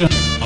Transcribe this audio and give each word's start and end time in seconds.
Yeah. 0.00 0.37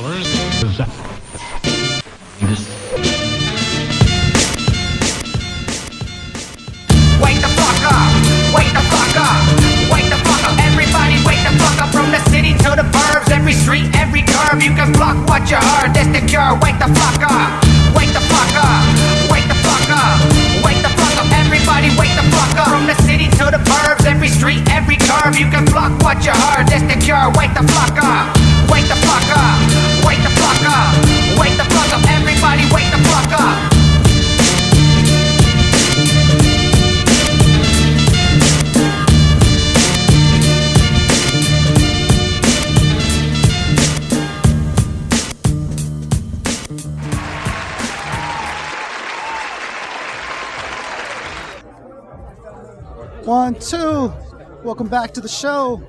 Welcome 54.83 55.01
back 55.01 55.13
to 55.13 55.21
the 55.21 55.29
show. 55.29 55.81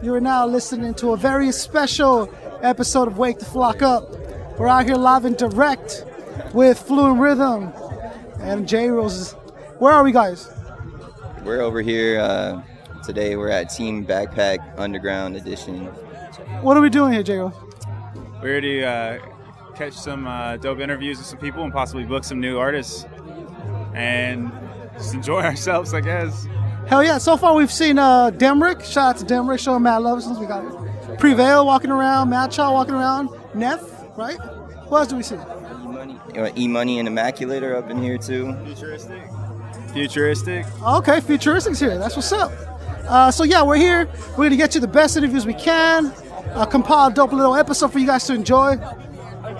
You 0.00 0.14
are 0.14 0.20
now 0.20 0.46
listening 0.46 0.94
to 0.94 1.08
a 1.12 1.16
very 1.16 1.50
special 1.50 2.32
episode 2.62 3.08
of 3.08 3.18
Wake 3.18 3.40
the 3.40 3.44
Flock 3.44 3.82
Up. 3.82 4.12
We're 4.56 4.68
out 4.68 4.84
here 4.84 4.94
live 4.94 5.24
and 5.24 5.36
direct 5.36 6.04
with 6.54 6.78
Fluent 6.78 7.18
Rhythm 7.18 7.72
and 8.38 8.68
J 8.68 8.90
Roses. 8.90 9.32
Where 9.80 9.92
are 9.92 10.04
we, 10.04 10.12
guys? 10.12 10.48
We're 11.42 11.62
over 11.62 11.82
here 11.82 12.20
uh, 12.20 12.62
today. 13.02 13.34
We're 13.34 13.48
at 13.48 13.70
Team 13.70 14.06
Backpack 14.06 14.58
Underground 14.78 15.34
Edition. 15.34 15.86
What 16.62 16.76
are 16.76 16.80
we 16.80 16.90
doing 16.90 17.12
here, 17.12 17.24
J 17.24 17.38
Rose? 17.38 17.54
We're 18.40 18.60
here 18.60 18.60
to 18.60 18.84
uh, 18.84 19.18
catch 19.74 19.94
some 19.94 20.28
uh, 20.28 20.58
dope 20.58 20.78
interviews 20.78 21.18
with 21.18 21.26
some 21.26 21.40
people 21.40 21.64
and 21.64 21.72
possibly 21.72 22.04
book 22.04 22.22
some 22.22 22.38
new 22.38 22.56
artists 22.56 23.04
and 23.94 24.52
just 24.92 25.12
enjoy 25.12 25.40
ourselves, 25.42 25.92
I 25.92 26.00
guess. 26.02 26.46
Hell 26.88 27.04
yeah. 27.04 27.18
So 27.18 27.36
far, 27.36 27.54
we've 27.54 27.70
seen 27.70 27.98
uh, 27.98 28.30
Demrick. 28.30 28.82
Shout 28.82 29.16
out 29.16 29.16
to 29.18 29.24
Demrick, 29.24 29.60
showing 29.60 29.82
mad 29.82 29.98
love 29.98 30.22
since 30.22 30.38
we 30.38 30.46
got 30.46 30.64
it. 30.64 31.18
Prevail 31.18 31.66
walking 31.66 31.90
around, 31.90 32.30
Madchild 32.30 32.72
walking 32.72 32.94
around, 32.94 33.28
Neph, 33.54 34.16
right? 34.16 34.38
What 34.88 35.00
else 35.00 35.08
do 35.08 35.16
we 35.16 35.22
see? 35.22 35.34
E 35.34 35.38
Money 35.86 36.18
E-Money 36.56 36.98
and 36.98 37.08
Immaculate 37.08 37.62
are 37.62 37.76
up 37.76 37.90
in 37.90 38.02
here 38.02 38.16
too. 38.16 38.56
Futuristic. 38.64 39.22
Futuristic. 39.92 40.66
Okay, 40.82 41.20
Futuristic's 41.20 41.80
here. 41.80 41.98
That's 41.98 42.16
what's 42.16 42.32
up. 42.32 42.52
Uh, 43.06 43.30
so 43.30 43.44
yeah, 43.44 43.62
we're 43.62 43.76
here. 43.76 44.08
We're 44.36 44.44
gonna 44.46 44.56
get 44.56 44.74
you 44.74 44.80
the 44.80 44.88
best 44.88 45.16
interviews 45.16 45.44
we 45.44 45.54
can. 45.54 46.06
Uh, 46.54 46.64
compile 46.64 47.08
a 47.08 47.12
dope 47.12 47.32
little 47.32 47.54
episode 47.54 47.92
for 47.92 47.98
you 47.98 48.06
guys 48.06 48.24
to 48.26 48.34
enjoy. 48.34 48.76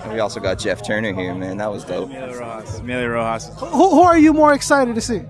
And 0.03 0.13
we 0.13 0.19
also 0.19 0.39
got 0.39 0.59
Jeff 0.59 0.85
Turner 0.85 1.13
here, 1.13 1.33
man. 1.35 1.57
That 1.57 1.71
was 1.71 1.83
dope. 1.83 2.09
Emilio 2.09 2.39
Rojas. 2.39 2.79
Emilio 2.79 3.07
Rojas. 3.09 3.51
Who, 3.59 3.65
who 3.67 4.01
are 4.01 4.17
you 4.17 4.33
more 4.33 4.53
excited 4.53 4.95
to 4.95 5.01
see? 5.01 5.21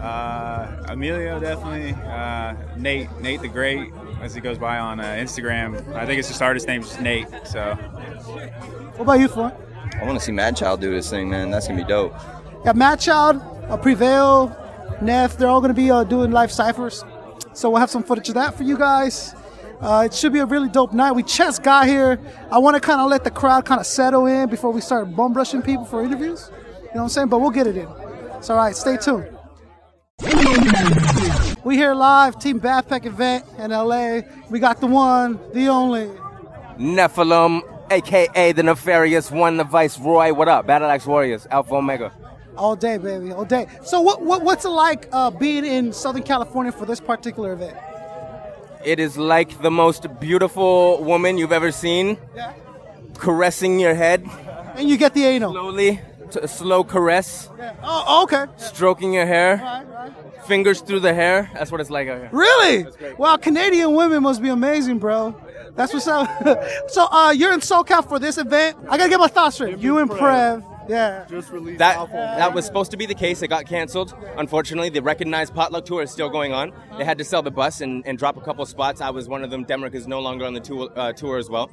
Uh, 0.00 0.84
Emilio 0.88 1.40
definitely. 1.40 1.92
Uh, 2.04 2.54
Nate. 2.76 3.08
Nate 3.20 3.40
the 3.40 3.48
Great, 3.48 3.92
as 4.20 4.34
he 4.34 4.40
goes 4.40 4.58
by 4.58 4.78
on 4.78 5.00
uh, 5.00 5.04
Instagram. 5.04 5.94
I 5.94 6.06
think 6.06 6.18
it's 6.18 6.28
just 6.28 6.40
artist 6.42 6.66
name's 6.68 6.88
just 6.88 7.00
Nate. 7.00 7.26
So 7.46 7.74
What 7.74 9.00
about 9.00 9.20
you, 9.20 9.28
Floyd? 9.28 9.52
I 10.00 10.04
want 10.04 10.18
to 10.18 10.24
see 10.24 10.32
Mad 10.32 10.56
Child 10.56 10.80
do 10.80 10.90
this 10.90 11.10
thing, 11.10 11.28
man. 11.30 11.50
That's 11.50 11.66
gonna 11.66 11.82
be 11.82 11.88
dope. 11.88 12.14
Got 12.64 12.76
Mad 12.76 13.00
Child, 13.00 13.40
uh, 13.68 13.76
Prevail, 13.76 14.48
Neph. 15.00 15.36
They're 15.36 15.48
all 15.48 15.60
gonna 15.60 15.74
be 15.74 15.90
uh, 15.90 16.04
doing 16.04 16.30
live 16.30 16.52
ciphers. 16.52 17.04
So 17.54 17.70
we'll 17.70 17.80
have 17.80 17.90
some 17.90 18.04
footage 18.04 18.28
of 18.28 18.34
that 18.36 18.56
for 18.56 18.62
you 18.62 18.76
guys. 18.78 19.34
Uh, 19.80 20.02
it 20.06 20.14
should 20.14 20.32
be 20.32 20.40
a 20.40 20.46
really 20.46 20.68
dope 20.68 20.92
night. 20.92 21.12
We 21.12 21.22
just 21.22 21.62
got 21.62 21.86
here. 21.86 22.18
I 22.50 22.58
want 22.58 22.74
to 22.74 22.80
kind 22.80 23.00
of 23.00 23.08
let 23.08 23.22
the 23.22 23.30
crowd 23.30 23.64
kind 23.64 23.80
of 23.80 23.86
settle 23.86 24.26
in 24.26 24.48
before 24.48 24.72
we 24.72 24.80
start 24.80 25.14
bum 25.14 25.34
rushing 25.34 25.62
people 25.62 25.84
for 25.84 26.02
interviews. 26.02 26.50
You 26.50 26.56
know 26.56 26.90
what 26.94 27.02
I'm 27.02 27.08
saying? 27.10 27.28
But 27.28 27.40
we'll 27.40 27.50
get 27.50 27.66
it 27.66 27.76
in. 27.76 27.88
It's 28.36 28.50
all 28.50 28.56
right. 28.56 28.74
Stay 28.74 28.96
tuned. 28.96 29.28
We 31.64 31.76
here 31.76 31.94
live, 31.94 32.40
Team 32.40 32.60
Backpack 32.60 33.04
event 33.06 33.44
in 33.58 33.70
LA. 33.70 34.20
We 34.50 34.58
got 34.58 34.80
the 34.80 34.86
one, 34.86 35.38
the 35.52 35.68
only. 35.68 36.10
Nephilim, 36.76 37.62
aka 37.90 38.52
the 38.52 38.62
Nefarious 38.62 39.30
One, 39.30 39.58
the 39.58 39.64
Viceroy. 39.64 40.32
What 40.32 40.48
up? 40.48 40.66
Battle 40.66 40.90
Axe 40.90 41.06
Warriors, 41.06 41.46
Alpha 41.50 41.74
Omega. 41.74 42.12
All 42.56 42.74
day, 42.74 42.98
baby, 42.98 43.30
all 43.30 43.44
day. 43.44 43.66
So, 43.84 44.00
what, 44.00 44.22
what 44.22 44.42
what's 44.42 44.64
it 44.64 44.70
like 44.70 45.08
uh, 45.12 45.30
being 45.30 45.64
in 45.64 45.92
Southern 45.92 46.24
California 46.24 46.72
for 46.72 46.86
this 46.86 46.98
particular 47.00 47.52
event? 47.52 47.76
It 48.84 48.98
is 49.00 49.16
like 49.18 49.60
the 49.62 49.70
most 49.70 50.06
beautiful 50.20 51.02
woman 51.02 51.38
you've 51.38 51.52
ever 51.52 51.72
seen, 51.72 52.16
Yeah. 52.36 52.52
caressing 53.18 53.80
your 53.80 53.94
head 53.94 54.24
And 54.76 54.88
you 54.88 54.96
get 54.96 55.14
the 55.14 55.24
anal. 55.24 55.52
slowly, 55.52 56.00
t- 56.30 56.46
slow 56.46 56.84
caress, 56.84 57.48
Oh, 57.82 58.22
okay. 58.24 58.44
stroking 58.56 59.12
your 59.12 59.26
hair, 59.26 59.56
Right, 59.62 59.84
right. 59.94 60.12
fingers 60.46 60.80
through 60.80 61.00
the 61.00 61.12
hair. 61.14 61.50
That's 61.54 61.70
what 61.72 61.80
it's 61.80 61.90
like 61.90 62.08
out 62.08 62.18
here. 62.18 62.30
Really? 62.32 62.86
Wow, 63.18 63.36
Canadian 63.36 63.94
women 63.94 64.22
must 64.22 64.40
be 64.42 64.48
amazing, 64.48 64.98
bro. 64.98 65.34
That's 65.74 65.92
what's 65.92 66.06
up. 66.08 66.28
so, 66.88 67.06
uh, 67.10 67.30
you're 67.36 67.52
in 67.52 67.60
SoCal 67.60 68.06
for 68.08 68.18
this 68.18 68.38
event. 68.38 68.76
I 68.88 68.96
gotta 68.96 69.10
get 69.10 69.20
my 69.20 69.28
thoughts 69.28 69.56
straight. 69.56 69.78
You 69.78 69.98
and 69.98 70.08
Prev. 70.10 70.62
Yeah. 70.88 71.24
That 71.28 72.10
that 72.10 72.54
was 72.54 72.64
supposed 72.64 72.90
to 72.92 72.96
be 72.96 73.06
the 73.06 73.14
case. 73.14 73.42
It 73.42 73.48
got 73.48 73.66
canceled. 73.66 74.14
Unfortunately, 74.36 74.88
the 74.88 75.02
recognized 75.02 75.54
potluck 75.54 75.84
tour 75.84 76.02
is 76.02 76.10
still 76.10 76.30
going 76.30 76.52
on. 76.52 76.72
They 76.96 77.04
had 77.04 77.18
to 77.18 77.24
sell 77.24 77.42
the 77.42 77.50
bus 77.50 77.80
and, 77.80 78.06
and 78.06 78.18
drop 78.18 78.36
a 78.36 78.40
couple 78.40 78.64
spots. 78.66 79.00
I 79.00 79.10
was 79.10 79.28
one 79.28 79.44
of 79.44 79.50
them. 79.50 79.64
Demrick 79.64 79.94
is 79.94 80.06
no 80.06 80.20
longer 80.20 80.44
on 80.44 80.54
the 80.54 80.60
tour, 80.60 80.90
uh, 80.96 81.12
tour 81.12 81.36
as 81.38 81.50
well. 81.50 81.70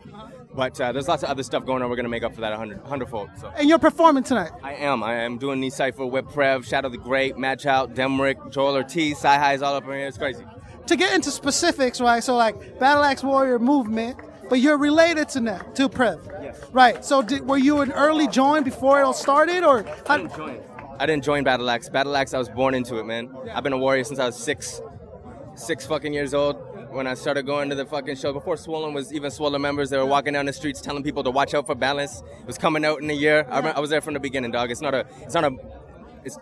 But 0.53 0.79
uh, 0.79 0.91
there's 0.91 1.07
lots 1.07 1.23
of 1.23 1.29
other 1.29 1.43
stuff 1.43 1.65
going 1.65 1.81
on. 1.81 1.89
We're 1.89 1.95
gonna 1.97 2.09
make 2.09 2.23
up 2.23 2.33
for 2.33 2.41
that 2.41 2.53
a 2.53 2.57
hundred 2.57 2.81
hundredfold. 2.85 3.29
So. 3.39 3.51
And 3.57 3.67
you're 3.67 3.79
performing 3.79 4.23
tonight. 4.23 4.51
I 4.63 4.75
am. 4.75 5.03
I 5.03 5.15
am 5.15 5.37
doing 5.37 5.59
these 5.59 5.75
cipher 5.75 6.05
with 6.05 6.25
Prev, 6.25 6.65
Shadow 6.65 6.89
the 6.89 6.97
Great, 6.97 7.35
Madchild, 7.35 7.93
Demrick, 7.95 8.51
Joel 8.51 8.75
Ortiz, 8.75 9.17
Sci 9.17 9.37
High's 9.37 9.61
all 9.61 9.75
up 9.75 9.83
in 9.85 9.91
here. 9.91 10.07
It's 10.07 10.17
crazy. 10.17 10.45
To 10.87 10.95
get 10.95 11.13
into 11.13 11.31
specifics, 11.31 11.99
right? 11.99 12.23
So, 12.23 12.35
like 12.35 12.79
Battle 12.79 13.03
Axe 13.03 13.23
Warrior 13.23 13.59
movement, 13.59 14.17
but 14.49 14.59
you're 14.59 14.77
related 14.77 15.29
to 15.29 15.39
that, 15.41 15.75
to 15.75 15.89
Prev. 15.89 16.19
Yes. 16.41 16.61
Right. 16.71 17.03
So, 17.03 17.21
did, 17.21 17.47
were 17.47 17.57
you 17.57 17.81
an 17.81 17.91
early 17.91 18.27
join 18.27 18.63
before 18.63 18.99
it 18.99 19.03
all 19.03 19.13
started, 19.13 19.63
or 19.63 19.83
how, 20.07 20.15
I 20.15 20.17
didn't 20.17 20.35
join. 20.35 20.59
I 20.99 21.05
didn't 21.05 21.23
join 21.23 21.43
Battle 21.43 21.69
Axe. 21.69 21.89
Battle 21.89 22.15
Axe, 22.15 22.33
I 22.33 22.37
was 22.37 22.49
born 22.49 22.73
into 22.73 22.97
it, 22.99 23.05
man. 23.05 23.35
I've 23.53 23.63
been 23.63 23.73
a 23.73 23.77
warrior 23.77 24.03
since 24.03 24.19
I 24.19 24.25
was 24.25 24.37
six, 24.37 24.81
six 25.55 25.85
fucking 25.85 26.13
years 26.13 26.33
old. 26.33 26.55
When 26.91 27.07
I 27.07 27.13
started 27.15 27.45
going 27.45 27.67
to 27.69 27.75
the 27.75 27.85
fucking 27.85 28.15
show, 28.15 28.31
before 28.31 28.55
Swollen 28.55 28.93
was 28.93 29.11
even 29.13 29.29
Swollen 29.29 29.61
members, 29.61 29.89
they 29.89 29.97
were 29.97 30.05
walking 30.05 30.31
down 30.31 30.45
the 30.45 30.53
streets 30.53 30.79
telling 30.79 31.03
people 31.03 31.23
to 31.23 31.31
watch 31.31 31.53
out 31.53 31.65
for 31.65 31.75
balance. 31.75 32.23
It 32.39 32.47
was 32.47 32.57
coming 32.57 32.85
out 32.85 33.01
in 33.01 33.09
a 33.09 33.13
year. 33.13 33.45
I, 33.49 33.59
I 33.71 33.79
was 33.81 33.89
there 33.89 33.99
from 33.99 34.13
the 34.13 34.21
beginning, 34.21 34.51
dog. 34.51 34.71
It's 34.71 34.79
not 34.79 34.93
a, 34.93 35.05
it's 35.21 35.33
not 35.33 35.43
a, 35.43 35.51
it's 36.23 36.37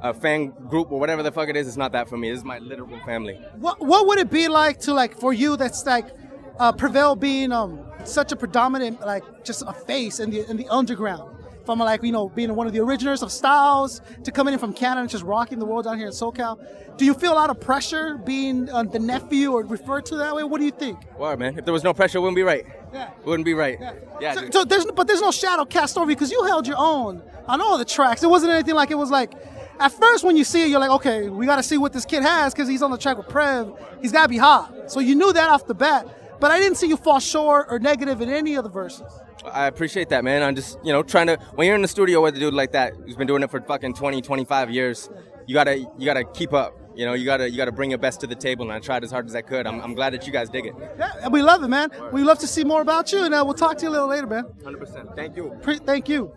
a 0.00 0.12
fan 0.12 0.48
group 0.68 0.90
or 0.90 0.98
whatever 0.98 1.22
the 1.22 1.30
fuck 1.30 1.48
it 1.48 1.56
is. 1.56 1.68
It's 1.68 1.76
not 1.76 1.92
that 1.92 2.08
for 2.08 2.16
me. 2.16 2.30
This 2.30 2.38
is 2.38 2.44
my 2.44 2.58
literal 2.58 2.98
family. 3.00 3.34
what 3.56 3.80
what 3.80 4.06
would 4.08 4.18
it 4.18 4.30
be 4.30 4.48
like 4.48 4.80
to 4.80 4.94
like 4.94 5.16
for 5.16 5.32
you? 5.32 5.56
That's 5.56 5.84
like 5.86 6.08
uh, 6.58 6.72
Prevail 6.72 7.16
being 7.16 7.52
um 7.52 7.80
such 8.04 8.32
a 8.32 8.36
predominant 8.36 9.00
like 9.00 9.24
just 9.44 9.62
a 9.66 9.72
face 9.72 10.20
in 10.20 10.30
the 10.30 10.48
in 10.50 10.56
the 10.56 10.68
underground. 10.68 11.34
From 11.64 11.80
like 11.80 12.02
you 12.02 12.12
know 12.12 12.30
being 12.30 12.54
one 12.54 12.66
of 12.66 12.72
the 12.72 12.80
originators 12.80 13.22
of 13.22 13.30
styles 13.30 14.00
to 14.24 14.32
coming 14.32 14.54
in 14.54 14.58
from 14.58 14.72
Canada 14.72 15.02
and 15.02 15.10
just 15.10 15.22
rocking 15.22 15.58
the 15.58 15.66
world 15.66 15.84
down 15.84 15.98
here 15.98 16.06
in 16.06 16.12
SoCal. 16.12 16.58
Do 16.96 17.04
you 17.04 17.12
feel 17.12 17.32
a 17.32 17.34
lot 17.34 17.50
of 17.50 17.60
pressure 17.60 18.16
being 18.16 18.70
uh, 18.70 18.84
the 18.84 18.98
nephew 18.98 19.52
or 19.52 19.64
referred 19.64 20.06
to 20.06 20.16
that 20.16 20.34
way? 20.34 20.44
What 20.44 20.60
do 20.60 20.64
you 20.64 20.70
think? 20.70 20.98
Wow, 21.18 21.36
man. 21.36 21.58
If 21.58 21.66
there 21.66 21.74
was 21.74 21.84
no 21.84 21.92
pressure, 21.92 22.18
it 22.18 22.20
wouldn't 22.22 22.36
be 22.36 22.42
right. 22.42 22.64
Yeah. 22.92 23.10
Wouldn't 23.26 23.44
be 23.44 23.52
right. 23.52 23.78
Yeah. 24.18 24.32
so, 24.32 24.50
so 24.50 24.64
there's 24.64 24.86
but 24.86 25.06
there's 25.06 25.20
no 25.20 25.30
shadow 25.30 25.66
cast 25.66 25.98
over 25.98 26.10
you 26.10 26.16
because 26.16 26.32
you 26.32 26.42
held 26.44 26.66
your 26.66 26.78
own 26.78 27.22
on 27.46 27.60
all 27.60 27.76
the 27.76 27.84
tracks. 27.84 28.22
It 28.22 28.30
wasn't 28.30 28.52
anything 28.52 28.74
like 28.74 28.90
it 28.90 28.98
was 28.98 29.10
like. 29.10 29.34
At 29.80 29.92
first, 29.92 30.24
when 30.24 30.36
you 30.36 30.42
see 30.42 30.64
it, 30.64 30.70
you're 30.70 30.80
like, 30.80 30.90
okay, 30.90 31.28
we 31.28 31.46
got 31.46 31.56
to 31.56 31.62
see 31.62 31.78
what 31.78 31.92
this 31.92 32.04
kid 32.04 32.24
has 32.24 32.52
because 32.52 32.68
he's 32.68 32.82
on 32.82 32.90
the 32.90 32.98
track 32.98 33.16
with 33.16 33.28
Prev. 33.28 33.78
He's 34.00 34.10
got 34.10 34.24
to 34.24 34.28
be 34.28 34.36
hot. 34.38 34.90
So 34.90 34.98
you 34.98 35.14
knew 35.14 35.32
that 35.32 35.50
off 35.50 35.66
the 35.66 35.74
bat. 35.74 36.17
But 36.40 36.50
I 36.50 36.60
didn't 36.60 36.76
see 36.76 36.86
you 36.86 36.96
fall 36.96 37.20
short 37.20 37.66
or 37.70 37.78
negative 37.78 38.20
in 38.20 38.28
any 38.28 38.54
of 38.54 38.64
the 38.64 38.70
verses. 38.70 39.06
I 39.44 39.66
appreciate 39.66 40.08
that, 40.10 40.24
man. 40.24 40.42
I'm 40.42 40.54
just, 40.54 40.78
you 40.84 40.92
know, 40.92 41.02
trying 41.02 41.28
to. 41.28 41.36
When 41.54 41.66
you're 41.66 41.76
in 41.76 41.82
the 41.82 41.88
studio 41.88 42.22
with 42.22 42.36
a 42.36 42.40
dude 42.40 42.54
like 42.54 42.72
that, 42.72 42.94
who's 42.94 43.16
been 43.16 43.26
doing 43.26 43.42
it 43.42 43.50
for 43.50 43.60
fucking 43.60 43.94
20, 43.94 44.22
25 44.22 44.70
years, 44.70 45.08
you 45.46 45.54
gotta, 45.54 45.78
you 45.78 46.04
gotta 46.04 46.24
keep 46.24 46.52
up. 46.52 46.76
You 46.94 47.06
know, 47.06 47.14
you 47.14 47.24
gotta, 47.24 47.48
you 47.48 47.56
gotta 47.56 47.70
bring 47.70 47.90
your 47.90 47.98
best 48.00 48.20
to 48.20 48.26
the 48.26 48.34
table, 48.34 48.64
and 48.64 48.72
I 48.72 48.80
tried 48.80 49.04
as 49.04 49.12
hard 49.12 49.26
as 49.26 49.34
I 49.36 49.42
could. 49.42 49.68
I'm, 49.68 49.80
I'm 49.80 49.94
glad 49.94 50.12
that 50.14 50.26
you 50.26 50.32
guys 50.32 50.50
dig 50.50 50.66
it. 50.66 50.74
Yeah, 50.98 51.12
and 51.22 51.32
we 51.32 51.42
love 51.42 51.62
it, 51.62 51.68
man. 51.68 51.90
We 52.12 52.24
love 52.24 52.40
to 52.40 52.48
see 52.48 52.64
more 52.64 52.82
about 52.82 53.12
you, 53.12 53.24
and 53.24 53.32
uh, 53.32 53.42
we'll 53.44 53.54
talk 53.54 53.78
to 53.78 53.84
you 53.84 53.90
a 53.90 53.92
little 53.92 54.08
later, 54.08 54.26
man. 54.26 54.44
100%. 54.64 55.14
Thank 55.14 55.36
you. 55.36 55.56
Pre- 55.62 55.78
thank 55.78 56.08
you. 56.08 56.32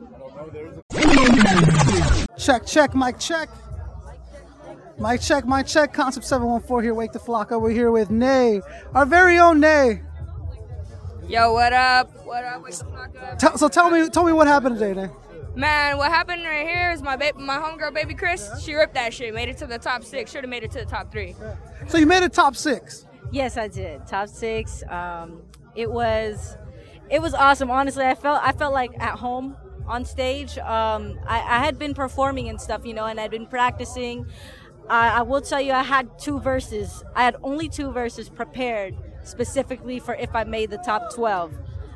Check, 2.38 2.68
check, 2.68 2.94
mic 2.94 3.18
check. 3.18 3.50
Mic 5.01 5.19
check, 5.19 5.48
mic 5.48 5.65
check. 5.65 5.94
Concept 5.94 6.24
714 6.25 6.83
here, 6.83 6.94
Wake 6.94 7.12
the 7.12 7.18
Flock. 7.18 7.50
We're 7.50 7.71
here 7.71 7.89
with 7.89 8.12
Nay, 8.12 8.62
our 8.94 9.03
very 9.03 9.39
own 9.39 9.59
Nay. 9.59 10.03
Yo, 11.27 11.51
what 11.53 11.74
up? 11.74 12.24
What 12.24 12.44
up? 12.44 12.63
Wake 12.63 12.75
the 12.75 12.86
fuck 12.86 13.15
up. 13.19 13.39
Tell- 13.39 13.57
so 13.57 13.68
tell 13.68 13.89
me, 13.89 14.07
tell 14.09 14.24
me 14.24 14.31
what 14.31 14.45
happened 14.45 14.77
today, 14.77 14.94
man. 14.94 15.09
Man, 15.56 15.98
what 15.98 16.12
happened 16.12 16.44
right 16.44 16.68
here 16.68 16.92
is 16.92 17.01
my 17.01 17.15
ba- 17.18 17.33
my 17.36 17.57
homegirl, 17.57 17.95
baby 17.95 18.13
Chris. 18.13 18.48
She 18.63 18.75
ripped 18.75 18.94
that 18.94 19.12
shit. 19.12 19.33
Made 19.33 19.50
it 19.50 19.57
to 19.57 19.65
the 19.65 19.80
top 19.80 20.03
six. 20.03 20.31
Should 20.31 20.44
have 20.44 20.50
made 20.51 20.63
it 20.63 20.69
to 20.71 20.80
the 20.80 20.86
top 20.86 21.12
three. 21.12 21.36
So 21.88 21.98
you 21.98 22.06
made 22.06 22.21
it 22.21 22.31
top 22.31 22.56
six. 22.56 23.07
Yes, 23.31 23.57
I 23.57 23.68
did. 23.69 24.06
Top 24.06 24.30
six. 24.30 24.83
Um, 24.88 25.42
it 25.75 25.92
was, 25.92 26.56
it 27.09 27.21
was 27.21 27.33
awesome. 27.33 27.71
Honestly, 27.71 28.06
I 28.06 28.13
felt 28.13 28.39
I 28.44 28.51
felt 28.51 28.74
like 28.74 28.92
at 29.00 29.18
home 29.18 29.57
on 29.88 30.06
stage. 30.06 30.57
Um, 30.59 31.19
I, 31.27 31.39
I 31.39 31.65
had 31.65 31.80
been 31.80 31.95
performing 31.95 32.48
and 32.50 32.62
stuff, 32.62 32.86
you 32.86 32.94
know, 32.94 33.06
and 33.06 33.19
I'd 33.19 33.31
been 33.31 33.48
practicing. 33.48 34.27
I, 34.91 35.19
I 35.19 35.21
will 35.21 35.41
tell 35.41 35.61
you, 35.61 35.71
I 35.71 35.83
had 35.83 36.19
two 36.19 36.39
verses. 36.39 37.03
I 37.15 37.23
had 37.23 37.38
only 37.43 37.69
two 37.69 37.91
verses 37.91 38.29
prepared 38.29 38.95
specifically 39.23 39.99
for 39.99 40.15
if 40.15 40.35
I 40.35 40.43
made 40.43 40.69
the 40.69 40.77
top 40.77 41.13
twelve. 41.13 41.53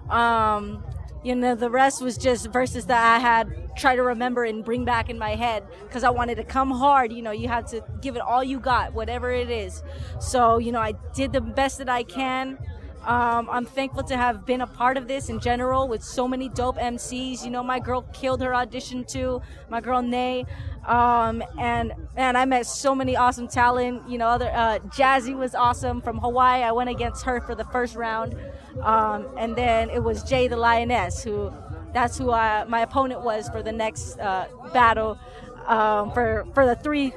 Um, 0.09 0.83
you 1.23 1.35
know, 1.35 1.55
the 1.55 1.69
rest 1.69 2.01
was 2.01 2.17
just 2.17 2.47
verses 2.51 2.85
that 2.85 3.15
I 3.15 3.19
had 3.19 3.75
try 3.75 3.95
to 3.95 4.03
remember 4.03 4.45
and 4.45 4.63
bring 4.63 4.85
back 4.85 5.09
in 5.09 5.19
my 5.19 5.31
head 5.31 5.63
because 5.83 6.03
I 6.03 6.09
wanted 6.09 6.35
to 6.35 6.43
come 6.43 6.71
hard. 6.71 7.11
You 7.11 7.21
know, 7.21 7.31
you 7.31 7.49
have 7.49 7.65
to 7.71 7.83
give 8.01 8.15
it 8.15 8.21
all 8.21 8.43
you 8.43 8.59
got, 8.59 8.93
whatever 8.93 9.29
it 9.31 9.49
is. 9.49 9.83
So, 10.19 10.59
you 10.59 10.71
know, 10.71 10.79
I 10.79 10.93
did 11.13 11.33
the 11.33 11.41
best 11.41 11.79
that 11.79 11.89
I 11.89 12.03
can. 12.03 12.57
Um, 13.05 13.47
I'm 13.51 13.65
thankful 13.65 14.03
to 14.03 14.17
have 14.17 14.45
been 14.45 14.61
a 14.61 14.67
part 14.67 14.97
of 14.97 15.07
this 15.07 15.29
in 15.29 15.39
general 15.39 15.87
with 15.87 16.03
so 16.03 16.27
many 16.27 16.49
dope 16.49 16.77
MCs. 16.77 17.43
You 17.43 17.51
know, 17.51 17.63
my 17.63 17.79
girl 17.79 18.01
killed 18.13 18.41
her 18.41 18.55
audition 18.55 19.03
too, 19.03 19.41
my 19.69 19.79
girl 19.79 20.01
Nay. 20.01 20.45
Um, 20.85 21.43
and 21.59 21.93
and 22.15 22.37
I 22.37 22.45
met 22.45 22.65
so 22.65 22.95
many 22.95 23.15
awesome 23.15 23.47
talent. 23.47 24.09
You 24.09 24.17
know, 24.17 24.27
other 24.27 24.49
uh, 24.51 24.79
Jazzy 24.89 25.35
was 25.35 25.53
awesome 25.53 26.01
from 26.01 26.17
Hawaii. 26.17 26.63
I 26.63 26.71
went 26.71 26.89
against 26.89 27.23
her 27.25 27.41
for 27.41 27.53
the 27.55 27.65
first 27.65 27.95
round, 27.95 28.35
um, 28.81 29.27
and 29.37 29.55
then 29.55 29.89
it 29.89 30.03
was 30.03 30.23
Jay 30.23 30.47
the 30.47 30.57
Lioness 30.57 31.23
who. 31.23 31.53
That's 31.93 32.17
who 32.17 32.29
I, 32.29 32.65
my 32.65 32.81
opponent 32.81 33.21
was 33.21 33.47
for 33.47 33.63
the 33.63 33.71
next 33.71 34.19
uh, 34.19 34.47
battle 34.73 35.17
um, 35.65 36.11
for 36.11 36.45
for 36.53 36.65
the 36.65 36.75
three 36.75 37.13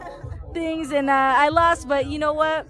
things, 0.54 0.92
and 0.92 1.10
uh, 1.10 1.34
I 1.36 1.48
lost. 1.48 1.88
But 1.88 2.06
you 2.06 2.18
know 2.18 2.32
what? 2.32 2.66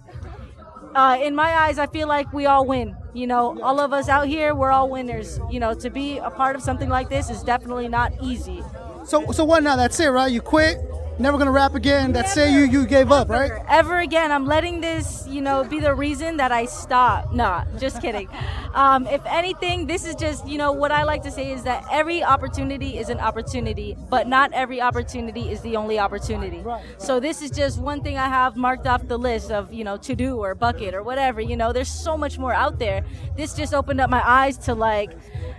Uh, 0.95 1.19
in 1.21 1.35
my 1.35 1.55
eyes, 1.55 1.79
I 1.79 1.87
feel 1.87 2.09
like 2.09 2.33
we 2.33 2.47
all 2.47 2.67
win. 2.67 2.97
You 3.15 3.27
know, 3.27 3.61
all 3.63 3.81
of 3.81 3.93
us 3.93 4.09
out 4.09 4.27
here, 4.27 4.55
we're 4.55 4.71
all 4.71 4.91
winners. 4.91 5.41
You 5.51 5.61
know, 5.61 5.75
to 5.75 5.91
be 5.91 6.19
a 6.19 6.31
part 6.31 6.57
of 6.57 6.63
something 6.63 6.89
like 6.89 7.09
this 7.09 7.31
is 7.31 7.43
definitely 7.43 7.89
not 7.89 8.13
easy. 8.23 8.63
So 9.05 9.33
so 9.33 9.45
what 9.45 9.63
now? 9.63 9.77
That's 9.77 9.99
it, 10.01 10.09
right? 10.09 10.31
You 10.31 10.41
quit. 10.41 10.79
Never 11.21 11.37
gonna 11.37 11.51
rap 11.51 11.75
again. 11.75 12.13
That 12.13 12.29
say 12.29 12.53
You 12.53 12.61
you 12.61 12.87
gave 12.87 13.11
up, 13.11 13.29
right? 13.29 13.51
Ever 13.69 13.99
again, 13.99 14.31
I'm 14.31 14.47
letting 14.47 14.81
this, 14.81 15.27
you 15.27 15.41
know, 15.41 15.65
be 15.65 15.81
the 15.81 15.93
reason 15.93 16.37
that 16.37 16.53
I 16.53 16.67
stop. 16.67 17.33
Nah, 17.35 17.65
just 17.79 18.01
kidding. 18.01 18.29
Um, 18.73 19.07
if 19.09 19.21
anything, 19.27 19.87
this 19.87 20.07
is 20.07 20.15
just, 20.15 20.47
you 20.47 20.59
know, 20.59 20.71
what 20.71 20.93
I 20.93 21.03
like 21.03 21.23
to 21.25 21.31
say 21.33 21.51
is 21.51 21.65
that 21.65 21.85
every 21.91 22.23
opportunity 22.23 22.99
is 22.99 23.09
an 23.09 23.19
opportunity, 23.19 23.97
but 24.09 24.29
not 24.29 24.53
every 24.53 24.81
opportunity 24.81 25.51
is 25.51 25.61
the 25.63 25.75
only 25.75 25.99
opportunity. 25.99 26.61
Right. 26.61 26.85
So 26.99 27.19
this 27.19 27.43
is 27.43 27.51
just 27.51 27.81
one 27.81 28.01
thing 28.01 28.17
I 28.17 28.29
have 28.29 28.57
marked 28.57 28.87
off 28.87 29.09
the 29.09 29.19
list 29.19 29.51
of, 29.51 29.73
you 29.73 29.83
know, 29.83 29.97
to 29.97 30.15
do 30.15 30.37
or 30.37 30.55
bucket 30.55 30.95
or 30.95 31.03
whatever. 31.03 31.41
You 31.41 31.57
know, 31.57 31.73
there's 31.73 31.91
so 31.91 32.17
much 32.17 32.39
more 32.39 32.55
out 32.55 32.79
there. 32.79 33.05
This 33.37 33.55
just 33.55 33.75
opened 33.75 34.01
up 34.01 34.09
my 34.09 34.23
eyes 34.25 34.57
to 34.59 34.75
like 34.75 35.11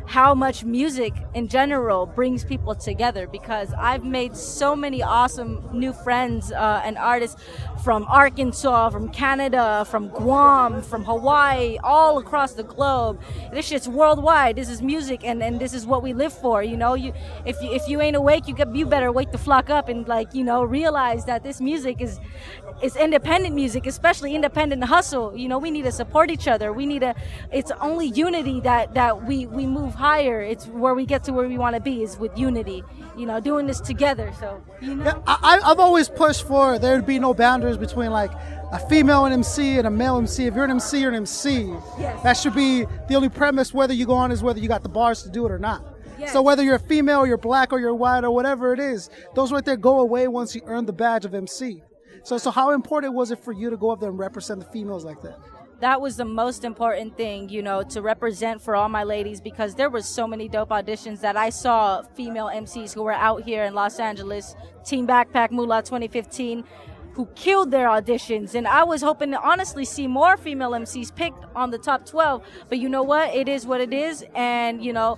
how 0.10 0.34
much 0.34 0.64
music 0.64 1.14
in 1.36 1.48
general 1.48 2.08
brings 2.08 2.44
people 2.44 2.74
together 2.74 3.28
because 3.28 3.72
I've 3.78 4.04
made 4.04 4.36
so 4.36 4.76
many 4.76 5.04
awesome 5.04 5.64
new 5.72 5.94
friends 5.94 6.52
uh, 6.52 6.82
and 6.84 6.98
artists 6.98 7.40
from 7.84 8.08
Arkansas, 8.10 8.90
from 8.90 9.10
Canada, 9.10 9.86
from 9.86 10.08
Guam, 10.08 10.82
from 10.82 11.04
Hawaii, 11.04 11.78
all 11.84 12.18
across 12.18 12.54
the 12.54 12.64
globe. 12.64 13.22
This 13.54 13.68
shit's 13.68 13.88
worldwide. 13.88 14.56
This 14.56 14.68
is 14.68 14.82
music, 14.82 15.24
and, 15.24 15.44
and 15.44 15.60
this 15.60 15.76
is 15.76 15.86
what 15.86 16.02
we 16.02 16.14
live 16.14 16.34
for. 16.34 16.64
You 16.64 16.76
know, 16.76 16.96
you 16.96 17.14
if 17.46 17.62
you 17.62 17.72
if 17.72 17.88
you 17.88 18.02
ain't 18.02 18.16
awake, 18.16 18.48
you 18.48 18.56
get, 18.56 18.76
you 18.76 18.88
better 18.88 19.12
wake 19.12 19.32
the 19.32 19.38
flock 19.38 19.70
up 19.70 19.90
and 19.90 20.08
like 20.08 20.34
you 20.34 20.44
know 20.44 20.64
realize 20.64 21.26
that 21.26 21.44
this 21.44 21.62
music 21.62 22.02
is 22.02 22.20
is 22.82 22.96
independent 22.96 23.54
music, 23.54 23.86
especially 23.86 24.34
independent 24.34 24.84
hustle. 24.86 25.38
You 25.38 25.50
know, 25.50 25.60
we 25.60 25.70
need 25.70 25.84
to 25.84 25.92
support 25.92 26.32
each 26.32 26.48
other. 26.48 26.74
We 26.74 26.88
need 26.88 27.00
to. 27.00 27.14
It's 27.54 27.72
only 27.80 28.08
unity 28.08 28.60
that 28.62 28.96
that 28.96 29.26
we 29.26 29.46
we 29.46 29.68
move 29.68 29.99
higher. 30.00 30.42
It's 30.42 30.66
where 30.68 30.96
we 30.96 31.06
get 31.06 31.26
to 31.26 31.34
where 31.34 31.48
we 31.48 31.58
want 31.58 31.76
to 31.76 31.82
be 31.82 32.02
is 32.02 32.18
with 32.18 32.38
unity. 32.38 32.84
You 33.18 33.26
know, 33.26 33.40
doing 33.42 33.68
this 33.68 33.82
together. 33.82 34.32
So 34.40 34.64
you 34.82 34.96
know. 34.96 35.04
Yeah, 35.06 35.22
I, 35.28 35.60
I've 35.64 35.80
always 35.80 36.08
pushed 36.08 36.48
for 36.48 36.80
there 36.80 36.98
to 36.98 37.04
be 37.04 37.20
no 37.20 37.34
boundaries 37.34 37.78
between 37.78 38.12
like 38.12 38.32
a 38.72 38.80
female 38.88 39.26
MC 39.26 39.78
and 39.78 39.86
a 39.86 39.92
male 39.92 40.18
MC. 40.18 40.46
If 40.46 40.56
you're 40.56 40.64
an 40.64 40.72
MC, 40.72 41.02
you're 41.02 41.10
an 41.10 41.16
MC. 41.16 41.76
Yes. 42.00 42.24
That 42.24 42.34
should 42.34 42.56
be 42.56 42.86
the 43.10 43.16
only 43.16 43.30
premise. 43.30 43.74
Whether 43.74 43.94
you 43.94 44.06
go 44.06 44.14
on 44.14 44.32
is 44.32 44.42
whether 44.42 44.60
you 44.60 44.70
got 44.70 44.84
the 44.84 44.90
bars 44.90 45.24
to 45.24 45.30
do 45.30 45.46
it 45.46 45.52
or 45.52 45.60
not. 45.60 45.84
Yes. 46.18 46.34
So 46.34 46.42
whether 46.42 46.64
you're 46.64 46.76
a 46.76 46.80
female, 46.80 47.20
or 47.20 47.28
you're 47.28 47.38
black, 47.38 47.72
or 47.72 47.80
you're 47.80 47.94
white, 47.94 48.24
or 48.24 48.32
whatever 48.32 48.74
it 48.74 48.80
is, 48.80 49.10
those 49.36 49.52
right 49.52 49.64
there 49.64 49.78
go 49.78 50.00
away 50.00 50.28
once 50.28 50.54
you 50.56 50.62
earn 50.66 50.86
the 50.86 50.94
badge 50.94 51.26
of 51.26 51.34
MC. 51.34 51.82
So, 52.24 52.38
so 52.38 52.52
how 52.52 52.72
important 52.72 53.14
was 53.14 53.32
it 53.32 53.40
for 53.40 53.54
you 53.54 53.70
to 53.70 53.78
go 53.78 53.90
up 53.92 54.02
there 54.02 54.10
and 54.10 54.20
represent 54.20 54.60
the 54.60 54.66
females 54.66 55.06
like 55.06 55.22
that? 55.22 55.40
That 55.80 56.02
was 56.02 56.18
the 56.18 56.26
most 56.26 56.64
important 56.66 57.16
thing, 57.16 57.50
you 57.50 57.62
know, 57.62 57.84
to 57.84 58.02
represent 58.02 58.62
for 58.62 58.76
all 58.76 58.90
my 58.90 59.04
ladies 59.04 59.40
because 59.40 59.76
there 59.76 59.90
was 59.90 60.06
so 60.06 60.28
many 60.28 60.50
dope 60.50 60.70
auditions 60.70 61.22
that 61.22 61.38
I 61.38 61.50
saw 61.50 62.02
female 62.02 62.48
MCs 62.48 62.94
who 62.94 63.04
were 63.04 63.14
out 63.14 63.44
here 63.44 63.64
in 63.64 63.74
Los 63.74 64.00
Angeles, 64.00 64.56
Team 64.84 65.08
Backpack 65.08 65.52
Moolah 65.52 65.82
2015, 65.82 66.66
who 67.14 67.26
killed 67.36 67.72
their 67.72 67.88
auditions. 67.88 68.56
And 68.56 68.68
I 68.68 68.84
was 68.84 69.02
hoping 69.02 69.32
to 69.32 69.42
honestly 69.42 69.86
see 69.86 70.08
more 70.08 70.36
female 70.36 70.72
MCs 70.72 71.16
picked 71.16 71.46
on 71.56 71.72
the 71.72 71.78
top 71.78 72.06
12. 72.06 72.44
But 72.68 72.80
you 72.80 72.90
know 72.90 73.04
what? 73.04 73.34
It 73.34 73.48
is 73.48 73.66
what 73.66 73.80
it 73.80 73.94
is. 73.94 74.26
And, 74.36 74.84
you 74.84 74.92
know, 74.92 75.18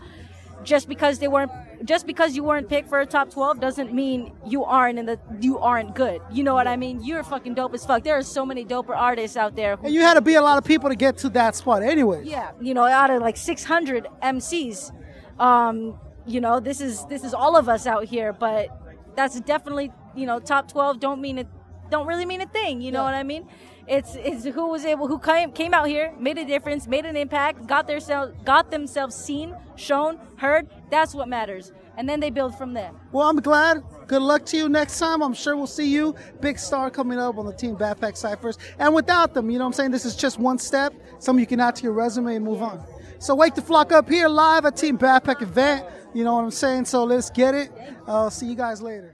just 0.64 0.88
because 0.88 1.18
they 1.18 1.28
weren't 1.28 1.52
just 1.86 2.06
because 2.06 2.36
you 2.36 2.44
weren't 2.44 2.70
picked 2.70 2.90
for 2.90 3.00
a 3.00 3.06
top 3.06 3.30
12 3.30 3.60
doesn't 3.60 3.94
mean 3.94 4.34
you 4.46 4.64
aren't 4.64 5.00
in 5.00 5.06
the 5.06 5.20
you 5.40 5.58
aren't 5.60 5.96
good. 5.96 6.22
You 6.32 6.44
know 6.44 6.54
what 6.54 6.68
i 6.68 6.76
mean? 6.76 7.04
You're 7.04 7.24
fucking 7.24 7.56
dope 7.56 7.74
as 7.74 7.86
fuck. 7.86 8.04
There 8.04 8.18
are 8.18 8.24
so 8.24 8.46
many 8.46 8.66
doper 8.66 8.96
artists 8.96 9.38
out 9.38 9.56
there 9.56 9.76
who 9.76 9.88
And 9.88 9.94
you 9.94 10.02
had 10.02 10.16
to 10.16 10.22
be 10.22 10.36
a 10.36 10.42
lot 10.42 10.58
of 10.58 10.64
people 10.64 10.90
to 10.90 10.96
get 10.96 11.18
to 11.20 11.30
that 11.30 11.56
spot, 11.56 11.84
anyway. 11.84 12.22
yeah, 12.24 12.52
you 12.60 12.74
know, 12.74 12.86
out 12.86 13.10
of 13.10 13.22
like 13.22 13.38
600 13.38 14.08
MCs, 14.22 14.92
um, 15.40 16.00
you 16.26 16.40
know, 16.40 16.60
this 16.60 16.82
is 16.82 17.06
this 17.06 17.24
is 17.24 17.34
all 17.34 17.56
of 17.56 17.68
us 17.68 17.88
out 17.88 18.06
here, 18.06 18.32
but 18.34 18.70
that's 19.16 19.40
definitely, 19.42 19.92
you 20.16 20.26
know, 20.26 20.40
top 20.40 20.72
12 20.72 21.00
don't 21.00 21.22
mean 21.22 21.40
it 21.40 21.48
don't 21.92 22.08
really 22.08 22.26
mean 22.26 22.42
a 22.42 22.48
thing, 22.48 22.82
you 22.82 22.92
know 22.92 23.04
what 23.04 23.14
I 23.14 23.24
mean? 23.24 23.48
It's 23.88 24.16
it's 24.16 24.46
who 24.46 24.70
was 24.70 24.86
able 24.86 25.08
who 25.08 25.20
came 25.20 25.52
came 25.52 25.74
out 25.74 25.88
here, 25.88 26.14
made 26.18 26.38
a 26.38 26.46
difference, 26.46 26.88
made 26.88 27.06
an 27.06 27.16
impact, 27.16 27.68
got 27.68 27.88
their 27.88 28.00
got 28.46 28.72
themselves 28.72 29.16
seen, 29.16 29.56
shown, 29.76 30.20
heard. 30.38 30.68
That's 30.90 31.14
what 31.14 31.28
matters. 31.28 31.72
And 31.98 32.08
then 32.08 32.22
they 32.22 32.30
build 32.30 32.58
from 32.58 32.74
there. 32.74 32.92
Well, 33.12 33.28
I'm 33.28 33.36
glad. 33.36 33.84
Good 34.08 34.22
luck 34.22 34.46
to 34.48 34.58
you 34.58 34.70
next 34.70 34.98
time. 34.98 35.22
I'm 35.22 35.34
sure 35.34 35.58
we'll 35.58 35.68
see 35.68 35.90
you. 35.90 36.16
Big 36.40 36.58
star 36.58 36.90
coming 36.90 37.20
up 37.20 37.38
on 37.38 37.46
the 37.46 37.54
Team 37.54 37.76
Backpack 37.76 38.16
Cyphers. 38.16 38.58
And 38.80 38.96
without 38.96 39.34
them, 39.34 39.50
you 39.50 39.60
know 39.60 39.66
what 39.66 39.72
I'm 39.72 39.74
saying? 39.74 39.92
This 39.92 40.06
is 40.06 40.16
just 40.16 40.40
one 40.40 40.58
step. 40.58 40.94
Some 41.20 41.38
you 41.38 41.46
can 41.46 41.60
add 41.60 41.76
to 41.76 41.84
your 41.84 41.92
resume 41.92 42.36
and 42.36 42.46
move 42.46 42.62
on. 42.62 42.84
So 43.20 43.36
wake 43.36 43.56
the 43.56 43.62
flock 43.62 43.92
up 43.92 44.10
here 44.10 44.30
live 44.30 44.66
at 44.66 44.78
Team 44.78 44.98
Backpack 44.98 45.42
event. 45.42 45.86
You 46.14 46.24
know 46.24 46.36
what 46.36 46.44
I'm 46.44 46.52
saying? 46.52 46.86
So 46.86 47.04
let's 47.04 47.30
get 47.30 47.56
it. 47.56 47.72
I'll 48.08 48.32
see 48.32 48.48
you 48.48 48.56
guys 48.56 48.82
later. 48.82 49.14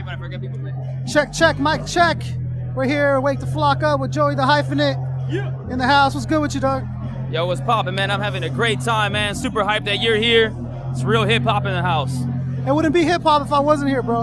I 0.00 0.02
hate 0.02 0.06
when 0.06 0.14
I 0.14 0.18
forget 0.18 0.40
people's 0.40 0.62
names. 0.62 1.12
Check, 1.12 1.30
check, 1.32 1.58
mic 1.58 1.84
check. 1.86 2.22
We're 2.74 2.86
here, 2.86 3.20
wake 3.20 3.38
the 3.40 3.46
flock 3.46 3.82
up 3.82 4.00
with 4.00 4.10
Joey 4.10 4.34
the 4.34 4.42
hyphenate 4.42 4.96
Yeah. 5.28 5.52
in 5.70 5.78
the 5.78 5.86
house. 5.86 6.14
What's 6.14 6.24
good 6.26 6.40
with 6.40 6.54
you, 6.54 6.60
dog? 6.60 6.86
Yo, 7.30 7.44
what's 7.46 7.60
poppin', 7.60 7.94
man? 7.94 8.10
I'm 8.10 8.20
having 8.20 8.42
a 8.44 8.48
great 8.48 8.80
time, 8.80 9.12
man. 9.12 9.34
Super 9.34 9.62
hyped 9.62 9.84
that 9.84 10.00
you're 10.00 10.16
here. 10.16 10.54
It's 10.90 11.04
real 11.04 11.24
hip 11.24 11.42
hop 11.42 11.66
in 11.66 11.72
the 11.72 11.82
house. 11.82 12.16
It 12.66 12.74
wouldn't 12.74 12.94
be 12.94 13.04
hip 13.04 13.22
hop 13.22 13.42
if 13.42 13.52
I 13.52 13.60
wasn't 13.60 13.90
here, 13.90 14.02
bro. 14.02 14.22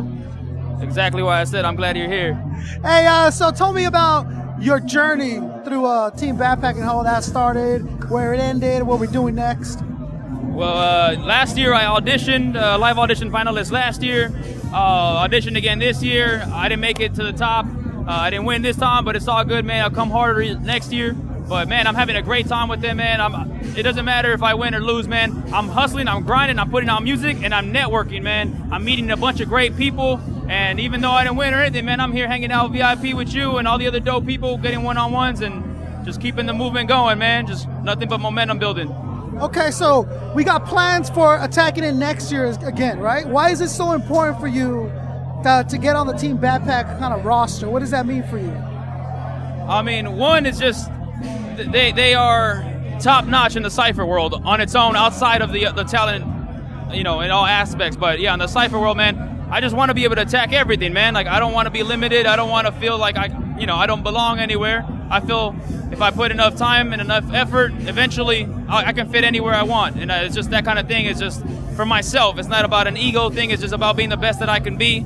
Exactly 0.82 1.22
why 1.22 1.42
I 1.42 1.44
said 1.44 1.64
I'm 1.64 1.76
glad 1.76 1.96
you're 1.96 2.10
here. 2.10 2.34
Hey, 2.84 3.06
uh, 3.06 3.30
so 3.30 3.52
tell 3.52 3.72
me 3.72 3.86
about 3.86 4.26
your 4.60 4.80
journey 4.80 5.36
through 5.64 5.86
uh, 5.86 6.10
Team 6.12 6.38
Backpack 6.38 6.74
and 6.76 6.84
how 6.84 7.04
that 7.04 7.24
started, 7.24 8.10
where 8.10 8.34
it 8.34 8.40
ended, 8.40 8.82
what 8.84 9.00
we're 9.00 9.06
doing 9.08 9.36
next. 9.36 9.80
Well, 10.58 10.76
uh, 10.76 11.16
last 11.20 11.56
year 11.56 11.72
I 11.72 11.84
auditioned, 11.84 12.60
uh, 12.60 12.80
live 12.80 12.98
audition 12.98 13.30
finalist 13.30 13.72
last 13.72 14.02
year. 14.02 14.32
Uh, 14.74 15.24
auditioned 15.24 15.56
again 15.56 15.78
this 15.78 16.02
year. 16.02 16.44
I 16.52 16.68
didn't 16.68 16.82
make 16.82 17.00
it 17.00 17.14
to 17.14 17.24
the 17.24 17.32
top. 17.32 17.68
Uh, 17.68 18.06
I 18.08 18.32
didn't 18.32 18.46
win 18.46 18.64
this 18.64 18.76
time, 18.76 19.06
but 19.06 19.16
it's 19.16 19.28
all 19.28 19.46
good, 19.46 19.66
man. 19.66 19.84
I'll 19.84 19.92
come 19.92 20.10
harder 20.10 20.58
next 20.58 20.92
year. 20.92 21.14
But 21.14 21.68
man, 21.68 21.86
I'm 21.86 21.94
having 21.94 22.16
a 22.16 22.24
great 22.24 22.48
time 22.48 22.70
with 22.70 22.82
them, 22.82 22.98
man. 22.98 23.22
I'm, 23.22 23.52
it 23.78 23.84
doesn't 23.84 24.04
matter 24.04 24.34
if 24.34 24.42
I 24.42 24.56
win 24.56 24.74
or 24.74 24.80
lose, 24.80 25.08
man. 25.08 25.44
I'm 25.54 25.68
hustling, 25.68 26.08
I'm 26.08 26.24
grinding, 26.24 26.58
I'm 26.58 26.72
putting 26.72 26.90
out 26.90 27.04
music, 27.04 27.44
and 27.44 27.54
I'm 27.54 27.72
networking, 27.72 28.24
man. 28.24 28.70
I'm 28.72 28.84
meeting 28.84 29.12
a 29.12 29.18
bunch 29.18 29.42
of 29.42 29.50
great 29.50 29.78
people, 29.78 30.20
and 30.50 30.80
even 30.80 31.02
though 31.02 31.12
I 31.12 31.24
didn't 31.24 31.38
win 31.38 31.54
or 31.54 31.62
anything, 31.62 31.86
man, 31.86 32.00
I'm 32.00 32.14
here 32.14 32.28
hanging 32.28 32.52
out 32.52 32.72
VIP 32.72 33.14
with 33.14 33.32
you 33.32 33.58
and 33.58 33.68
all 33.68 33.78
the 33.78 33.86
other 33.86 34.00
dope 34.00 34.26
people, 34.26 34.58
getting 34.58 34.82
one-on-ones, 34.82 35.42
and 35.42 36.04
just 36.04 36.20
keeping 36.20 36.48
the 36.48 36.54
movement 36.54 36.90
going, 36.90 37.20
man. 37.20 37.46
Just 37.46 37.70
nothing 37.84 38.10
but 38.10 38.18
momentum 38.18 38.58
building. 38.58 39.07
Okay, 39.42 39.70
so 39.70 40.08
we 40.34 40.44
got 40.44 40.66
plans 40.66 41.12
for 41.12 41.40
attacking 41.44 41.84
it 41.84 41.94
next 41.94 42.32
year 42.32 42.48
again, 42.66 43.00
right? 43.00 43.28
Why 43.28 43.52
is 43.52 43.62
it 43.62 43.70
so 43.70 43.92
important 43.92 44.40
for 44.40 44.48
you 44.48 44.92
to, 45.44 45.64
to 45.70 45.78
get 45.78 45.96
on 45.96 46.08
the 46.08 46.14
Team 46.14 46.40
Backpack 46.40 46.98
kind 46.98 47.14
of 47.14 47.24
roster? 47.24 47.70
What 47.70 47.80
does 47.80 47.92
that 47.92 48.08
mean 48.08 48.24
for 48.24 48.40
you? 48.40 48.50
I 48.50 49.84
mean, 49.84 50.18
one 50.18 50.48
is 50.48 50.58
just 50.58 50.90
they 51.58 51.92
they 51.92 52.16
are 52.16 52.64
top 53.00 53.26
notch 53.26 53.56
in 53.56 53.62
the 53.62 53.70
cipher 53.70 54.06
world 54.06 54.42
on 54.44 54.60
its 54.60 54.74
own, 54.74 54.96
outside 54.96 55.44
of 55.44 55.52
the 55.52 55.66
the 55.76 55.84
talent, 55.84 56.26
you 56.96 57.04
know, 57.04 57.20
in 57.22 57.30
all 57.30 57.46
aspects. 57.46 57.96
But 57.96 58.20
yeah, 58.20 58.34
in 58.34 58.40
the 58.40 58.48
cipher 58.48 58.80
world, 58.80 58.98
man, 58.98 59.48
I 59.52 59.62
just 59.62 59.76
want 59.76 59.90
to 59.90 59.94
be 59.94 60.04
able 60.06 60.16
to 60.16 60.24
attack 60.24 60.52
everything, 60.52 60.94
man. 60.94 61.14
Like 61.14 61.28
I 61.28 61.40
don't 61.40 61.54
want 61.54 61.68
to 61.68 61.72
be 61.72 61.84
limited. 61.84 62.26
I 62.26 62.38
don't 62.38 62.50
want 62.50 62.66
to 62.66 62.74
feel 62.74 62.98
like 62.98 63.18
I, 63.18 63.28
you 63.60 63.68
know, 63.68 63.76
I 63.76 63.86
don't 63.86 64.02
belong 64.02 64.40
anywhere. 64.40 64.84
I 65.10 65.20
feel 65.20 65.56
if 65.92 66.02
I 66.02 66.12
put 66.12 66.32
enough 66.32 66.56
time 66.56 66.94
and 66.94 67.02
enough 67.02 67.32
effort, 67.34 67.72
eventually 67.80 68.48
I, 68.68 68.88
I 68.88 68.94
can 68.94 69.10
fit 69.10 69.24
anywhere 69.24 69.54
I 69.54 69.64
want. 69.64 69.96
And 69.96 70.12
uh, 70.12 70.22
it's 70.24 70.36
just 70.36 70.50
that 70.52 70.66
kind 70.66 70.80
of 70.80 70.88
thing. 70.88 71.06
It's 71.06 71.20
just 71.20 71.44
for 71.76 71.86
myself. 71.86 72.38
It's 72.38 72.48
not 72.48 72.66
about 72.66 72.88
an 72.88 72.98
ego 72.98 73.30
thing. 73.30 73.52
It's 73.52 73.62
just 73.62 73.74
about 73.74 73.96
being 73.96 74.10
the 74.10 74.18
best 74.18 74.40
that 74.40 74.50
I 74.50 74.60
can 74.60 74.78
be, 74.78 74.98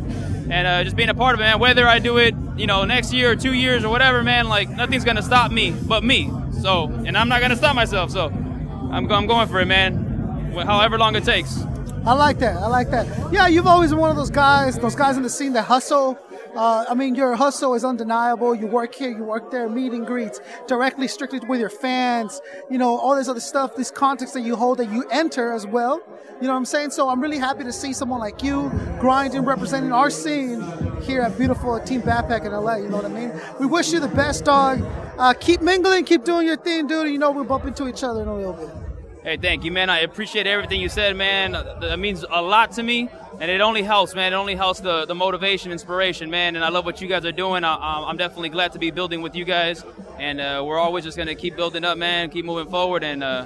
and 0.50 0.68
uh, 0.68 0.84
just 0.84 0.96
being 0.96 1.10
a 1.10 1.14
part 1.14 1.36
of 1.36 1.42
it, 1.42 1.44
man. 1.44 1.60
Whether 1.60 1.88
I 1.88 2.00
do 2.00 2.18
it, 2.18 2.34
you 2.58 2.68
know, 2.68 2.86
next 2.86 3.14
year 3.14 3.32
or 3.32 3.36
two 3.36 3.54
years 3.54 3.84
or 3.84 3.90
whatever, 3.90 4.24
man. 4.24 4.48
Like 4.48 4.70
nothing's 4.70 5.04
gonna 5.04 5.22
stop 5.22 5.52
me 5.52 5.72
but 5.72 6.04
me. 6.04 6.32
So, 6.62 6.86
and 6.86 7.18
I'm 7.18 7.30
not 7.30 7.42
gonna 7.42 7.56
stop 7.56 7.76
myself. 7.76 8.12
So, 8.12 8.28
I'm, 8.28 9.12
I'm 9.12 9.28
going 9.28 9.48
for 9.48 9.60
it, 9.60 9.68
man. 9.68 10.54
However 10.54 10.98
long 10.98 11.16
it 11.16 11.24
takes. 11.24 11.64
I 12.06 12.14
like 12.14 12.40
that. 12.40 12.58
I 12.58 12.68
like 12.68 12.90
that. 12.92 13.32
Yeah, 13.32 13.48
you've 13.48 13.68
always 13.68 13.92
been 13.92 14.00
one 14.00 14.10
of 14.10 14.18
those 14.18 14.32
guys, 14.32 14.78
those 14.80 14.96
guys 14.96 15.18
in 15.18 15.24
the 15.24 15.30
scene 15.30 15.54
that 15.54 15.64
hustle. 15.64 16.18
Uh, 16.56 16.86
I 16.90 16.96
mean, 16.96 17.16
your 17.16 17.36
hustle 17.36 17.76
is 17.76 17.86
undeniable. 17.86 18.54
You 18.54 18.68
work 18.68 18.94
here, 18.94 19.10
you 19.10 19.24
work 19.24 19.52
there, 19.52 19.70
meet 19.70 19.94
and 19.94 20.06
greets 20.06 20.42
directly, 20.68 21.08
strictly 21.08 21.40
with 21.40 21.60
your 21.60 21.70
fans. 21.70 22.42
You 22.70 22.78
know, 22.78 22.98
all 22.98 23.16
this 23.16 23.30
other 23.30 23.40
stuff, 23.40 23.76
this 23.76 23.90
context 23.90 24.34
that 24.34 24.42
you 24.42 24.56
hold 24.56 24.80
that 24.80 24.92
you 24.92 25.08
enter 25.10 25.54
as 25.54 25.66
well. 25.66 26.02
You 26.42 26.48
know 26.48 26.54
what 26.54 26.60
I'm 26.60 26.66
saying? 26.66 26.92
So 26.92 27.10
I'm 27.10 27.22
really 27.22 27.38
happy 27.38 27.64
to 27.64 27.72
see 27.72 27.94
someone 27.94 28.20
like 28.20 28.44
you 28.44 28.70
grinding, 29.00 29.46
representing 29.46 29.94
our 29.94 30.10
scene 30.10 30.62
here 31.02 31.22
at 31.22 31.38
beautiful 31.38 31.80
Team 31.80 32.02
Backpack 32.02 32.46
in 32.46 32.52
LA. 32.52 32.78
You 32.78 32.90
know 32.90 32.98
what 32.98 33.06
I 33.06 33.10
mean? 33.10 33.32
We 33.60 33.66
wish 33.66 33.94
you 33.94 34.00
the 34.00 34.08
best, 34.10 34.44
dog. 34.44 34.84
Uh, 35.18 35.34
keep 35.34 35.62
mingling, 35.62 36.04
keep 36.04 36.24
doing 36.26 36.48
your 36.48 36.58
thing, 36.58 36.88
dude. 36.88 37.10
You 37.10 37.18
know 37.18 37.32
we'll 37.32 37.44
bump 37.46 37.66
into 37.66 37.88
each 37.88 38.04
other 38.04 38.24
in 38.24 38.28
a 38.28 38.36
little 38.36 38.54
bit. 38.54 38.91
Hey, 39.24 39.38
thank 39.38 39.64
you, 39.64 39.72
man. 39.72 39.92
I 39.92 40.00
appreciate 40.00 40.48
everything 40.48 40.82
you 40.82 40.90
said, 40.90 41.16
man. 41.16 41.52
That 41.52 42.00
means 42.00 42.26
a 42.28 42.42
lot 42.42 42.72
to 42.74 42.84
me, 42.84 43.08
and 43.40 43.52
it 43.52 43.62
only 43.62 43.84
helps, 43.84 44.16
man. 44.16 44.34
It 44.34 44.36
only 44.36 44.56
helps 44.56 44.80
the, 44.80 45.06
the 45.06 45.14
motivation, 45.14 45.72
inspiration, 45.72 46.32
man. 46.32 46.56
And 46.56 46.66
I 46.66 46.70
love 46.70 46.86
what 46.86 47.02
you 47.02 47.08
guys 47.08 47.24
are 47.26 47.32
doing. 47.32 47.64
I, 47.64 47.76
I'm 47.76 48.04
I'm 48.06 48.18
definitely 48.18 48.50
glad 48.50 48.72
to 48.72 48.80
be 48.80 48.90
building 48.90 49.22
with 49.22 49.36
you 49.36 49.46
guys, 49.46 49.86
and 50.18 50.42
uh, 50.42 50.64
we're 50.66 50.80
always 50.80 51.04
just 51.04 51.18
gonna 51.18 51.36
keep 51.36 51.56
building 51.56 51.86
up, 51.86 52.00
man. 52.00 52.32
Keep 52.32 52.46
moving 52.46 52.72
forward, 52.72 53.04
and 53.04 53.24
uh, 53.24 53.46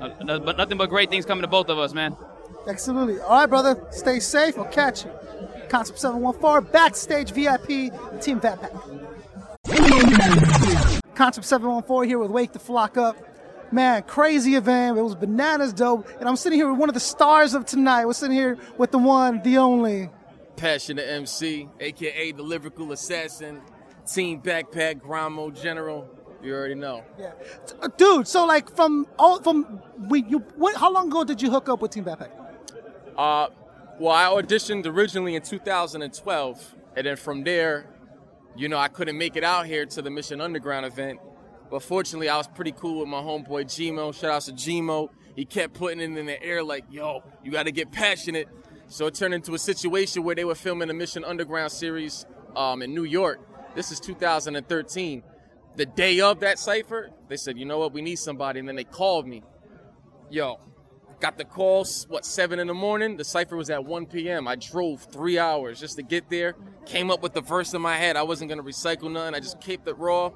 uh, 0.00 0.38
but 0.38 0.56
nothing 0.56 0.78
but 0.78 0.90
great 0.90 1.10
things 1.10 1.26
coming 1.26 1.42
to 1.42 1.48
both 1.48 1.70
of 1.70 1.78
us, 1.78 1.92
man. 1.92 2.16
Absolutely. 2.68 3.18
All 3.20 3.30
right, 3.30 3.46
brother. 3.46 3.84
Stay 3.90 4.20
safe. 4.20 4.56
I'll 4.56 4.64
catch 4.66 5.04
you. 5.04 5.10
Concept 5.68 5.98
714, 5.98 6.70
backstage 6.70 7.32
VIP, 7.32 7.66
Team 8.20 8.40
Backpack. 8.40 8.70
Concept 11.16 11.46
714 11.46 12.08
here 12.08 12.18
with 12.20 12.30
Wake 12.30 12.52
the 12.52 12.60
Flock 12.60 12.96
Up. 12.96 13.16
Man, 13.72 14.02
crazy 14.04 14.54
event. 14.54 14.96
It 14.98 15.02
was 15.02 15.14
bananas 15.14 15.72
dope. 15.72 16.08
And 16.18 16.28
I'm 16.28 16.36
sitting 16.36 16.58
here 16.58 16.70
with 16.70 16.78
one 16.78 16.88
of 16.88 16.94
the 16.94 17.00
stars 17.00 17.54
of 17.54 17.66
tonight. 17.66 18.06
We're 18.06 18.12
sitting 18.12 18.36
here 18.36 18.58
with 18.78 18.90
the 18.92 18.98
one, 18.98 19.42
the 19.42 19.58
only. 19.58 20.10
Passionate 20.56 21.08
MC, 21.08 21.68
aka 21.80 22.32
the 22.32 22.42
lyrical 22.42 22.92
assassin, 22.92 23.60
team 24.06 24.40
backpack, 24.40 25.00
Grimo 25.02 25.50
General. 25.50 26.08
You 26.42 26.54
already 26.54 26.74
know. 26.74 27.02
Yeah. 27.18 27.32
Uh, 27.82 27.88
Dude, 27.96 28.28
so 28.28 28.46
like 28.46 28.74
from 28.74 29.06
all 29.18 29.42
from 29.42 29.82
we 30.08 30.22
you 30.24 30.38
what, 30.56 30.76
how 30.76 30.92
long 30.92 31.08
ago 31.08 31.24
did 31.24 31.42
you 31.42 31.50
hook 31.50 31.68
up 31.68 31.82
with 31.82 31.90
Team 31.90 32.04
Backpack? 32.04 32.30
Uh, 33.16 33.48
well, 33.98 34.14
I 34.14 34.24
auditioned 34.40 34.86
originally 34.86 35.34
in 35.34 35.42
2012, 35.42 36.74
and 36.96 37.06
then 37.06 37.16
from 37.16 37.42
there, 37.44 37.86
you 38.54 38.68
know, 38.68 38.78
I 38.78 38.88
couldn't 38.88 39.18
make 39.18 39.36
it 39.36 39.44
out 39.44 39.66
here 39.66 39.86
to 39.86 40.02
the 40.02 40.10
Mission 40.10 40.40
Underground 40.40 40.86
event. 40.86 41.18
But 41.70 41.82
fortunately, 41.82 42.28
I 42.28 42.36
was 42.36 42.46
pretty 42.46 42.72
cool 42.72 43.00
with 43.00 43.08
my 43.08 43.20
homeboy 43.20 43.64
Gmo. 43.64 44.14
Shout 44.14 44.30
out 44.30 44.42
to 44.42 44.52
Gmo. 44.52 45.08
He 45.34 45.44
kept 45.44 45.74
putting 45.74 46.00
it 46.00 46.16
in 46.16 46.26
the 46.26 46.42
air 46.42 46.62
like, 46.62 46.84
yo, 46.90 47.22
you 47.42 47.50
got 47.50 47.64
to 47.64 47.72
get 47.72 47.92
passionate. 47.92 48.48
So 48.88 49.06
it 49.06 49.14
turned 49.14 49.34
into 49.34 49.54
a 49.54 49.58
situation 49.58 50.22
where 50.22 50.34
they 50.34 50.44
were 50.44 50.54
filming 50.54 50.90
a 50.90 50.94
Mission 50.94 51.24
Underground 51.24 51.72
series 51.72 52.24
um, 52.54 52.82
in 52.82 52.94
New 52.94 53.04
York. 53.04 53.40
This 53.74 53.90
is 53.90 54.00
2013. 54.00 55.22
The 55.74 55.86
day 55.86 56.20
of 56.20 56.40
that 56.40 56.58
cipher, 56.58 57.10
they 57.28 57.36
said, 57.36 57.58
you 57.58 57.66
know 57.66 57.78
what, 57.78 57.92
we 57.92 58.00
need 58.00 58.16
somebody. 58.16 58.60
And 58.60 58.68
then 58.68 58.76
they 58.76 58.84
called 58.84 59.26
me. 59.26 59.42
Yo, 60.30 60.58
got 61.20 61.36
the 61.36 61.44
call, 61.44 61.84
what, 62.08 62.24
7 62.24 62.58
in 62.58 62.68
the 62.68 62.74
morning? 62.74 63.16
The 63.16 63.24
cipher 63.24 63.56
was 63.56 63.68
at 63.68 63.84
1 63.84 64.06
p.m. 64.06 64.48
I 64.48 64.54
drove 64.54 65.02
three 65.12 65.38
hours 65.38 65.80
just 65.80 65.96
to 65.96 66.02
get 66.02 66.30
there. 66.30 66.54
Came 66.86 67.10
up 67.10 67.22
with 67.22 67.34
the 67.34 67.42
verse 67.42 67.74
in 67.74 67.82
my 67.82 67.96
head. 67.96 68.16
I 68.16 68.22
wasn't 68.22 68.48
going 68.48 68.62
to 68.62 68.64
recycle 68.64 69.12
nothing. 69.12 69.34
I 69.34 69.40
just 69.40 69.60
kept 69.60 69.86
it 69.88 69.98
raw. 69.98 70.30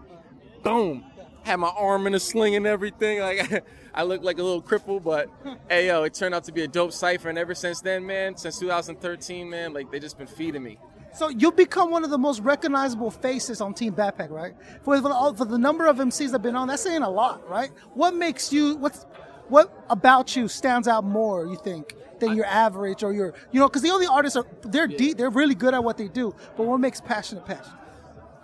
Boom. 0.63 1.05
Had 1.43 1.57
my 1.57 1.69
arm 1.69 2.07
in 2.07 2.15
a 2.15 2.21
sling 2.21 2.55
and 2.55 2.67
everything. 2.67 3.21
Like 3.31 3.65
I 3.93 4.05
looked 4.05 4.25
like 4.25 4.39
a 4.39 4.43
little 4.43 4.63
cripple, 4.63 5.03
but 5.03 5.29
hey 5.69 5.89
yo, 5.89 6.05
it 6.05 6.15
turned 6.15 6.35
out 6.35 6.45
to 6.45 6.53
be 6.53 6.63
a 6.63 6.69
dope 6.69 6.93
cipher. 6.93 7.29
And 7.29 7.37
ever 7.37 7.55
since 7.55 7.81
then, 7.81 8.07
man, 8.07 8.37
since 8.37 8.59
2013, 8.59 9.51
man, 9.51 9.73
like 9.73 9.91
they 9.91 9.99
just 9.99 10.17
been 10.17 10.29
feeding 10.29 10.63
me. 10.63 10.79
So 11.13 11.29
you've 11.29 11.57
become 11.57 11.91
one 11.91 12.05
of 12.05 12.11
the 12.11 12.19
most 12.19 12.41
recognizable 12.41 13.11
faces 13.11 13.61
on 13.61 13.75
Team 13.75 13.95
Backpack, 13.95 14.31
right? 14.31 14.55
For 14.85 15.01
the, 15.01 15.35
for 15.37 15.45
the 15.45 15.59
number 15.59 15.87
of 15.87 15.97
MCs 15.97 16.27
that 16.27 16.33
have 16.33 16.43
been 16.43 16.55
on, 16.55 16.69
that's 16.69 16.83
saying 16.83 17.03
a 17.03 17.11
lot, 17.11 17.49
right? 17.49 17.71
What 17.95 18.15
makes 18.15 18.53
you 18.53 18.77
what's 18.77 19.07
what 19.49 19.73
about 19.91 20.37
you 20.37 20.47
stands 20.47 20.87
out 20.87 21.05
more? 21.05 21.47
You 21.47 21.57
think 21.57 21.95
than 22.21 22.37
your 22.37 22.47
average 22.47 23.03
or 23.03 23.13
your 23.13 23.35
you 23.51 23.59
know 23.59 23.67
because 23.67 23.83
the 23.83 23.91
only 23.91 24.07
artists 24.07 24.37
are 24.37 24.47
they're 24.63 24.87
deep, 24.87 25.17
they're 25.17 25.31
really 25.31 25.55
good 25.55 25.75
at 25.75 25.83
what 25.83 25.97
they 25.97 26.07
do, 26.07 26.35
but 26.57 26.65
what 26.67 26.79
makes 26.79 27.01
passionate 27.01 27.45
passion? 27.45 27.73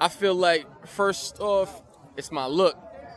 I 0.01 0.09
feel 0.09 0.35
like 0.35 0.67
first 0.87 1.41
off, 1.41 1.83
it's 2.17 2.33
my 2.33 2.47
look. 2.47 2.77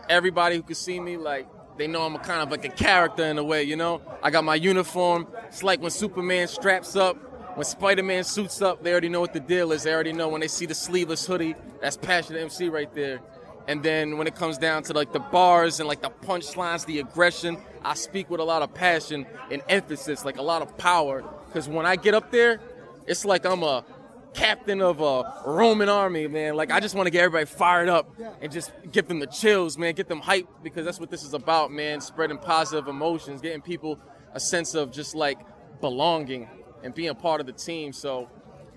Everybody 0.09 0.57
who 0.57 0.63
can 0.63 0.75
see 0.75 0.99
me, 0.99 1.17
like 1.17 1.47
they 1.77 1.87
know 1.87 2.03
I'm 2.03 2.15
a 2.15 2.19
kind 2.19 2.41
of 2.41 2.51
like 2.51 2.65
a 2.65 2.69
character 2.69 3.23
in 3.23 3.37
a 3.37 3.43
way, 3.43 3.63
you 3.63 3.75
know. 3.75 4.01
I 4.21 4.31
got 4.31 4.43
my 4.43 4.55
uniform. 4.55 5.27
It's 5.47 5.63
like 5.63 5.81
when 5.81 5.91
Superman 5.91 6.47
straps 6.47 6.95
up, 6.95 7.15
when 7.55 7.63
Spider-Man 7.63 8.23
suits 8.23 8.61
up. 8.61 8.83
They 8.83 8.91
already 8.91 9.09
know 9.09 9.21
what 9.21 9.33
the 9.33 9.39
deal 9.39 9.71
is. 9.71 9.83
They 9.83 9.93
already 9.93 10.13
know 10.13 10.27
when 10.29 10.41
they 10.41 10.47
see 10.47 10.65
the 10.65 10.75
sleeveless 10.75 11.25
hoodie. 11.25 11.55
That's 11.81 11.95
passionate 11.95 12.41
MC 12.41 12.69
right 12.69 12.93
there. 12.93 13.19
And 13.67 13.83
then 13.83 14.17
when 14.17 14.25
it 14.25 14.35
comes 14.35 14.57
down 14.57 14.83
to 14.83 14.93
like 14.93 15.13
the 15.13 15.19
bars 15.19 15.79
and 15.79 15.87
like 15.87 16.01
the 16.01 16.09
punchlines, 16.09 16.85
the 16.85 16.99
aggression, 16.99 17.57
I 17.83 17.93
speak 17.93 18.29
with 18.29 18.39
a 18.39 18.43
lot 18.43 18.61
of 18.63 18.73
passion 18.73 19.27
and 19.51 19.61
emphasis, 19.69 20.25
like 20.25 20.37
a 20.37 20.41
lot 20.41 20.61
of 20.61 20.75
power. 20.77 21.23
Because 21.47 21.69
when 21.69 21.85
I 21.85 21.95
get 21.95 22.13
up 22.13 22.31
there, 22.31 22.59
it's 23.05 23.25
like 23.25 23.45
I'm 23.45 23.61
a 23.61 23.85
captain 24.33 24.81
of 24.81 25.01
a 25.01 25.41
Roman 25.45 25.89
army, 25.89 26.27
man. 26.27 26.55
Like 26.55 26.71
I 26.71 26.79
just 26.79 26.95
want 26.95 27.07
to 27.07 27.11
get 27.11 27.23
everybody 27.23 27.45
fired 27.45 27.89
up 27.89 28.13
and 28.41 28.51
just 28.51 28.71
give 28.91 29.07
them 29.07 29.19
the 29.19 29.27
chills, 29.27 29.77
man. 29.77 29.93
Get 29.93 30.07
them 30.07 30.21
hyped 30.21 30.47
because 30.63 30.85
that's 30.85 30.99
what 30.99 31.09
this 31.09 31.23
is 31.23 31.33
about, 31.33 31.71
man. 31.71 32.01
Spreading 32.01 32.37
positive 32.37 32.87
emotions, 32.87 33.41
getting 33.41 33.61
people 33.61 33.99
a 34.33 34.39
sense 34.39 34.75
of 34.75 34.91
just 34.91 35.15
like 35.15 35.39
belonging 35.81 36.47
and 36.83 36.93
being 36.93 37.13
part 37.15 37.41
of 37.41 37.47
the 37.47 37.53
team. 37.53 37.93
So 37.93 38.29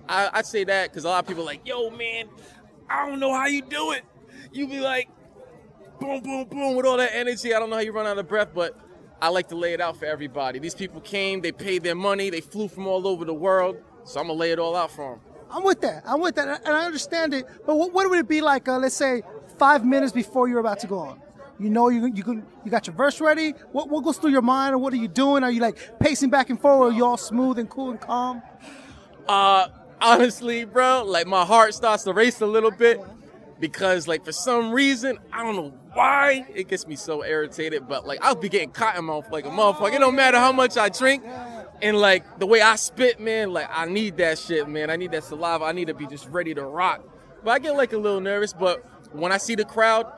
I, 0.08 0.30
I'd 0.32 0.46
say 0.46 0.64
that 0.64 0.90
because 0.90 1.04
a 1.04 1.08
lot 1.08 1.22
of 1.22 1.28
people 1.28 1.44
like, 1.44 1.66
yo, 1.66 1.90
man, 1.90 2.28
I 2.88 3.08
don't 3.08 3.20
know 3.20 3.32
how 3.32 3.46
you 3.46 3.62
do 3.62 3.92
it. 3.92 4.04
You 4.52 4.66
be 4.66 4.80
like, 4.80 5.08
boom, 6.00 6.20
boom, 6.20 6.44
boom, 6.48 6.76
with 6.76 6.86
all 6.86 6.96
that 6.96 7.14
energy. 7.14 7.54
I 7.54 7.58
don't 7.58 7.70
know 7.70 7.76
how 7.76 7.82
you 7.82 7.92
run 7.92 8.06
out 8.06 8.18
of 8.18 8.28
breath, 8.28 8.48
but 8.54 8.78
I 9.20 9.28
like 9.28 9.48
to 9.48 9.56
lay 9.56 9.72
it 9.72 9.80
out 9.80 9.96
for 9.96 10.04
everybody. 10.04 10.58
These 10.58 10.74
people 10.74 11.00
came, 11.00 11.40
they 11.40 11.52
paid 11.52 11.82
their 11.84 11.94
money, 11.94 12.28
they 12.28 12.40
flew 12.40 12.68
from 12.68 12.86
all 12.86 13.06
over 13.06 13.24
the 13.24 13.34
world. 13.34 13.76
So 14.04 14.18
I'm 14.18 14.26
gonna 14.26 14.38
lay 14.38 14.50
it 14.50 14.58
all 14.58 14.74
out 14.74 14.90
for 14.90 15.12
them. 15.12 15.20
I'm 15.52 15.62
with 15.64 15.80
that. 15.82 16.02
I'm 16.06 16.20
with 16.20 16.34
that, 16.36 16.62
and 16.64 16.74
I 16.74 16.86
understand 16.86 17.34
it. 17.34 17.46
But 17.66 17.76
what, 17.76 17.92
what 17.92 18.08
would 18.08 18.18
it 18.18 18.28
be 18.28 18.40
like? 18.40 18.68
Uh, 18.68 18.78
let's 18.78 18.96
say 18.96 19.22
five 19.58 19.84
minutes 19.84 20.12
before 20.12 20.48
you're 20.48 20.60
about 20.60 20.80
to 20.80 20.86
go 20.86 20.98
on. 20.98 21.20
You 21.58 21.70
know 21.70 21.90
you 21.90 22.06
you 22.06 22.24
can, 22.24 22.44
you 22.64 22.70
got 22.70 22.86
your 22.86 22.96
verse 22.96 23.20
ready. 23.20 23.52
What 23.70 23.88
what 23.88 24.02
goes 24.02 24.16
through 24.16 24.30
your 24.30 24.42
mind, 24.42 24.74
or 24.74 24.78
what 24.78 24.92
are 24.92 24.96
you 24.96 25.08
doing? 25.08 25.44
Are 25.44 25.50
you 25.50 25.60
like 25.60 25.98
pacing 26.00 26.30
back 26.30 26.50
and 26.50 26.60
forth? 26.60 26.80
Or 26.80 26.88
are 26.88 26.92
you 26.92 27.04
all 27.04 27.16
smooth 27.16 27.58
and 27.58 27.68
cool 27.68 27.90
and 27.90 28.00
calm? 28.00 28.42
Uh, 29.28 29.68
honestly, 30.00 30.64
bro, 30.64 31.04
like 31.04 31.26
my 31.26 31.44
heart 31.44 31.74
starts 31.74 32.04
to 32.04 32.12
race 32.12 32.40
a 32.40 32.46
little 32.46 32.70
bit 32.70 33.00
because, 33.60 34.08
like, 34.08 34.24
for 34.24 34.32
some 34.32 34.72
reason, 34.72 35.18
I 35.32 35.44
don't 35.44 35.54
know 35.54 35.72
why 35.92 36.46
it 36.52 36.66
gets 36.66 36.86
me 36.86 36.96
so 36.96 37.22
irritated. 37.22 37.86
But 37.86 38.06
like, 38.06 38.18
I'll 38.22 38.34
be 38.34 38.48
getting 38.48 38.70
cotton 38.70 39.04
mouth 39.04 39.30
like 39.30 39.44
a 39.46 39.50
motherfucker. 39.50 39.94
It 39.94 40.00
don't 40.00 40.16
matter 40.16 40.38
how 40.38 40.50
much 40.52 40.76
I 40.76 40.88
drink, 40.88 41.22
and 41.82 41.98
like 41.98 42.38
the 42.38 42.46
way 42.46 42.62
I 42.62 42.76
spit, 42.76 43.20
man, 43.20 43.52
like 43.52 43.68
I 43.70 43.86
need 43.86 44.16
that 44.18 44.38
shit, 44.38 44.68
man. 44.68 44.88
I 44.88 44.96
need 44.96 45.10
that 45.10 45.24
saliva. 45.24 45.64
I 45.64 45.72
need 45.72 45.88
to 45.88 45.94
be 45.94 46.06
just 46.06 46.28
ready 46.28 46.54
to 46.54 46.64
rock. 46.64 47.04
But 47.44 47.50
I 47.50 47.58
get 47.58 47.76
like 47.76 47.92
a 47.92 47.98
little 47.98 48.20
nervous. 48.20 48.52
But 48.52 48.84
when 49.12 49.32
I 49.32 49.38
see 49.38 49.56
the 49.56 49.64
crowd, 49.64 50.10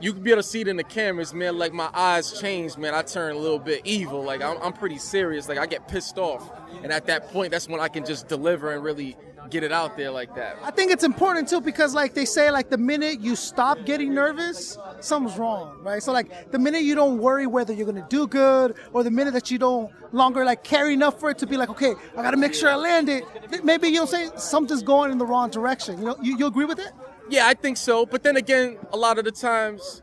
you 0.00 0.12
can 0.12 0.22
be 0.22 0.30
able 0.30 0.42
to 0.42 0.48
see 0.48 0.60
it 0.60 0.68
in 0.68 0.76
the 0.76 0.84
cameras, 0.84 1.32
man. 1.32 1.58
Like 1.58 1.72
my 1.72 1.90
eyes 1.94 2.38
change, 2.40 2.76
man. 2.76 2.94
I 2.94 3.02
turn 3.02 3.34
a 3.34 3.38
little 3.38 3.58
bit 3.58 3.82
evil. 3.84 4.22
Like 4.22 4.42
I'm, 4.42 4.58
I'm 4.62 4.72
pretty 4.72 4.98
serious. 4.98 5.48
Like 5.48 5.58
I 5.58 5.66
get 5.66 5.88
pissed 5.88 6.18
off, 6.18 6.50
and 6.82 6.92
at 6.92 7.06
that 7.06 7.28
point, 7.30 7.50
that's 7.50 7.68
when 7.68 7.80
I 7.80 7.88
can 7.88 8.04
just 8.04 8.28
deliver 8.28 8.72
and 8.72 8.82
really 8.82 9.16
get 9.50 9.62
it 9.62 9.72
out 9.72 9.96
there 9.96 10.10
like 10.10 10.34
that. 10.34 10.56
I 10.62 10.70
think 10.70 10.90
it's 10.90 11.04
important 11.04 11.48
too 11.48 11.60
because 11.60 11.94
like 11.94 12.14
they 12.14 12.24
say 12.24 12.50
like 12.50 12.70
the 12.70 12.78
minute 12.78 13.20
you 13.20 13.36
stop 13.36 13.84
getting 13.84 14.14
nervous, 14.14 14.78
something's 15.00 15.38
wrong, 15.38 15.78
right? 15.82 16.02
So 16.02 16.12
like 16.12 16.50
the 16.50 16.58
minute 16.58 16.82
you 16.82 16.94
don't 16.94 17.18
worry 17.18 17.46
whether 17.46 17.72
you're 17.72 17.86
gonna 17.86 18.06
do 18.08 18.26
good 18.26 18.74
or 18.92 19.02
the 19.02 19.10
minute 19.10 19.34
that 19.34 19.50
you 19.50 19.58
don't 19.58 19.90
longer 20.12 20.44
like 20.44 20.64
care 20.64 20.90
enough 20.90 21.20
for 21.20 21.30
it 21.30 21.38
to 21.38 21.46
be 21.46 21.56
like, 21.56 21.68
okay, 21.70 21.94
I 22.16 22.22
gotta 22.22 22.36
make 22.36 22.54
sure 22.54 22.70
I 22.70 22.76
land 22.76 23.08
it. 23.08 23.24
Maybe 23.64 23.88
you 23.88 24.00
know 24.00 24.06
say 24.06 24.30
something's 24.36 24.82
going 24.82 25.10
in 25.10 25.18
the 25.18 25.26
wrong 25.26 25.50
direction. 25.50 25.98
You 25.98 26.04
know, 26.06 26.16
you, 26.20 26.36
you 26.38 26.46
agree 26.46 26.64
with 26.64 26.78
it? 26.78 26.92
Yeah, 27.28 27.46
I 27.46 27.54
think 27.54 27.76
so. 27.76 28.06
But 28.06 28.22
then 28.22 28.36
again, 28.36 28.78
a 28.92 28.96
lot 28.96 29.18
of 29.18 29.24
the 29.24 29.32
times, 29.32 30.02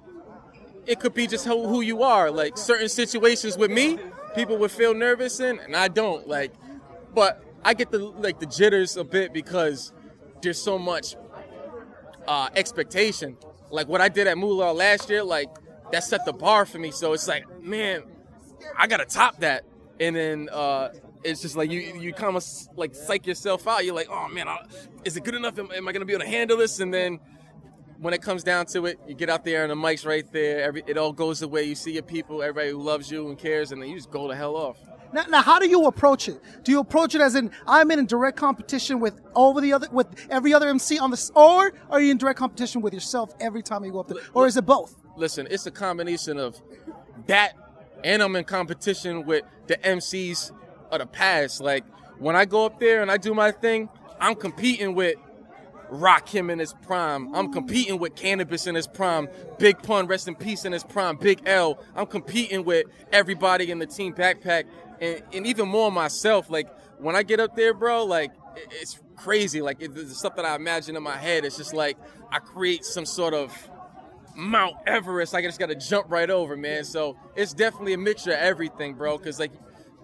it 0.85 0.99
could 0.99 1.13
be 1.13 1.27
just 1.27 1.45
who, 1.45 1.81
you 1.81 2.03
are. 2.03 2.29
Like 2.31 2.57
certain 2.57 2.89
situations 2.89 3.57
with 3.57 3.71
me, 3.71 3.97
people 4.35 4.57
would 4.57 4.71
feel 4.71 4.93
nervous 4.93 5.39
in, 5.39 5.59
and 5.59 5.75
I 5.75 5.87
don't. 5.87 6.27
Like, 6.27 6.53
but 7.13 7.43
I 7.63 7.73
get 7.73 7.91
the 7.91 7.99
like 7.99 8.39
the 8.39 8.45
jitters 8.45 8.97
a 8.97 9.03
bit 9.03 9.33
because 9.33 9.93
there's 10.41 10.61
so 10.61 10.77
much 10.77 11.15
uh, 12.27 12.49
expectation. 12.55 13.37
Like 13.71 13.87
what 13.87 14.01
I 14.01 14.09
did 14.09 14.27
at 14.27 14.37
Moolah 14.37 14.73
last 14.73 15.09
year, 15.09 15.23
like 15.23 15.49
that 15.91 16.03
set 16.03 16.25
the 16.25 16.33
bar 16.33 16.65
for 16.65 16.79
me. 16.79 16.91
So 16.91 17.13
it's 17.13 17.27
like, 17.27 17.45
man, 17.61 18.03
I 18.77 18.87
gotta 18.87 19.05
top 19.05 19.39
that. 19.39 19.63
And 19.99 20.15
then 20.15 20.49
uh, 20.51 20.89
it's 21.23 21.41
just 21.41 21.55
like 21.55 21.71
you 21.71 21.79
you 21.79 22.13
kind 22.13 22.35
of 22.35 22.45
like 22.75 22.95
psych 22.95 23.25
yourself 23.27 23.67
out. 23.67 23.85
You're 23.85 23.95
like, 23.95 24.09
oh 24.09 24.27
man, 24.27 24.47
I, 24.47 24.59
is 25.03 25.17
it 25.17 25.23
good 25.23 25.35
enough? 25.35 25.57
Am, 25.57 25.71
am 25.71 25.87
I 25.87 25.91
gonna 25.91 26.05
be 26.05 26.13
able 26.13 26.23
to 26.23 26.29
handle 26.29 26.57
this? 26.57 26.79
And 26.79 26.93
then 26.93 27.19
when 27.99 28.13
it 28.13 28.21
comes 28.21 28.43
down 28.43 28.65
to 28.67 28.85
it, 28.85 28.99
you 29.07 29.13
get 29.13 29.29
out 29.29 29.45
there 29.45 29.63
and 29.63 29.71
the 29.71 29.75
mic's 29.75 30.05
right 30.05 30.29
there. 30.31 30.61
Every, 30.61 30.83
it 30.87 30.97
all 30.97 31.13
goes 31.13 31.41
away. 31.41 31.63
You 31.63 31.75
see 31.75 31.93
your 31.93 32.03
people, 32.03 32.43
everybody 32.43 32.71
who 32.71 32.81
loves 32.81 33.09
you 33.09 33.29
and 33.29 33.37
cares, 33.37 33.71
and 33.71 33.81
then 33.81 33.89
you 33.89 33.95
just 33.95 34.11
go 34.11 34.27
the 34.27 34.35
hell 34.35 34.55
off. 34.55 34.77
Now, 35.13 35.25
now, 35.29 35.41
how 35.43 35.59
do 35.59 35.69
you 35.69 35.85
approach 35.85 36.27
it? 36.27 36.41
Do 36.63 36.71
you 36.71 36.79
approach 36.79 37.13
it 37.13 37.21
as 37.21 37.35
in 37.35 37.51
I'm 37.67 37.91
in 37.91 38.05
direct 38.07 38.35
competition 38.35 38.99
with 38.99 39.21
all 39.35 39.53
the 39.53 39.71
other 39.71 39.87
with 39.91 40.07
every 40.29 40.53
other 40.53 40.67
MC 40.67 40.97
on 40.97 41.11
the 41.11 41.31
or 41.35 41.71
are 41.89 42.01
you 42.01 42.11
in 42.11 42.17
direct 42.17 42.39
competition 42.39 42.81
with 42.81 42.93
yourself 42.93 43.33
every 43.39 43.61
time 43.61 43.85
you 43.85 43.91
go 43.91 43.99
up 43.99 44.07
there, 44.07 44.17
or 44.33 44.47
is 44.47 44.57
it 44.57 44.65
both? 44.65 44.95
Listen, 45.15 45.47
it's 45.51 45.67
a 45.67 45.71
combination 45.71 46.39
of 46.39 46.59
that, 47.27 47.53
and 48.03 48.23
I'm 48.23 48.35
in 48.35 48.43
competition 48.43 49.25
with 49.25 49.43
the 49.67 49.77
MCs 49.77 50.51
of 51.01 51.07
the 51.07 51.11
past. 51.11 51.61
Like 51.61 51.83
when 52.19 52.35
I 52.35 52.45
go 52.45 52.65
up 52.65 52.79
there 52.79 53.01
and 53.01 53.11
I 53.11 53.17
do 53.17 53.33
my 53.33 53.51
thing, 53.51 53.89
I'm 54.19 54.35
competing 54.35 54.95
with 54.95 55.17
Rakim 55.89 56.51
in 56.51 56.59
his 56.59 56.73
prime. 56.73 57.33
I'm 57.35 57.51
competing 57.51 57.99
with 57.99 58.15
Canibus 58.15 58.67
in 58.67 58.75
his 58.75 58.87
prime. 58.87 59.27
Big 59.59 59.81
Pun, 59.83 60.07
rest 60.07 60.27
in 60.27 60.35
peace, 60.35 60.65
in 60.65 60.71
his 60.71 60.83
prime. 60.83 61.17
Big 61.17 61.41
L. 61.45 61.83
I'm 61.95 62.07
competing 62.07 62.63
with 62.63 62.87
everybody 63.11 63.69
in 63.69 63.79
the 63.79 63.85
team 63.85 64.13
backpack, 64.13 64.65
and, 64.99 65.21
and 65.33 65.45
even 65.45 65.67
more 65.67 65.91
myself. 65.91 66.49
Like 66.49 66.67
when 66.99 67.15
I 67.15 67.23
get 67.23 67.39
up 67.39 67.55
there, 67.55 67.73
bro, 67.73 68.05
like 68.05 68.31
it's 68.55 68.99
crazy. 69.15 69.61
Like 69.61 69.81
it, 69.81 69.93
the 69.93 70.07
stuff 70.07 70.35
that 70.35 70.45
I 70.45 70.55
imagine 70.55 70.95
in 70.95 71.03
my 71.03 71.17
head. 71.17 71.45
It's 71.45 71.57
just 71.57 71.73
like 71.73 71.97
I 72.31 72.39
create 72.39 72.85
some 72.85 73.05
sort 73.05 73.33
of 73.33 73.55
Mount 74.35 74.75
Everest. 74.87 75.33
Like 75.33 75.45
I 75.45 75.47
just 75.47 75.59
got 75.59 75.69
to 75.69 75.75
jump 75.75 76.09
right 76.09 76.29
over, 76.29 76.57
man. 76.57 76.83
So 76.85 77.17
it's 77.35 77.53
definitely 77.53 77.93
a 77.93 77.97
mixture 77.97 78.31
of 78.31 78.39
everything, 78.39 78.95
bro. 78.95 79.17
Because 79.17 79.39
like, 79.39 79.51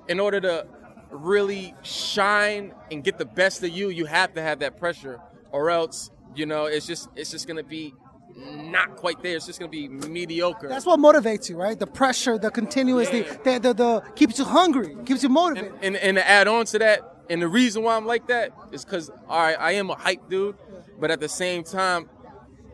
in 0.07 0.19
order 0.19 0.39
to 0.41 0.67
really 1.09 1.73
shine 1.81 2.73
and 2.91 3.03
get 3.03 3.17
the 3.17 3.25
best 3.25 3.63
of 3.63 3.69
you, 3.69 3.89
you 3.89 4.05
have 4.05 4.33
to 4.33 4.41
have 4.41 4.59
that 4.59 4.77
pressure, 4.77 5.19
or 5.51 5.69
else 5.69 6.11
you 6.35 6.45
know 6.45 6.65
it's 6.65 6.85
just 6.85 7.09
it's 7.15 7.31
just 7.31 7.47
gonna 7.47 7.63
be 7.63 7.93
not 8.35 8.95
quite 8.95 9.21
there. 9.21 9.35
It's 9.35 9.45
just 9.45 9.59
gonna 9.59 9.71
be 9.71 9.87
mediocre. 9.87 10.67
That's 10.67 10.85
what 10.85 10.99
motivates 10.99 11.49
you, 11.49 11.57
right? 11.57 11.77
The 11.77 11.87
pressure, 11.87 12.37
the 12.37 12.51
continuous, 12.51 13.09
the, 13.09 13.23
the, 13.43 13.59
the, 13.59 13.73
the 13.73 14.03
keeps 14.15 14.39
you 14.39 14.45
hungry, 14.45 14.95
keeps 15.05 15.23
you 15.23 15.29
motivated. 15.29 15.73
and, 15.81 15.95
and 15.97 16.17
to 16.17 16.27
add 16.27 16.47
on 16.47 16.65
to 16.67 16.79
that, 16.79 17.23
and 17.29 17.41
the 17.41 17.47
reason 17.47 17.83
why 17.83 17.95
I'm 17.95 18.05
like 18.05 18.27
that 18.27 18.51
is 18.71 18.85
because 18.85 19.09
all 19.27 19.39
right, 19.39 19.57
I 19.59 19.73
am 19.73 19.89
a 19.89 19.95
hype 19.95 20.29
dude, 20.29 20.55
but 20.99 21.11
at 21.11 21.19
the 21.19 21.29
same 21.29 21.63
time, 21.63 22.09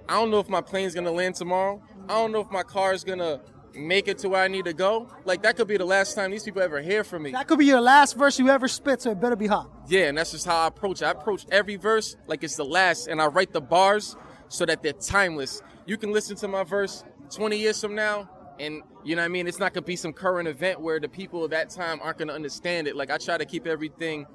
I 0.08 0.14
don't 0.14 0.30
know 0.30 0.40
if 0.40 0.50
my 0.50 0.62
plane's 0.62 0.94
gonna 0.94 1.12
land 1.12 1.36
tomorrow. 1.36 1.82
I 2.08 2.14
don't 2.14 2.32
know 2.32 2.42
if 2.42 2.52
my 2.52 2.64
car 2.64 2.94
is 2.94 3.04
gonna 3.04 3.42
make 3.76 4.08
it 4.08 4.18
to 4.20 4.30
where 4.30 4.42
I 4.42 4.48
need 4.48 4.66
to 4.66 4.74
go. 4.74 5.10
Like 5.26 5.42
that 5.44 5.58
could 5.58 5.68
be 5.68 5.78
the 5.78 5.86
last 5.86 6.16
time 6.16 6.32
these 6.32 6.44
people 6.44 6.62
ever 6.62 6.82
hear 6.82 7.04
from 7.04 7.24
me. 7.24 7.32
That 7.32 7.48
could 7.48 7.60
be 7.60 7.66
your 7.66 7.82
last 7.82 8.18
verse 8.18 8.40
you 8.40 8.50
ever 8.50 8.68
spit, 8.68 9.02
so 9.02 9.12
it 9.12 9.20
better 9.20 9.36
be 9.36 9.48
hot. 9.48 9.70
Yeah, 9.88 10.08
and 10.08 10.18
that's 10.18 10.32
just 10.32 10.46
how 10.46 10.64
I 10.64 10.68
approach 10.68 11.02
it. 11.02 11.06
I 11.06 11.12
approach 11.12 11.46
every 11.52 11.76
verse 11.76 12.16
like 12.28 12.44
it's 12.44 12.56
the 12.56 12.66
last, 12.66 13.08
and 13.08 13.22
I 13.22 13.28
write 13.28 13.54
the 13.54 13.62
bars 13.62 14.16
so 14.48 14.66
that 14.66 14.84
they're 14.84 14.94
timeless. 14.94 15.62
You 15.86 15.98
can 15.98 16.12
listen 16.12 16.36
to 16.38 16.48
my 16.48 16.64
verse 16.64 17.04
20 17.32 17.58
years 17.58 17.82
from 17.82 17.96
now, 17.96 18.30
and 18.60 18.82
you 19.04 19.16
know 19.16 19.22
what 19.22 19.26
I 19.26 19.30
mean? 19.30 19.48
It's 19.48 19.60
not 19.60 19.74
gonna 19.74 19.86
be 19.86 19.96
some 19.96 20.14
current 20.14 20.48
event 20.48 20.80
where 20.80 21.00
the 21.00 21.10
people 21.10 21.44
of 21.44 21.52
that 21.52 21.70
time 21.70 22.00
aren't 22.02 22.18
gonna 22.18 22.34
understand 22.34 22.88
it. 22.88 22.96
Like 22.96 23.12
I 23.12 23.18
try 23.18 23.38
to 23.38 23.46
keep 23.46 23.68
everything 23.68 24.26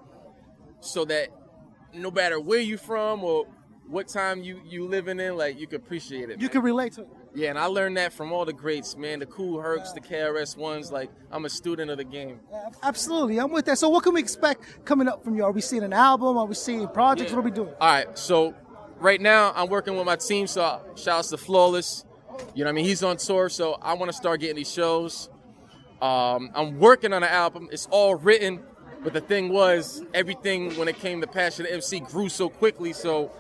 so 0.80 1.04
that 1.06 1.28
no 1.92 2.10
matter 2.10 2.40
where 2.40 2.60
you're 2.60 2.78
from 2.78 3.24
or 3.24 3.46
what 3.86 4.08
time 4.08 4.42
you 4.42 4.60
you 4.64 4.86
living 4.86 5.18
in, 5.18 5.36
like 5.36 5.58
you 5.58 5.66
can 5.66 5.76
appreciate 5.76 6.30
it. 6.30 6.40
You 6.40 6.46
man. 6.46 6.48
can 6.50 6.62
relate 6.62 6.92
to 6.94 7.02
it. 7.02 7.08
Yeah, 7.34 7.50
and 7.50 7.58
I 7.58 7.66
learned 7.66 7.96
that 7.96 8.12
from 8.12 8.32
all 8.32 8.44
the 8.44 8.52
greats, 8.52 8.96
man. 8.96 9.20
The 9.20 9.26
Kool 9.26 9.60
Hercs, 9.60 9.92
the 9.92 10.00
KRS 10.00 10.56
ones. 10.56 10.90
Like 10.90 11.10
I'm 11.30 11.44
a 11.44 11.50
student 11.50 11.90
of 11.90 11.98
the 11.98 12.04
game. 12.04 12.40
Absolutely, 12.82 13.38
I'm 13.38 13.50
with 13.52 13.66
that. 13.66 13.78
So, 13.78 13.88
what 13.88 14.02
can 14.02 14.14
we 14.14 14.20
expect 14.20 14.84
coming 14.84 15.06
up 15.06 15.22
from 15.22 15.36
you? 15.36 15.44
Are 15.44 15.52
we 15.52 15.60
seeing 15.60 15.84
an 15.84 15.92
album? 15.92 16.36
Are 16.36 16.46
we 16.46 16.54
seeing 16.54 16.88
projects? 16.88 17.30
What 17.32 17.38
are 17.38 17.42
we 17.42 17.50
doing? 17.52 17.72
All 17.80 17.88
right, 17.88 18.18
so 18.18 18.54
right 18.98 19.20
now 19.20 19.52
I'm 19.54 19.68
working 19.68 19.96
with 19.96 20.06
my 20.06 20.16
team. 20.16 20.46
So 20.46 20.80
shouts 20.96 21.30
to 21.30 21.36
Flawless. 21.36 22.04
You 22.54 22.64
know, 22.64 22.68
what 22.68 22.70
I 22.70 22.72
mean, 22.72 22.84
he's 22.84 23.02
on 23.02 23.16
tour, 23.16 23.48
so 23.48 23.74
I 23.82 23.94
want 23.94 24.10
to 24.10 24.16
start 24.16 24.40
getting 24.40 24.56
these 24.56 24.70
shows. 24.72 25.28
Um, 26.00 26.50
I'm 26.54 26.78
working 26.78 27.12
on 27.12 27.22
an 27.22 27.28
album. 27.28 27.68
It's 27.70 27.86
all 27.90 28.14
written, 28.14 28.60
but 29.02 29.12
the 29.12 29.20
thing 29.20 29.50
was, 29.50 30.02
everything 30.14 30.74
when 30.76 30.88
it 30.88 30.98
came 30.98 31.20
to 31.20 31.26
Passion 31.26 31.66
MC 31.66 32.00
grew 32.00 32.28
so 32.28 32.48
quickly. 32.48 32.92
So 32.92 33.30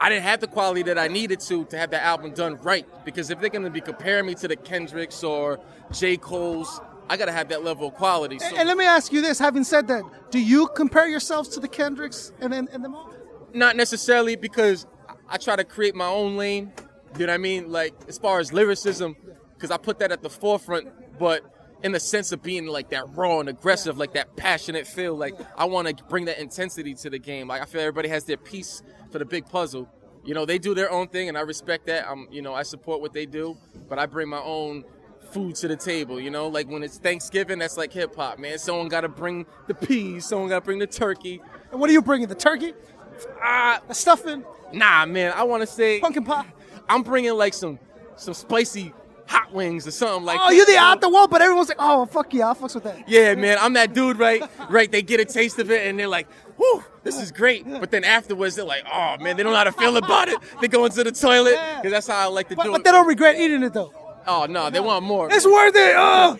I 0.00 0.08
didn't 0.08 0.24
have 0.24 0.40
the 0.40 0.46
quality 0.46 0.82
that 0.84 0.98
I 0.98 1.08
needed 1.08 1.40
to 1.40 1.64
to 1.66 1.78
have 1.78 1.90
that 1.90 2.02
album 2.02 2.32
done 2.32 2.58
right. 2.62 2.86
Because 3.04 3.30
if 3.30 3.40
they're 3.40 3.50
going 3.50 3.64
to 3.64 3.70
be 3.70 3.80
comparing 3.80 4.26
me 4.26 4.34
to 4.36 4.48
the 4.48 4.56
Kendricks 4.56 5.22
or 5.24 5.58
J. 5.92 6.16
Cole's, 6.16 6.80
I 7.08 7.16
got 7.16 7.26
to 7.26 7.32
have 7.32 7.48
that 7.48 7.64
level 7.64 7.88
of 7.88 7.94
quality. 7.94 8.38
So, 8.38 8.46
And, 8.46 8.58
and 8.58 8.68
let 8.68 8.76
me 8.76 8.84
ask 8.84 9.12
you 9.12 9.22
this: 9.22 9.38
Having 9.38 9.64
said 9.64 9.88
that, 9.88 10.02
do 10.30 10.38
you 10.40 10.68
compare 10.68 11.08
yourselves 11.08 11.48
to 11.50 11.60
the 11.60 11.68
Kendricks 11.68 12.32
and 12.40 12.52
and, 12.52 12.68
and 12.70 12.84
them 12.84 12.94
all? 12.94 13.12
not 13.54 13.74
necessarily 13.74 14.36
because 14.36 14.86
I 15.28 15.38
try 15.38 15.56
to 15.56 15.64
create 15.64 15.94
my 15.94 16.06
own 16.06 16.36
lane. 16.36 16.72
You 17.18 17.26
know 17.26 17.32
what 17.32 17.34
I 17.34 17.38
mean? 17.38 17.72
Like 17.72 17.94
as 18.06 18.18
far 18.18 18.38
as 18.38 18.52
lyricism, 18.52 19.16
because 19.54 19.70
I 19.70 19.78
put 19.78 19.98
that 20.00 20.12
at 20.12 20.22
the 20.22 20.28
forefront, 20.30 21.18
but 21.18 21.42
in 21.82 21.92
the 21.92 22.00
sense 22.00 22.32
of 22.32 22.42
being 22.42 22.66
like 22.66 22.90
that 22.90 23.04
raw 23.14 23.40
and 23.40 23.48
aggressive, 23.48 23.98
like 23.98 24.14
that 24.14 24.36
passionate 24.36 24.86
feel. 24.86 25.14
Like 25.16 25.34
I 25.56 25.66
want 25.66 25.96
to 25.96 26.04
bring 26.04 26.24
that 26.26 26.38
intensity 26.38 26.94
to 26.94 27.10
the 27.10 27.18
game. 27.18 27.48
Like 27.48 27.62
I 27.62 27.64
feel 27.64 27.80
everybody 27.80 28.08
has 28.08 28.24
their 28.24 28.36
piece 28.36 28.82
for 29.10 29.18
the 29.18 29.24
big 29.24 29.48
puzzle. 29.48 29.88
You 30.24 30.34
know, 30.34 30.44
they 30.44 30.58
do 30.58 30.74
their 30.74 30.90
own 30.90 31.06
thing, 31.06 31.28
and 31.28 31.38
I 31.38 31.42
respect 31.42 31.86
that. 31.86 32.08
I'm, 32.08 32.26
you 32.32 32.42
know, 32.42 32.52
I 32.52 32.64
support 32.64 33.00
what 33.00 33.12
they 33.12 33.26
do, 33.26 33.56
but 33.88 33.98
I 33.98 34.06
bring 34.06 34.28
my 34.28 34.40
own 34.40 34.84
food 35.30 35.54
to 35.56 35.68
the 35.68 35.76
table. 35.76 36.20
You 36.20 36.30
know, 36.30 36.48
like 36.48 36.68
when 36.68 36.82
it's 36.82 36.98
Thanksgiving, 36.98 37.58
that's 37.60 37.76
like 37.76 37.92
hip 37.92 38.16
hop, 38.16 38.38
man. 38.38 38.58
Someone 38.58 38.88
got 38.88 39.02
to 39.02 39.08
bring 39.08 39.46
the 39.68 39.74
peas, 39.74 40.26
someone 40.26 40.48
got 40.48 40.60
to 40.60 40.64
bring 40.64 40.80
the 40.80 40.86
turkey. 40.86 41.40
And 41.70 41.80
what 41.80 41.88
are 41.90 41.92
you 41.92 42.02
bringing? 42.02 42.26
The 42.26 42.34
turkey? 42.34 42.74
Ah, 43.40 43.80
the 43.86 43.94
stuffing? 43.94 44.44
Nah, 44.72 45.06
man. 45.06 45.32
I 45.34 45.44
want 45.44 45.62
to 45.62 45.66
say 45.66 46.00
pumpkin 46.00 46.24
pie. 46.24 46.46
I'm 46.88 47.02
bringing 47.02 47.34
like 47.34 47.54
some 47.54 47.78
some 48.16 48.34
spicy 48.34 48.92
hot 49.26 49.52
wings 49.52 49.86
or 49.86 49.90
something 49.90 50.24
like. 50.24 50.38
oh, 50.40 50.50
you're 50.50 50.66
the 50.66 50.76
out 50.76 51.00
the 51.00 51.08
wall, 51.08 51.28
but 51.28 51.42
everyone's 51.42 51.68
like, 51.68 51.78
oh, 51.80 52.06
fuck 52.06 52.32
yeah, 52.32 52.48
I'll 52.48 52.54
fucks 52.54 52.74
with 52.74 52.84
that. 52.84 53.08
Yeah, 53.08 53.34
man, 53.34 53.58
I'm 53.60 53.72
that 53.74 53.94
dude, 53.94 54.18
right? 54.18 54.42
Right, 54.70 54.90
they 54.90 55.02
get 55.02 55.20
a 55.20 55.24
taste 55.24 55.58
of 55.58 55.70
it 55.70 55.86
and 55.86 55.98
they're 55.98 56.08
like, 56.08 56.28
"Whew, 56.56 56.84
this 57.02 57.20
is 57.20 57.30
great." 57.32 57.64
But 57.68 57.90
then 57.90 58.04
afterwards, 58.04 58.56
they're 58.56 58.64
like, 58.64 58.84
"Oh 58.92 59.16
man, 59.18 59.36
they 59.36 59.42
don't 59.42 59.52
know 59.52 59.58
how 59.58 59.64
to 59.64 59.72
feel 59.72 59.96
about 59.96 60.28
it." 60.28 60.38
They 60.60 60.68
go 60.68 60.84
into 60.84 61.04
the 61.04 61.12
toilet 61.12 61.58
because 61.76 61.92
that's 61.92 62.06
how 62.06 62.18
I 62.18 62.26
like 62.26 62.48
to 62.48 62.56
But, 62.56 62.64
do 62.64 62.70
but 62.70 62.80
it. 62.80 62.84
But 62.84 62.90
they 62.90 62.96
don't 62.96 63.06
regret 63.06 63.36
eating 63.38 63.62
it 63.62 63.72
though. 63.72 63.92
Oh 64.26 64.46
no, 64.46 64.70
they 64.70 64.80
want 64.80 65.04
more. 65.04 65.28
It's 65.30 65.46
worth 65.46 65.74
it. 65.76 65.94
Oh. 65.96 66.38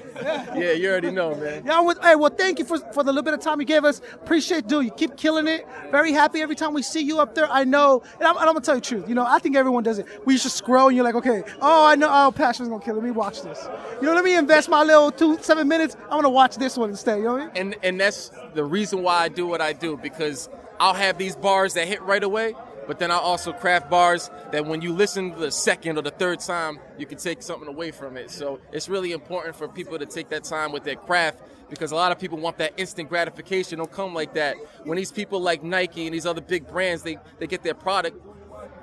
Yeah, 0.57 0.73
you 0.73 0.91
already 0.91 1.11
know, 1.11 1.35
man. 1.35 1.65
Yeah, 1.65 1.93
hey, 2.03 2.17
well, 2.17 2.31
thank 2.31 2.59
you 2.59 2.65
for, 2.65 2.79
for 2.93 3.05
the 3.05 3.13
little 3.13 3.23
bit 3.23 3.35
of 3.35 3.41
time 3.41 3.61
you 3.61 3.67
gave 3.67 3.85
us. 3.85 4.01
Appreciate, 4.15 4.67
dude. 4.67 4.85
You 4.85 4.91
keep 4.91 5.17
killing 5.17 5.47
it. 5.47 5.67
Very 5.91 6.13
happy 6.13 6.41
every 6.41 6.57
time 6.57 6.75
we 6.75 6.83
see 6.83 7.03
you 7.03 7.21
up 7.21 7.35
there. 7.35 7.51
I 7.51 7.65
know, 7.65 8.03
and 8.19 8.25
I'm, 8.25 8.37
and 8.37 8.47
I'm 8.47 8.55
gonna 8.55 8.61
tell 8.61 8.75
you 8.75 8.81
the 8.81 8.87
truth. 8.87 9.09
You 9.09 9.15
know, 9.15 9.25
I 9.27 9.39
think 9.39 9.57
everyone 9.57 9.83
does 9.83 9.99
it. 9.99 10.07
We 10.25 10.37
just 10.37 10.57
scroll, 10.57 10.89
and 10.89 10.97
you're 10.97 11.05
like, 11.05 11.15
okay, 11.17 11.45
oh, 11.61 11.87
I 11.87 11.95
know, 11.95 12.09
oh, 12.11 12.33
Passion's 12.33 12.69
gonna 12.69 12.85
kill 12.85 12.95
it. 12.95 12.99
Let 12.99 13.05
me 13.05 13.11
watch 13.13 13.43
this. 13.43 13.69
You 14.01 14.09
know, 14.09 14.15
let 14.15 14.25
me 14.25 14.37
invest 14.37 14.69
my 14.69 14.83
little 14.83 15.13
two 15.13 15.39
seven 15.43 15.69
minutes. 15.69 15.97
I'm 16.05 16.19
gonna 16.19 16.31
watch 16.31 16.57
this 16.57 16.77
one 16.77 16.91
instead. 16.91 17.19
You 17.19 17.25
know 17.25 17.33
what 17.35 17.43
I 17.43 17.47
mean? 17.47 17.53
And 17.57 17.77
and 17.83 18.01
that's 18.01 18.31
the 18.55 18.65
reason 18.65 19.03
why 19.03 19.19
I 19.19 19.29
do 19.29 19.47
what 19.47 19.61
I 19.61 19.73
do 19.73 19.97
because 19.97 20.49
I'll 20.81 20.95
have 20.95 21.19
these 21.19 21.37
bars 21.37 21.75
that 21.75 21.87
hit 21.87 22.03
right 22.03 22.23
away, 22.23 22.55
but 22.87 22.99
then 22.99 23.11
I'll 23.11 23.19
also 23.19 23.53
craft 23.53 23.91
bars 23.91 24.31
that 24.53 24.65
when 24.67 24.81
you 24.81 24.93
listen 24.93 25.39
the 25.39 25.51
second 25.51 25.99
or 25.99 26.03
the 26.03 26.11
third 26.11 26.41
time, 26.41 26.79
you 26.99 27.07
can 27.07 27.19
take 27.19 27.43
something 27.43 27.69
away 27.69 27.91
from 27.91 28.17
it. 28.17 28.31
So 28.31 28.61
it's 28.73 28.89
really 28.89 29.13
important 29.13 29.57
for 29.57 29.69
people 29.69 29.99
to 29.99 30.07
take 30.07 30.29
that 30.31 30.45
time 30.45 30.73
with 30.73 30.85
their 30.85 30.97
craft 30.97 31.41
because 31.69 31.91
a 31.91 31.97
lot 31.97 32.13
of 32.13 32.19
people 32.19 32.39
want 32.39 32.59
that 32.59 32.75
instant 32.77 33.09
gratification. 33.09 33.79
Don't 33.79 33.91
come 33.91 34.15
like 34.15 34.35
that. 34.35 34.57
When 34.85 34.97
these 34.97 35.13
people 35.13 35.41
like 35.41 35.63
Nike 35.63 36.07
and 36.07 36.15
these 36.15 36.27
other 36.27 36.41
big 36.41 36.67
brands, 36.69 37.03
they, 37.03 37.19
they 37.39 37.47
get 37.47 37.63
their 37.63 37.75
product, 37.75 38.21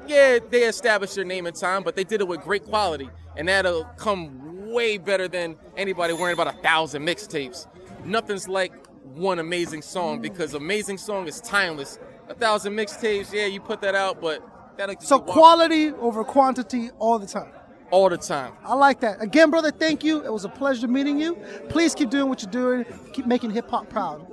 yeah, 0.07 0.39
they 0.49 0.63
establish 0.63 1.13
their 1.13 1.25
name 1.25 1.47
in 1.47 1.53
time, 1.53 1.83
but 1.83 1.95
they 1.95 2.03
did 2.03 2.21
it 2.21 2.27
with 2.27 2.41
great 2.41 2.63
quality. 2.65 3.09
And 3.37 3.47
that'll 3.47 3.85
come 3.97 4.71
way 4.71 4.97
better 4.97 5.27
than 5.27 5.55
anybody 5.77 6.13
worrying 6.13 6.33
about 6.33 6.53
a 6.53 6.57
thousand 6.57 7.05
mixtapes. 7.05 7.67
Nothing's 8.03 8.47
like 8.49 8.73
one 9.15 9.39
amazing 9.39 9.81
song 9.81 10.21
because 10.21 10.53
amazing 10.53 10.97
song 10.97 11.27
is 11.27 11.39
timeless. 11.41 11.99
A 12.33 12.35
thousand 12.35 12.73
mixtapes, 12.73 13.31
yeah, 13.31 13.45
you 13.45 13.59
put 13.61 13.79
that 13.81 13.93
out, 13.93 14.19
but 14.19 14.41
that'll 14.75 14.99
So 14.99 15.19
quality 15.19 15.91
over 15.91 16.23
quantity 16.23 16.89
all 16.97 17.19
the 17.19 17.27
time. 17.27 17.51
all 17.91 18.09
the 18.09 18.17
time. 18.17 18.53
I 18.65 18.73
like 18.73 19.01
that. 19.01 19.21
Again, 19.21 19.51
brother, 19.51 19.69
thank 19.69 20.03
you. 20.03 20.25
It 20.25 20.33
was 20.33 20.43
a 20.43 20.49
pleasure 20.49 20.87
meeting 20.87 21.19
you. 21.19 21.35
Please 21.69 21.93
keep 21.93 22.09
doing 22.09 22.29
what 22.29 22.41
you're 22.41 22.49
doing. 22.49 22.85
Keep 23.13 23.27
making 23.27 23.51
hip 23.51 23.69
hop 23.69 23.87
proud. 23.87 24.25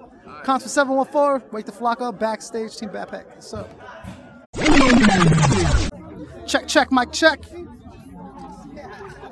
For 0.46 0.60
714. 0.60 1.50
Wake 1.52 1.66
the 1.66 1.72
flock 1.72 2.00
up. 2.00 2.18
Backstage, 2.18 2.74
Team 2.78 2.88
Backpack. 2.88 3.42
So. 3.42 3.68
Check, 6.46 6.66
check, 6.66 6.90
mic 6.90 7.12
check. 7.12 7.44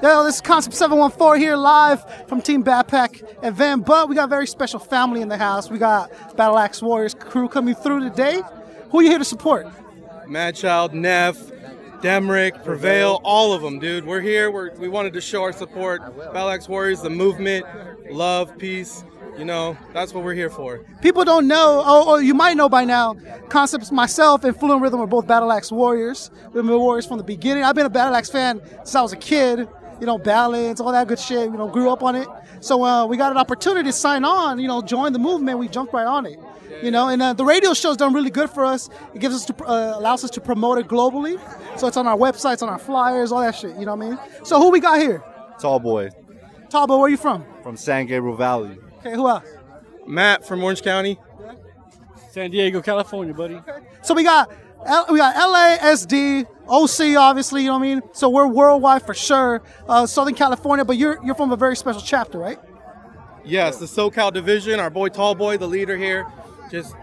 Yo, 0.03 0.23
this 0.25 0.37
is 0.37 0.41
Concept 0.43 0.77
714 0.77 1.41
here 1.41 1.57
live 1.57 2.29
from 2.29 2.43
Team 2.43 2.63
Backpack 2.63 3.45
event, 3.45 3.87
but 3.87 4.09
we 4.11 4.15
got 4.15 4.25
a 4.27 4.29
very 4.29 4.47
special 4.47 4.79
family 4.79 5.23
in 5.23 5.29
the 5.29 5.39
house. 5.39 5.71
We 5.71 5.79
got 5.79 6.37
Battle 6.37 6.59
Axe 6.59 6.83
Warriors 6.83 7.15
crew 7.15 7.49
coming 7.49 7.75
through 7.75 8.01
today. 8.09 8.43
Who 8.91 9.01
are 9.01 9.03
you 9.03 9.11
here 9.11 9.19
to 9.19 9.25
support? 9.25 9.67
Madchild, 10.27 10.93
Neph, 10.93 11.53
Demrick, 12.01 12.65
Prevail, 12.65 13.21
all 13.25 13.53
of 13.53 13.61
them, 13.61 13.79
dude. 13.79 14.05
We're 14.05 14.21
here. 14.21 14.51
We're, 14.51 14.75
we 14.77 14.89
wanted 14.89 15.13
to 15.15 15.21
show 15.21 15.43
our 15.43 15.53
support. 15.53 16.01
Battle 16.33 16.49
Axe 16.49 16.69
Warriors, 16.69 17.03
the 17.03 17.11
movement, 17.11 17.67
love, 18.11 18.57
peace. 18.59 19.05
You 19.37 19.45
know, 19.45 19.77
that's 19.93 20.13
what 20.13 20.25
we're 20.25 20.35
here 20.35 20.51
for. 20.51 20.85
People 21.01 21.25
don't 21.25 21.47
know, 21.47 21.83
oh, 21.87 22.15
oh 22.15 22.17
you 22.19 22.35
might 22.35 22.57
know 22.57 22.69
by 22.69 22.85
now, 22.85 23.15
Concepts, 23.49 23.93
myself, 23.93 24.43
and 24.43 24.59
Fluent 24.59 24.83
Rhythm 24.83 25.01
are 25.01 25.07
both 25.07 25.29
Battle 25.29 25.53
Axe 25.53 25.71
Warriors. 25.71 26.31
We've 26.47 26.65
been 26.65 26.69
Warriors 26.69 27.07
from 27.07 27.19
the 27.19 27.25
beginning. 27.25 27.63
I've 27.63 27.77
been 27.77 27.87
a 27.87 27.91
Battle 27.91 28.17
Axe 28.17 28.31
fan 28.31 28.61
since 28.79 28.95
I 28.97 29.03
was 29.03 29.13
a 29.13 29.17
kid. 29.17 29.69
You 30.01 30.07
know, 30.07 30.19
ballads, 30.19 30.81
all 30.81 30.93
that 30.93 31.09
good 31.09 31.19
shit. 31.19 31.51
You 31.51 31.57
know, 31.57 31.69
grew 31.69 31.91
up 31.91 32.03
on 32.03 32.15
it. 32.15 32.29
So 32.61 32.85
uh, 32.85 33.07
we 33.07 33.17
got 33.17 33.31
an 33.33 33.39
opportunity 33.39 33.89
to 33.89 33.93
sign 33.93 34.25
on. 34.25 34.59
You 34.59 34.69
know, 34.69 34.83
join 34.83 35.13
the 35.13 35.19
movement. 35.19 35.59
We 35.59 35.69
jumped 35.69 35.93
right 35.93 36.07
on 36.07 36.27
it. 36.27 36.39
You 36.83 36.91
know, 36.93 37.09
and 37.09 37.21
uh, 37.21 37.33
the 37.33 37.45
radio 37.45 37.75
show's 37.75 37.97
done 37.97 38.13
really 38.13 38.31
good 38.31 38.51
for 38.51 38.65
us. 38.65 38.89
It 39.15 39.21
gives 39.21 39.35
us 39.35 39.45
to 39.47 39.65
uh, 39.65 39.95
allows 39.97 40.23
us 40.23 40.31
to 40.31 40.41
promote 40.41 40.79
it 40.79 40.87
globally. 40.87 41.41
So 41.79 41.89
it's 41.89 41.97
on 41.97 42.07
our 42.07 42.17
websites, 42.17 42.63
on 42.63 42.69
our 42.69 42.79
flyers, 42.79 43.33
all 43.33 43.41
that 43.41 43.55
shit. 43.57 43.77
You 43.77 43.87
know 43.87 43.97
what 43.97 44.07
I 44.07 44.11
mean? 44.11 44.19
So 44.45 44.61
who 44.61 44.71
we 44.71 44.79
got 44.79 45.01
here? 45.01 45.23
Tall 45.59 45.81
boy 45.81 46.11
Tall 46.71 46.87
boy, 46.87 46.99
where 46.99 47.09
you 47.09 47.17
from? 47.17 47.45
from 47.63 47.77
San 47.77 48.07
Gabriel 48.07 48.37
Valley. 48.37 48.79
Okay, 48.99 49.15
who 49.15 49.29
else? 49.29 49.45
Matt 50.07 50.47
from 50.47 50.63
Orange 50.63 50.83
County. 50.83 51.19
San 52.31 52.51
Diego, 52.51 52.81
California, 52.83 53.35
buddy. 53.35 53.55
Okay. 53.55 53.79
So 54.03 54.15
we 54.15 54.23
got 54.23 54.53
L- 54.87 55.07
we 55.11 55.19
got 55.19 55.35
LA, 55.37 55.77
SD, 55.79 56.47
OC, 56.69 57.17
obviously. 57.19 57.63
You 57.63 57.69
know 57.69 57.73
what 57.75 57.79
I 57.87 57.95
mean? 57.95 58.03
So 58.13 58.29
we're 58.29 58.47
worldwide 58.47 59.03
for 59.05 59.15
sure. 59.15 59.63
Uh, 59.89 60.07
Southern 60.07 60.35
California, 60.35 60.85
but 60.85 60.97
you're 60.97 61.19
you're 61.25 61.35
from 61.35 61.53
a 61.53 61.57
very 61.57 61.77
special 61.77 62.01
chapter, 62.03 62.39
right? 62.39 62.59
Yes, 63.45 63.79
the 63.79 63.87
SoCal 63.87 64.33
division. 64.33 64.79
Our 64.79 64.91
boy 64.91 65.09
Tall 65.09 65.35
Boy, 65.35 65.57
the 65.57 65.67
leader 65.67 65.97
here, 65.97 66.27
just 66.71 66.95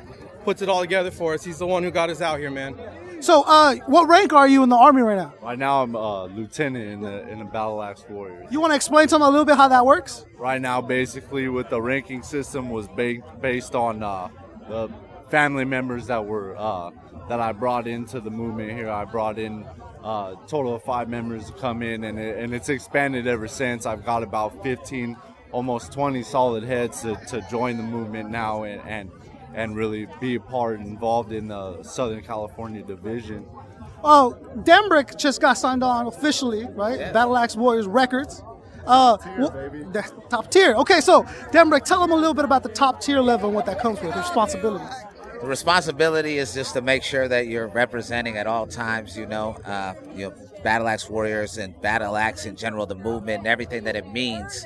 puts 0.43 0.61
it 0.61 0.69
all 0.69 0.81
together 0.81 1.11
for 1.11 1.33
us. 1.33 1.43
He's 1.43 1.57
the 1.57 1.65
one 1.67 1.83
who 1.83 1.91
got 1.91 2.09
us 2.09 2.21
out 2.21 2.39
here, 2.39 2.51
man. 2.51 2.75
So, 3.21 3.41
uh, 3.47 3.75
what 3.87 4.07
rank 4.07 4.33
are 4.33 4.47
you 4.47 4.61
in 4.61 4.69
the 4.69 4.75
army 4.75 5.01
right 5.01 5.17
now? 5.17 5.33
Right 5.41 5.57
now, 5.57 5.81
I'm 5.81 5.95
a 5.95 6.25
lieutenant 6.25 6.85
in 6.87 7.01
the 7.01 7.27
in 7.29 7.39
the 7.39 7.45
Battle 7.45 7.81
Axe 7.81 8.05
Warriors. 8.07 8.45
You 8.51 8.61
want 8.61 8.71
to 8.71 8.75
explain 8.75 9.07
to 9.07 9.15
them 9.15 9.23
a 9.23 9.29
little 9.29 9.45
bit 9.45 9.55
how 9.57 9.67
that 9.69 9.85
works? 9.85 10.25
Right 10.37 10.61
now, 10.61 10.81
basically, 10.81 11.47
with 11.47 11.69
the 11.69 11.81
ranking 11.81 12.21
system 12.21 12.69
was 12.69 12.87
ba- 12.89 13.23
based 13.41 13.73
on 13.73 14.03
uh, 14.03 14.27
the 14.69 14.89
family 15.29 15.65
members 15.65 16.05
that 16.07 16.23
were 16.23 16.55
uh, 16.57 16.91
that 17.29 17.39
I 17.39 17.51
brought 17.51 17.87
into 17.87 18.19
the 18.19 18.29
movement 18.29 18.71
here. 18.71 18.89
I 18.89 19.05
brought 19.05 19.39
in 19.39 19.65
uh, 20.03 20.35
total 20.47 20.75
of 20.75 20.83
five 20.83 21.09
members 21.09 21.47
to 21.47 21.53
come 21.53 21.81
in, 21.81 22.03
and 22.03 22.19
it, 22.19 22.37
and 22.37 22.53
it's 22.53 22.69
expanded 22.69 23.27
ever 23.27 23.47
since. 23.47 23.85
I've 23.85 24.05
got 24.05 24.23
about 24.23 24.61
15, 24.63 25.17
almost 25.51 25.91
20 25.91 26.21
solid 26.23 26.63
heads 26.63 27.01
to, 27.01 27.15
to 27.29 27.45
join 27.49 27.77
the 27.77 27.83
movement 27.83 28.29
now, 28.29 28.63
and, 28.63 28.81
and 28.87 29.11
and 29.55 29.73
really 29.75 30.05
be 30.19 30.35
a 30.35 30.39
part 30.39 30.77
and 30.79 30.87
involved 30.87 31.31
in 31.31 31.47
the 31.47 31.81
Southern 31.81 32.21
California 32.21 32.83
division. 32.83 33.45
Oh, 34.03 34.37
Demrick 34.57 35.17
just 35.17 35.39
got 35.39 35.53
signed 35.53 35.81
on 35.81 36.07
officially, 36.07 36.65
right? 36.75 37.13
Battle 37.13 37.37
Axe 37.37 37.55
Warriors 37.55 37.87
Records. 37.87 38.43
Uh, 38.85 39.17
wh- 39.17 39.51
the 39.93 40.03
top 40.29 40.51
tier. 40.51 40.75
Okay, 40.75 40.99
so 40.99 41.23
Demrick, 41.51 41.85
tell 41.85 42.01
them 42.01 42.11
a 42.11 42.15
little 42.15 42.33
bit 42.33 42.45
about 42.45 42.63
the 42.63 42.69
top 42.69 43.01
tier 43.01 43.19
level 43.21 43.47
and 43.47 43.55
what 43.55 43.65
that 43.65 43.79
comes 43.79 43.99
with, 44.01 44.13
the 44.13 44.19
responsibilities. 44.19 44.93
The 45.41 45.47
responsibility 45.47 46.37
is 46.37 46.53
just 46.53 46.73
to 46.73 46.81
make 46.81 47.03
sure 47.03 47.27
that 47.27 47.47
you're 47.47 47.67
representing 47.67 48.37
at 48.37 48.47
all 48.47 48.67
times, 48.67 49.17
you 49.17 49.25
know, 49.25 49.51
uh, 49.65 49.93
you 50.15 50.29
know, 50.29 50.35
Battle 50.63 50.87
Axe 50.87 51.09
Warriors 51.09 51.57
and 51.57 51.79
Battle 51.81 52.15
Axe 52.15 52.45
in 52.45 52.55
general, 52.55 52.85
the 52.85 52.95
movement 52.95 53.39
and 53.39 53.47
everything 53.47 53.83
that 53.83 53.95
it 53.95 54.11
means 54.11 54.65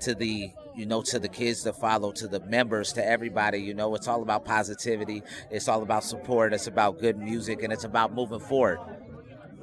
to 0.00 0.14
the 0.14 0.50
you 0.74 0.84
know 0.84 1.00
to 1.00 1.18
the 1.18 1.28
kids 1.28 1.62
that 1.62 1.72
follow 1.74 2.12
to 2.12 2.28
the 2.28 2.40
members 2.40 2.92
to 2.94 3.06
everybody 3.06 3.58
you 3.58 3.72
know. 3.72 3.94
It's 3.94 4.08
all 4.08 4.22
about 4.22 4.44
positivity. 4.44 5.22
It's 5.50 5.68
all 5.68 5.82
about 5.82 6.04
support. 6.04 6.52
It's 6.52 6.66
about 6.66 6.98
good 6.98 7.16
music 7.18 7.62
and 7.62 7.72
it's 7.72 7.84
about 7.84 8.12
moving 8.12 8.40
forward 8.40 8.78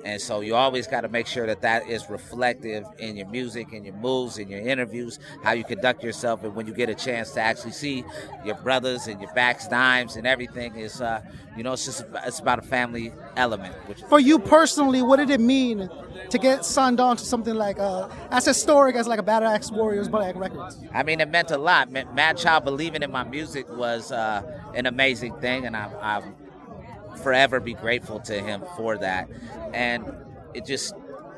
and 0.05 0.21
so 0.21 0.41
you 0.41 0.55
always 0.55 0.87
got 0.87 1.01
to 1.01 1.09
make 1.09 1.27
sure 1.27 1.47
that 1.47 1.61
that 1.61 1.89
is 1.89 2.09
reflective 2.09 2.85
in 2.97 3.15
your 3.15 3.27
music 3.27 3.71
and 3.73 3.85
your 3.85 3.95
moves 3.95 4.37
and 4.37 4.49
your 4.49 4.59
interviews, 4.59 5.19
how 5.43 5.53
you 5.53 5.63
conduct 5.63 6.03
yourself, 6.03 6.43
and 6.43 6.55
when 6.55 6.67
you 6.67 6.73
get 6.73 6.89
a 6.89 6.95
chance 6.95 7.31
to 7.31 7.41
actually 7.41 7.71
see 7.71 8.03
your 8.45 8.55
brothers 8.55 9.07
and 9.07 9.21
your 9.21 9.31
backs, 9.33 9.67
dimes, 9.67 10.15
and 10.15 10.27
everything 10.27 10.75
is, 10.75 11.01
uh, 11.01 11.21
you 11.55 11.63
know, 11.63 11.73
it's 11.73 11.85
just 11.85 12.05
it's 12.25 12.39
about 12.39 12.59
a 12.59 12.63
family 12.63 13.13
element. 13.37 13.75
For 14.09 14.19
you 14.19 14.39
personally, 14.39 15.01
what 15.01 15.17
did 15.17 15.29
it 15.29 15.39
mean 15.39 15.89
to 16.29 16.37
get 16.37 16.65
signed 16.65 16.99
on 16.99 17.17
to 17.17 17.25
something 17.25 17.55
like 17.55 17.79
uh, 17.79 18.09
as 18.31 18.45
historic 18.45 18.95
as 18.95 19.07
like 19.07 19.19
a 19.19 19.23
Battle 19.23 19.47
Axe 19.47 19.71
Warriors 19.71 20.07
Battle 20.07 20.27
Axe 20.27 20.37
Records? 20.37 20.79
I 20.93 21.03
mean, 21.03 21.21
it 21.21 21.29
meant 21.29 21.51
a 21.51 21.57
lot. 21.57 21.91
Ma- 21.91 22.11
Mad 22.13 22.37
Child 22.37 22.65
believing 22.65 23.03
in 23.03 23.11
my 23.11 23.23
music 23.23 23.69
was 23.69 24.11
uh, 24.11 24.41
an 24.73 24.85
amazing 24.85 25.33
thing, 25.39 25.65
and 25.65 25.75
I'm, 25.75 25.91
I'm 26.01 26.35
forever 27.17 27.59
be 27.59 27.73
grateful 27.73 28.19
to 28.21 28.39
him 28.39 28.63
for 28.75 28.97
that. 28.97 29.29
And 29.73 30.05
it 30.53 30.65
just 30.65 30.93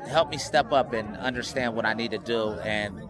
helped 0.08 0.30
me 0.30 0.38
step 0.38 0.72
up 0.72 0.92
and 0.92 1.16
understand 1.16 1.74
what 1.74 1.84
I 1.84 1.92
need 1.94 2.12
to 2.12 2.18
do, 2.18 2.52
and 2.60 3.00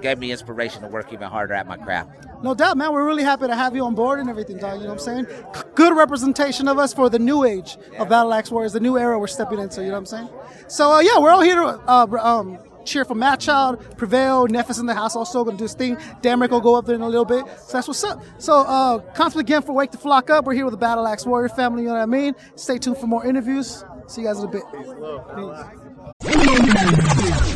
gave 0.00 0.18
me 0.18 0.30
inspiration 0.30 0.82
to 0.82 0.88
work 0.88 1.12
even 1.12 1.28
harder 1.28 1.54
at 1.54 1.66
my 1.66 1.76
craft. 1.76 2.10
No 2.42 2.54
doubt, 2.54 2.76
man. 2.76 2.92
We're 2.92 3.06
really 3.06 3.22
happy 3.22 3.46
to 3.46 3.54
have 3.54 3.74
you 3.74 3.84
on 3.84 3.94
board 3.94 4.20
and 4.20 4.28
everything, 4.28 4.58
dog. 4.58 4.78
You 4.78 4.84
know 4.84 4.94
what 4.94 5.08
I'm 5.08 5.26
saying? 5.26 5.26
Good 5.74 5.96
representation 5.96 6.68
of 6.68 6.78
us 6.78 6.92
for 6.92 7.08
the 7.08 7.18
new 7.18 7.44
age 7.44 7.78
of 7.98 8.08
Battle 8.08 8.32
Axe 8.32 8.50
Warriors, 8.50 8.72
the 8.72 8.80
new 8.80 8.98
era 8.98 9.18
we're 9.18 9.26
stepping 9.26 9.58
into. 9.58 9.80
You 9.80 9.88
know 9.88 9.92
what 9.94 9.98
I'm 9.98 10.06
saying? 10.06 10.28
So 10.68 10.92
uh, 10.92 11.00
yeah, 11.00 11.18
we're 11.18 11.30
all 11.30 11.40
here 11.40 11.56
to 11.56 11.66
uh, 11.88 12.06
um, 12.20 12.58
cheer 12.86 13.04
for 13.04 13.14
Madchild, 13.14 13.96
Prevail, 13.98 14.46
Neph 14.48 14.70
is 14.70 14.78
in 14.78 14.86
the 14.86 14.94
house 14.94 15.16
also 15.16 15.44
going 15.44 15.56
to 15.56 15.58
do 15.58 15.64
his 15.64 15.74
thing. 15.74 15.96
Demrick 16.22 16.50
will 16.50 16.60
go 16.60 16.74
up 16.76 16.86
there 16.86 16.94
in 16.94 17.02
a 17.02 17.08
little 17.08 17.24
bit. 17.24 17.44
So 17.60 17.72
that's 17.74 17.88
what's 17.88 18.04
up. 18.04 18.22
So 18.38 18.60
uh, 18.60 18.98
constantly 19.14 19.42
again 19.42 19.62
for 19.62 19.72
Wake 19.74 19.90
the 19.90 19.98
Flock 19.98 20.30
Up. 20.30 20.44
We're 20.44 20.54
here 20.54 20.64
with 20.64 20.72
the 20.72 20.78
Battle 20.78 21.06
Axe 21.06 21.26
Warrior 21.26 21.48
family. 21.50 21.82
You 21.82 21.88
know 21.88 21.94
what 21.94 22.02
I 22.02 22.06
mean? 22.06 22.34
Stay 22.54 22.78
tuned 22.78 22.98
for 22.98 23.06
more 23.06 23.26
interviews. 23.26 23.84
See 24.06 24.22
you 24.22 24.28
guys 24.28 24.38
in 24.38 24.44
a 24.44 24.48
bit. 24.48 24.62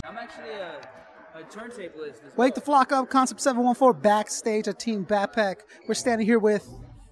I'm 0.04 0.18
actually 0.18 0.50
a, 0.50 0.80
Wake 2.36 2.54
the 2.54 2.60
Flock 2.60 2.92
Up, 2.92 3.08
Concept 3.08 3.40
714, 3.40 4.00
backstage 4.02 4.68
at 4.68 4.78
Team 4.78 5.04
Backpack. 5.06 5.56
We're 5.88 5.94
standing 5.94 6.26
here 6.26 6.38
with 6.38 6.68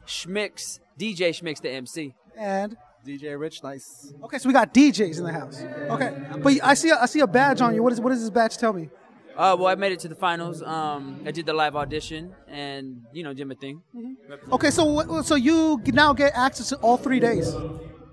Schmicks, 0.06 0.80
DJ 0.98 1.30
Schmicks, 1.30 1.60
the 1.60 1.70
MC. 1.70 2.14
and 2.36 2.76
DJ 3.08 3.40
Rich, 3.40 3.62
nice. 3.62 4.12
okay, 4.24 4.38
so 4.38 4.48
we 4.48 4.52
got 4.52 4.74
DJs 4.74 5.18
in 5.18 5.24
the 5.24 5.32
house. 5.32 5.62
Okay, 5.62 6.14
but 6.42 6.52
I 6.62 6.74
see 6.74 6.90
a, 6.90 6.96
I 7.00 7.06
see 7.06 7.20
a 7.20 7.26
badge 7.26 7.60
on 7.62 7.74
you. 7.74 7.82
What 7.82 7.92
is 7.94 8.00
what 8.00 8.10
does 8.10 8.20
this 8.20 8.30
badge 8.30 8.58
tell 8.58 8.72
me? 8.74 8.90
Uh, 9.34 9.56
well, 9.58 9.68
I 9.68 9.76
made 9.76 9.92
it 9.92 10.00
to 10.00 10.08
the 10.08 10.16
finals. 10.16 10.62
Um, 10.62 11.22
I 11.24 11.30
did 11.30 11.46
the 11.46 11.52
live 11.52 11.74
audition 11.76 12.34
and 12.48 13.02
you 13.12 13.22
know 13.22 13.32
did 13.32 13.46
my 13.46 13.54
thing. 13.54 13.82
Okay, 14.52 14.70
so 14.70 15.22
so 15.22 15.36
you 15.36 15.80
now 15.86 16.12
get 16.12 16.32
access 16.36 16.68
to 16.70 16.76
all 16.76 16.96
three 16.96 17.20
days. 17.20 17.54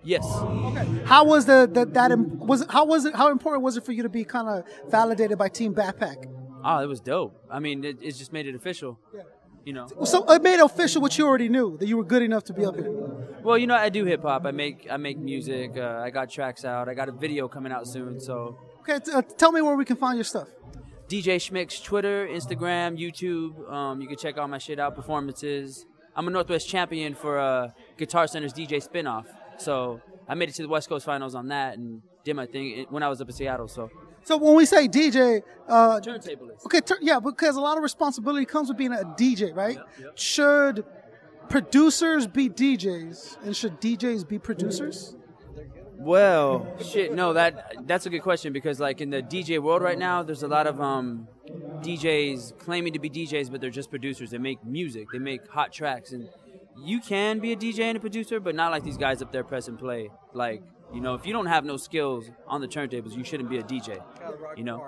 Yes. 0.03 0.23
Okay. 0.69 0.85
How 1.05 1.25
was 1.25 1.47
the, 1.47 1.67
the 1.71 1.85
that 1.87 2.11
im- 2.11 2.37
was 2.37 2.61
it, 2.61 2.69
how 2.71 2.85
was 2.85 3.05
it 3.05 3.15
how 3.15 3.31
important 3.31 3.63
was 3.63 3.75
it 3.75 3.83
for 3.83 3.91
you 3.91 4.03
to 4.03 4.09
be 4.09 4.23
kind 4.23 4.47
of 4.47 4.63
validated 4.89 5.37
by 5.39 5.49
Team 5.49 5.73
Backpack? 5.73 6.31
Oh, 6.63 6.77
it 6.79 6.87
was 6.87 6.99
dope. 7.01 7.33
I 7.49 7.59
mean, 7.59 7.83
it, 7.83 7.97
it 8.01 8.11
just 8.15 8.31
made 8.31 8.47
it 8.47 8.55
official. 8.55 8.99
You 9.65 9.73
know. 9.73 9.87
So 10.05 10.23
it 10.31 10.41
made 10.41 10.59
it 10.59 10.63
official 10.63 11.01
what 11.01 11.17
you 11.17 11.25
already 11.25 11.49
knew 11.49 11.77
that 11.79 11.87
you 11.87 11.97
were 11.97 12.03
good 12.05 12.21
enough 12.21 12.43
to 12.45 12.53
be 12.53 12.65
up 12.65 12.75
here. 12.75 12.91
Well, 13.43 13.57
you 13.57 13.67
know, 13.67 13.75
I 13.75 13.89
do 13.89 14.05
hip 14.05 14.21
hop. 14.21 14.45
I 14.45 14.51
make 14.51 14.87
I 14.89 14.97
make 14.97 15.17
music. 15.17 15.71
Uh, 15.75 16.01
I 16.03 16.11
got 16.11 16.29
tracks 16.29 16.63
out. 16.63 16.87
I 16.87 16.93
got 16.93 17.09
a 17.09 17.11
video 17.11 17.47
coming 17.47 17.71
out 17.71 17.87
soon. 17.87 18.19
So 18.19 18.57
Okay, 18.87 18.99
t- 19.03 19.11
uh, 19.11 19.23
tell 19.23 19.51
me 19.51 19.61
where 19.61 19.75
we 19.75 19.83
can 19.83 19.95
find 19.95 20.15
your 20.17 20.23
stuff. 20.23 20.47
DJ 21.07 21.37
Schmicks, 21.37 21.83
Twitter, 21.83 22.27
Instagram, 22.27 22.99
YouTube. 22.99 23.71
Um, 23.71 23.99
you 24.01 24.07
can 24.07 24.17
check 24.17 24.37
all 24.37 24.47
my 24.47 24.59
shit 24.59 24.79
out, 24.79 24.95
performances. 24.95 25.85
I'm 26.15 26.27
a 26.27 26.31
Northwest 26.31 26.69
champion 26.69 27.15
for 27.15 27.39
uh, 27.39 27.69
Guitar 27.97 28.27
Center's 28.27 28.53
DJ 28.53 28.87
spinoff. 28.87 29.25
So 29.57 30.01
I 30.27 30.35
made 30.35 30.49
it 30.49 30.55
to 30.55 30.61
the 30.61 30.67
West 30.67 30.87
Coast 30.87 31.05
Finals 31.05 31.33
on 31.33 31.47
that 31.47 31.77
and 31.77 32.01
did 32.23 32.35
my 32.35 32.45
thing 32.45 32.85
when 32.89 33.01
I 33.03 33.09
was 33.09 33.21
up 33.21 33.27
in 33.29 33.33
Seattle. 33.35 33.67
So 33.67 33.89
So 34.25 34.37
when 34.37 34.55
we 34.55 34.65
say 34.65 34.87
DJ, 34.87 35.43
uh, 35.67 35.99
turntablist. 35.99 36.65
Okay, 36.65 36.81
tur- 36.81 36.97
yeah, 36.99 37.19
because 37.19 37.55
a 37.57 37.61
lot 37.61 37.77
of 37.77 37.83
responsibility 37.83 38.45
comes 38.45 38.69
with 38.69 38.77
being 38.77 38.91
a 38.91 39.03
DJ, 39.05 39.55
right? 39.55 39.77
Should 40.15 40.83
producers 41.47 42.25
be 42.25 42.49
DJs 42.49 43.43
and 43.43 43.55
should 43.55 43.79
DJs 43.79 44.27
be 44.27 44.39
producers? 44.39 45.15
Well, 45.97 46.65
shit, 46.83 47.13
no, 47.13 47.33
that 47.33 47.87
that's 47.87 48.07
a 48.07 48.09
good 48.09 48.23
question 48.23 48.51
because 48.51 48.79
like 48.79 48.99
in 48.99 49.11
the 49.11 49.21
DJ 49.21 49.59
world 49.59 49.83
right 49.83 49.97
now, 49.97 50.23
there's 50.23 50.43
a 50.43 50.47
lot 50.47 50.65
of 50.65 50.81
um, 50.81 51.27
DJs 51.81 52.57
claiming 52.57 52.93
to 52.93 52.99
be 52.99 53.11
DJs, 53.11 53.51
but 53.51 53.61
they're 53.61 53.69
just 53.69 53.91
producers. 53.91 54.31
They 54.31 54.39
make 54.39 54.65
music, 54.65 55.07
they 55.13 55.19
make 55.19 55.47
hot 55.47 55.71
tracks, 55.71 56.11
and 56.13 56.27
you 56.83 56.99
can 56.99 57.37
be 57.37 57.53
a 57.53 57.55
DJ 57.55 57.81
and 57.81 57.97
a 57.97 57.99
producer, 57.99 58.39
but 58.39 58.55
not 58.55 58.71
like 58.71 58.83
these 58.83 58.97
guys 58.97 59.21
up 59.21 59.31
there 59.31 59.43
press 59.43 59.67
and 59.67 59.77
play. 59.77 60.09
Like 60.33 60.63
you 60.93 61.01
know, 61.01 61.13
if 61.15 61.25
you 61.25 61.33
don't 61.33 61.47
have 61.47 61.65
no 61.65 61.77
skills 61.77 62.29
on 62.47 62.61
the 62.61 62.67
turntables, 62.67 63.15
you 63.15 63.23
shouldn't 63.23 63.49
be 63.49 63.57
a 63.57 63.63
DJ. 63.63 64.01
You 64.55 64.63
know. 64.63 64.83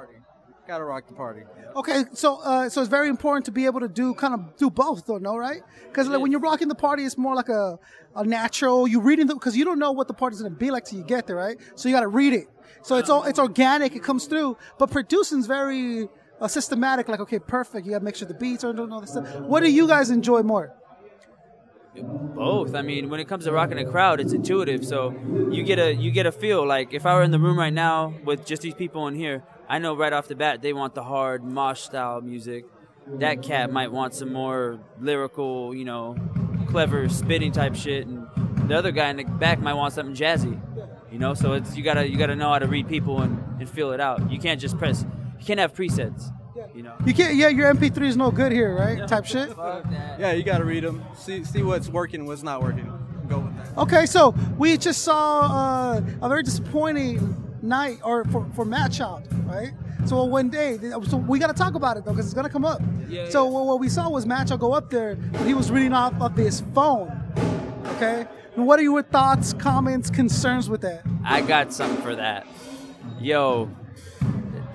Gotta 0.68 0.84
rock 0.84 1.08
the 1.08 1.14
party. 1.14 1.44
Okay, 1.78 2.04
so 2.14 2.42
uh, 2.42 2.68
so 2.68 2.82
it's 2.82 2.90
very 2.90 3.08
important 3.08 3.46
to 3.46 3.52
be 3.52 3.66
able 3.68 3.80
to 3.80 3.88
do 3.88 4.14
kind 4.14 4.34
of 4.34 4.58
do 4.58 4.70
both, 4.70 5.06
though, 5.06 5.18
no, 5.18 5.38
right? 5.38 5.62
Because 5.86 6.10
like, 6.10 6.20
when 6.20 6.30
you're 6.30 6.42
rocking 6.42 6.68
the 6.68 6.76
party, 6.76 7.06
it's 7.06 7.18
more 7.18 7.36
like 7.36 7.48
a, 7.48 7.80
a 8.18 8.26
natural. 8.26 8.86
You 8.86 9.00
reading 9.00 9.28
the 9.28 9.36
because 9.36 9.56
you 9.56 9.64
don't 9.64 9.80
know 9.80 9.94
what 9.94 10.10
the 10.10 10.14
party's 10.14 10.42
gonna 10.42 10.54
be 10.54 10.70
like 10.70 10.84
till 10.84 11.00
you 11.00 11.06
get 11.06 11.26
there, 11.26 11.38
right? 11.38 11.58
So 11.76 11.88
you 11.88 11.96
got 11.96 12.02
to 12.02 12.10
read 12.10 12.34
it. 12.34 12.48
So 12.82 12.98
it's 12.98 13.10
all 13.10 13.24
it's 13.24 13.40
organic. 13.40 13.96
It 13.96 14.04
comes 14.04 14.26
through, 14.26 14.58
but 14.78 14.92
producing's 14.92 15.48
very 15.48 16.10
uh, 16.42 16.50
systematic. 16.50 17.08
Like 17.08 17.22
okay, 17.22 17.40
perfect. 17.40 17.86
You 17.86 17.94
got 17.94 18.00
to 18.00 18.04
make 18.04 18.18
sure 18.18 18.28
the 18.28 18.34
beats 18.34 18.66
are 18.66 18.74
doing 18.74 18.92
all 18.92 19.00
this 19.00 19.12
stuff. 19.12 19.40
What 19.40 19.64
do 19.64 19.72
you 19.72 19.88
guys 19.88 20.10
enjoy 20.10 20.44
more? 20.44 20.74
Both. 22.04 22.76
I 22.76 22.82
mean, 22.82 23.10
when 23.10 23.20
it 23.20 23.28
comes 23.28 23.46
to 23.46 23.52
rocking 23.52 23.78
a 23.80 23.86
crowd, 23.86 24.20
it's 24.20 24.34
intuitive. 24.34 24.86
So 24.86 25.16
you 25.52 25.64
get 25.64 25.80
a 25.80 25.94
you 25.94 26.12
get 26.12 26.26
a 26.26 26.32
feel. 26.32 26.66
Like 26.66 26.94
if 26.94 27.06
I 27.06 27.14
were 27.16 27.24
in 27.24 27.32
the 27.32 27.40
room 27.40 27.58
right 27.58 27.74
now 27.74 28.14
with 28.24 28.46
just 28.46 28.62
these 28.62 28.74
people 28.74 29.08
in 29.08 29.16
here, 29.16 29.44
I 29.70 29.80
know 29.80 29.96
right 29.96 30.14
off 30.14 30.28
the 30.28 30.36
bat 30.36 30.62
they 30.62 30.74
want 30.74 30.96
the 30.96 31.04
hard 31.04 31.44
mosh 31.44 31.82
style 31.82 32.22
music. 32.22 32.66
That 33.20 33.42
cat 33.42 33.72
might 33.72 33.92
want 33.92 34.14
some 34.14 34.34
more 34.34 34.80
lyrical, 35.00 35.74
you 35.74 35.86
know, 35.86 36.16
clever 36.68 37.08
spitting 37.08 37.54
type 37.54 37.76
shit, 37.76 38.06
and 38.06 38.28
the 38.68 38.78
other 38.78 38.92
guy 38.92 39.10
in 39.10 39.18
the 39.18 39.24
back 39.24 39.60
might 39.60 39.76
want 39.76 39.94
something 39.94 40.16
jazzy. 40.16 40.60
You 41.12 41.20
know, 41.20 41.34
so 41.34 41.54
it's 41.54 41.76
you 41.78 41.84
gotta 41.84 42.08
you 42.08 42.18
gotta 42.18 42.36
know 42.36 42.50
how 42.50 42.60
to 42.60 42.68
read 42.68 42.88
people 42.88 43.22
and, 43.22 43.62
and 43.62 43.70
feel 43.70 43.92
it 43.92 44.02
out. 44.02 44.30
You 44.30 44.40
can't 44.40 44.60
just 44.60 44.78
press. 44.78 45.06
You 45.40 45.46
can't 45.46 45.60
have 45.60 45.74
presets. 45.74 46.32
You 46.78 46.84
know. 46.84 46.94
You 47.08 47.14
can't. 47.16 47.34
Yeah, 47.34 47.48
your 47.48 47.74
MP3 47.74 48.04
is 48.04 48.16
no 48.16 48.30
good 48.30 48.52
here, 48.52 48.76
right? 48.76 49.08
Type 49.08 49.26
shit. 49.26 49.50
Yeah, 50.20 50.34
you 50.34 50.44
gotta 50.44 50.64
read 50.64 50.84
them. 50.84 51.04
See 51.16 51.44
see 51.44 51.64
what's 51.64 51.90
working, 51.90 52.28
what's 52.28 52.44
not 52.44 52.62
working. 52.62 52.86
Go 53.28 53.40
with 53.40 53.58
that. 53.58 53.78
Okay, 53.80 54.06
so 54.06 54.36
we 54.60 54.78
just 54.78 55.02
saw 55.02 55.96
uh, 55.98 56.02
a 56.22 56.30
very 56.30 56.44
disappointing 56.44 57.58
night, 57.64 57.98
or 58.04 58.26
for 58.26 58.46
for 58.54 58.64
Madchild, 58.64 59.26
right? 59.48 59.74
So 60.06 60.24
one 60.26 60.50
day, 60.50 60.78
so 61.08 61.18
we 61.18 61.40
got 61.40 61.48
to 61.48 61.54
talk 61.56 61.74
about 61.74 61.98
it 61.98 62.06
though, 62.06 62.12
because 62.12 62.28
it's 62.28 62.36
gonna 62.36 62.48
come 62.48 62.64
up. 62.64 62.80
Yeah, 63.10 63.28
so 63.28 63.46
what 63.46 63.66
what 63.66 63.80
we 63.80 63.90
saw 63.90 64.08
was 64.12 64.28
Match 64.28 64.52
Out 64.52 64.60
go 64.60 64.74
up 64.74 64.92
there, 64.92 65.16
but 65.16 65.48
he 65.48 65.56
was 65.56 65.72
reading 65.72 65.94
off 65.94 66.14
of 66.22 66.38
his 66.38 66.62
phone. 66.76 67.12
Okay, 67.96 68.28
and 68.56 68.68
what 68.68 68.80
are 68.80 68.84
your 68.84 69.02
thoughts, 69.02 69.52
comments, 69.52 70.12
concerns 70.12 70.70
with 70.70 70.82
that? 70.82 71.04
I 71.26 71.42
got 71.42 71.74
something 71.74 72.04
for 72.04 72.16
that. 72.16 72.46
Yo, 73.20 73.68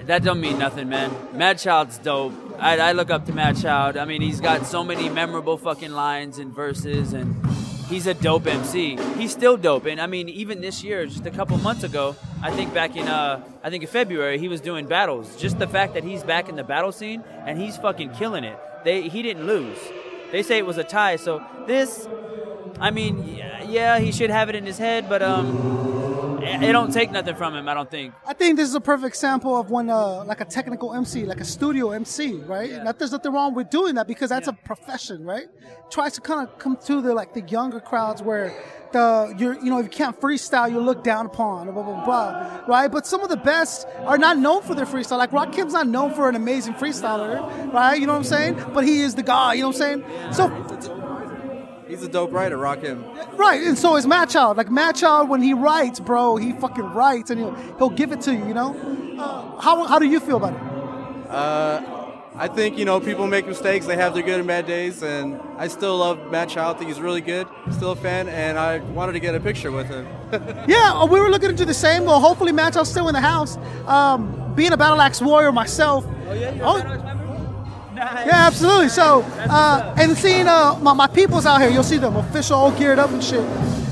that 0.07 0.23
don't 0.23 0.41
mean 0.41 0.59
nothing, 0.59 0.89
man. 0.89 1.15
Mad 1.33 1.59
Child's 1.59 1.99
dope. 1.99 2.33
I, 2.59 2.79
I 2.79 2.93
look 2.93 3.11
up 3.11 3.27
to 3.27 3.33
Mad 3.33 3.61
Child. 3.61 3.97
I 3.97 4.05
mean, 4.05 4.23
he's 4.23 4.41
got 4.41 4.67
so 4.67 4.85
many 4.85 5.09
memorable 5.09 5.57
fucking 5.57 5.93
lines 5.93 6.39
and 6.39 6.55
verses, 6.55 7.13
and 7.13 7.35
he's 7.89 8.07
a 8.07 8.15
dope 8.15 8.47
MC. 8.47 8.97
He's 9.17 9.33
still 9.33 9.57
dope, 9.57 9.87
and 9.87 10.01
I 10.01 10.07
mean, 10.07 10.29
even 10.29 10.61
this 10.61 10.83
year, 10.83 11.07
just 11.07 11.27
a 11.27 11.31
couple 11.31 11.57
months 11.59 11.85
ago, 11.85 12.17
I 12.43 12.51
think 12.51 12.73
back 12.75 12.97
in, 12.97 13.07
uh, 13.07 13.45
I 13.63 13.71
think 13.71 13.83
in 13.83 13.89
February, 13.89 14.39
he 14.39 14.49
was 14.49 14.61
doing 14.61 14.87
battles. 14.87 15.37
Just 15.37 15.59
the 15.59 15.69
fact 15.69 15.95
that 15.95 16.05
he's 16.05 16.23
back 16.23 16.49
in 16.49 16.57
the 16.57 16.65
battle 16.65 16.93
scene 16.93 17.23
and 17.47 17.61
he's 17.61 17.77
fucking 17.77 18.11
killing 18.15 18.45
it. 18.45 18.59
They 18.85 19.09
he 19.09 19.23
didn't 19.23 19.47
lose. 19.47 19.79
They 20.33 20.43
say 20.43 20.59
it 20.59 20.67
was 20.67 20.79
a 20.79 20.85
tie, 20.85 21.17
so 21.17 21.45
this, 21.67 22.09
I 22.81 22.91
mean, 22.91 23.37
yeah, 23.37 23.63
yeah 23.65 23.99
he 23.99 24.11
should 24.11 24.31
have 24.31 24.49
it 24.49 24.55
in 24.55 24.65
his 24.65 24.79
head, 24.79 25.09
but 25.09 25.23
um, 25.23 26.02
it 26.61 26.73
don't 26.73 26.93
take 26.93 27.11
nothing 27.11 27.37
from 27.37 27.55
him. 27.55 27.69
I 27.69 27.75
don't 27.75 27.91
think. 27.91 28.15
I 28.27 28.35
think 28.35 28.57
this 28.57 28.69
is 28.69 28.75
a 28.75 28.81
perfect 28.81 29.09
example 29.09 29.59
of 29.59 29.71
when, 29.71 29.91
uh, 29.91 30.25
like 30.25 30.41
a 30.41 30.45
technical 30.45 30.93
MC, 30.95 31.25
like 31.25 31.41
a 31.41 31.45
studio 31.45 31.91
MC, 31.91 32.35
right? 32.35 32.83
Not, 32.85 32.99
there's 32.99 33.13
nothing 33.13 33.33
wrong 33.33 33.55
with 33.55 33.71
doing 33.71 33.95
that 33.95 34.07
because 34.07 34.31
that's 34.31 34.49
a 34.49 34.53
profession, 34.53 35.25
right? 35.25 35.47
Tries 35.91 36.15
to 36.15 36.21
kind 36.21 36.47
of 36.47 36.59
come 36.59 36.77
to 36.87 37.01
the 37.01 37.15
like 37.15 37.35
the 37.35 37.43
younger 37.43 37.81
crowds 37.81 38.23
where 38.23 38.53
the 38.93 39.35
you're 39.39 39.55
you 39.55 39.71
know 39.71 39.79
if 39.79 39.85
you 39.85 39.91
can't 39.91 40.21
freestyle 40.21 40.71
you're 40.71 40.83
looked 40.83 41.05
down 41.05 41.27
upon, 41.27 41.73
blah 41.73 41.83
blah 41.83 42.05
blah, 42.05 42.61
right? 42.67 42.89
But 42.89 43.07
some 43.07 43.23
of 43.23 43.29
the 43.29 43.37
best 43.37 43.87
are 44.01 44.19
not 44.19 44.39
known 44.39 44.63
for 44.63 44.75
their 44.75 44.87
freestyle. 44.87 45.19
Like 45.19 45.33
Rock 45.33 45.53
Rakim's 45.53 45.73
not 45.73 45.87
known 45.87 46.15
for 46.15 46.29
an 46.29 46.37
amazing 46.37 46.75
freestyler, 46.75 47.73
right? 47.73 47.99
You 48.01 48.07
know 48.07 48.13
what 48.13 48.19
I'm 48.19 48.25
saying? 48.25 48.65
But 48.73 48.85
he 48.85 49.01
is 49.01 49.15
the 49.15 49.23
guy. 49.23 49.55
You 49.55 49.63
know 49.63 49.69
what 49.69 49.81
I'm 49.81 50.03
saying? 50.03 50.33
So 50.33 51.02
He's 51.93 52.03
a 52.03 52.09
dope 52.09 52.33
writer. 52.33 52.57
Rakim. 52.57 53.37
Right, 53.37 53.61
and 53.63 53.77
so 53.77 53.97
is 53.97 54.07
Madchild. 54.07 54.57
Like 54.57 54.69
Madchild, 54.69 55.29
when 55.29 55.43
he 55.43 55.53
writes, 55.53 56.01
bro, 56.01 56.37
he 56.37 56.53
fucking 56.53 56.95
writes, 56.95 57.29
and 57.29 57.39
he'll 57.39 57.55
he'll 57.77 57.91
give 57.91 58.13
it 58.13 58.23
to 58.23 58.33
you. 58.33 58.47
You 58.47 58.55
know, 58.55 58.75
uh, 59.19 59.61
how 59.61 59.85
how 59.85 59.99
do 59.99 60.07
you 60.07 60.19
feel 60.19 60.39
about 60.39 60.55
it? 60.55 61.31
Uh, 61.31 61.83
I 62.35 62.49
think 62.49 62.79
you 62.79 62.87
know 62.87 62.99
people 62.99 63.27
make 63.27 63.47
mistakes. 63.47 63.85
They 63.85 63.97
have 63.97 64.15
their 64.15 64.23
good 64.23 64.39
and 64.39 64.49
bad 64.49 64.67
days, 64.67 65.03
and 65.03 65.39
I 65.59 65.69
still 65.69 65.99
love 65.99 66.17
Madchild. 66.31 66.77
I 66.77 66.79
think 66.79 66.89
he's 66.89 66.99
really 67.01 67.21
good. 67.21 67.47
Still 67.73 67.93
a 67.93 67.97
fan, 67.97 68.27
and 68.27 68.59
I 68.59 68.79
wanted 68.79 69.13
to 69.13 69.21
get 69.21 69.35
a 69.35 69.41
picture 69.41 69.71
with 69.71 69.89
him. 69.89 70.07
Yeah, 70.67 70.93
uh, 70.95 71.05
we 71.05 71.21
were 71.21 71.29
looking 71.29 71.51
into 71.51 71.67
the 71.67 71.75
same. 71.75 72.07
Well, 72.07 72.19
hopefully 72.19 72.53
Madchild's 72.53 72.89
still 72.89 73.09
in 73.09 73.13
the 73.15 73.21
house. 73.21 73.59
Um, 73.87 74.55
being 74.55 74.73
a 74.73 74.79
Battle 74.79 74.99
Axe 74.99 75.21
warrior 75.21 75.53
myself. 75.53 76.07
Oh 76.27 76.33
yeah, 76.33 77.19
yeah, 78.27 78.47
absolutely. 78.47 78.89
So, 78.89 79.23
uh, 79.23 79.95
and 79.99 80.17
seeing 80.17 80.49
uh, 80.49 80.79
my, 80.81 80.93
my 80.93 81.07
peoples 81.07 81.47
out 81.47 81.61
here, 81.61 81.71
you'll 81.71 81.83
see 81.83 81.99
them 81.99 82.17
official, 82.17 82.57
all 82.57 82.73
geared 82.73 82.99
up 82.99 83.11
and 83.11 83.23
shit. 83.23 83.45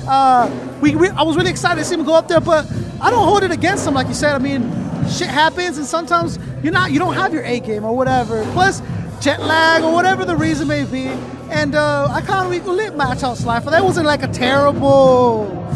Uh, 0.08 0.50
we, 0.80 0.96
we, 0.96 1.08
I 1.08 1.22
was 1.22 1.36
really 1.36 1.50
excited 1.50 1.80
to 1.80 1.84
see 1.84 1.96
them 1.96 2.04
go 2.04 2.14
up 2.14 2.28
there, 2.28 2.40
but 2.40 2.66
I 3.00 3.10
don't 3.10 3.24
hold 3.24 3.42
it 3.42 3.50
against 3.50 3.84
them, 3.84 3.94
like 3.94 4.08
you 4.08 4.14
said. 4.14 4.34
I 4.34 4.38
mean, 4.38 4.62
shit 5.08 5.28
happens, 5.28 5.78
and 5.78 5.86
sometimes 5.86 6.38
you're 6.62 6.72
not, 6.72 6.90
you 6.90 6.98
don't 6.98 7.14
have 7.14 7.32
your 7.32 7.44
A 7.44 7.60
game 7.60 7.84
or 7.84 7.96
whatever. 7.96 8.42
Plus, 8.52 8.82
jet 9.20 9.40
lag 9.42 9.82
or 9.82 9.92
whatever 9.92 10.24
the 10.24 10.36
reason 10.36 10.66
may 10.66 10.84
be. 10.84 11.06
And 11.50 11.74
uh, 11.74 12.08
I 12.10 12.20
kind 12.22 12.54
of 12.54 12.66
lit 12.66 12.96
match 12.96 13.22
out 13.22 13.36
Slifer. 13.36 13.70
That 13.70 13.84
wasn't 13.84 14.06
like 14.06 14.22
a 14.22 14.28
terrible. 14.28 15.66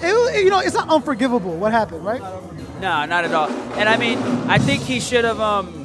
It, 0.00 0.44
you 0.44 0.50
know, 0.50 0.60
it's 0.60 0.74
not 0.74 0.88
unforgivable 0.88 1.56
what 1.56 1.72
happened, 1.72 2.04
right? 2.04 2.20
No, 2.80 3.04
not 3.06 3.24
at 3.24 3.32
all. 3.32 3.50
And 3.78 3.88
I 3.88 3.96
mean, 3.96 4.18
I 4.48 4.58
think 4.58 4.82
he 4.82 4.98
should 5.00 5.24
have 5.24 5.40
um 5.40 5.81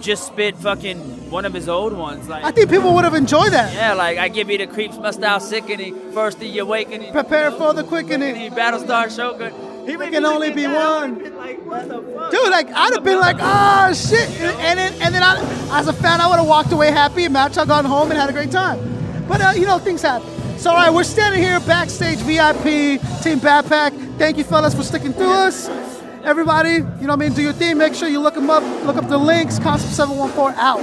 just 0.00 0.26
spit 0.26 0.56
fucking 0.56 1.30
one 1.30 1.44
of 1.44 1.52
his 1.52 1.68
old 1.68 1.92
ones. 1.92 2.28
Like 2.28 2.44
I 2.44 2.50
think 2.50 2.70
people 2.70 2.94
would 2.94 3.04
have 3.04 3.14
enjoyed 3.14 3.52
that. 3.52 3.72
yeah, 3.74 3.94
like 3.94 4.18
I 4.18 4.28
give 4.28 4.50
you 4.50 4.58
the 4.58 4.66
creeps, 4.66 4.96
my 4.96 5.10
style 5.10 5.40
sickening. 5.40 6.12
First 6.12 6.40
the 6.40 6.58
awakening, 6.58 7.12
Prepare 7.12 7.50
for 7.52 7.72
the 7.74 7.84
quickening. 7.84 8.50
Battlestar 8.52 9.14
Shogun. 9.14 9.52
He 9.86 9.96
can 9.96 10.24
only 10.24 10.52
be 10.52 10.66
one. 10.66 11.18
Dude, 11.18 12.50
like 12.50 12.68
I'd 12.70 12.92
have 12.92 13.02
been 13.04 13.18
like, 13.18 13.36
ah, 13.40 13.92
shit, 13.94 14.28
and 14.40 14.78
then 14.78 14.92
and 15.00 15.14
then 15.14 15.22
I, 15.22 15.78
as 15.78 15.88
a 15.88 15.92
fan, 15.92 16.20
I 16.20 16.28
would 16.28 16.36
have 16.36 16.46
walked 16.46 16.72
away 16.72 16.90
happy, 16.90 17.24
and 17.24 17.32
Match 17.32 17.56
had 17.56 17.68
gone 17.68 17.84
home 17.84 18.10
and 18.10 18.20
had 18.20 18.28
a 18.28 18.32
great 18.32 18.50
time. 18.50 18.78
But 19.26 19.40
uh, 19.40 19.52
you 19.56 19.66
know, 19.66 19.78
things 19.78 20.02
happen. 20.02 20.28
So 20.58 20.70
all 20.70 20.76
right, 20.76 20.92
we're 20.92 21.04
standing 21.04 21.40
here 21.40 21.58
backstage, 21.60 22.18
VIP, 22.18 23.00
Team 23.22 23.40
Backpack. 23.40 24.18
Thank 24.18 24.36
you, 24.36 24.44
fellas, 24.44 24.74
for 24.74 24.82
sticking 24.82 25.12
through 25.12 25.32
us. 25.32 25.89
Everybody, 26.24 26.72
you 26.72 26.80
know 26.80 26.90
what 27.08 27.12
I 27.12 27.16
mean, 27.16 27.32
do 27.32 27.42
your 27.42 27.54
thing. 27.54 27.78
Make 27.78 27.94
sure 27.94 28.08
you 28.08 28.20
look 28.20 28.34
them 28.34 28.50
up, 28.50 28.62
look 28.84 28.96
up 28.96 29.08
the 29.08 29.16
links. 29.16 29.58
Concept 29.58 29.94
714 29.94 30.58
out. 30.60 30.80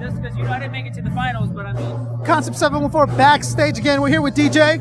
Just 0.00 0.22
because 0.22 0.36
you 0.36 0.44
know 0.44 0.52
I 0.52 0.60
didn't 0.60 0.72
make 0.72 0.86
it 0.86 0.94
to 0.94 1.02
the 1.02 1.10
finals, 1.10 1.50
but 1.50 1.66
I 1.66 1.72
mean, 1.72 2.24
Concept 2.24 2.56
714 2.56 3.16
backstage 3.16 3.78
again. 3.78 4.00
We're 4.00 4.08
here 4.08 4.22
with 4.22 4.36
DJ. 4.36 4.78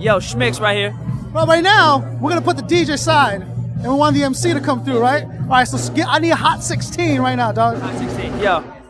yo, 0.00 0.16
Schmicks 0.18 0.60
right 0.60 0.76
here. 0.76 0.98
Well, 1.32 1.46
right 1.46 1.62
now, 1.62 2.00
we're 2.20 2.30
gonna 2.30 2.42
put 2.42 2.56
the 2.56 2.62
DJ 2.64 2.98
side, 2.98 3.42
and 3.42 3.84
we 3.84 3.94
want 3.94 4.16
the 4.16 4.24
MC 4.24 4.52
to 4.54 4.60
come 4.60 4.84
through, 4.84 4.98
right? 4.98 5.24
All 5.24 5.48
right, 5.48 5.68
so 5.68 5.78
I 6.04 6.18
need 6.18 6.30
a 6.30 6.36
hot 6.36 6.64
16 6.64 7.20
right 7.20 7.36
now, 7.36 7.52
dog. 7.52 7.78
Hot 7.80 7.96
16, 7.96 8.40
yo. 8.40 8.81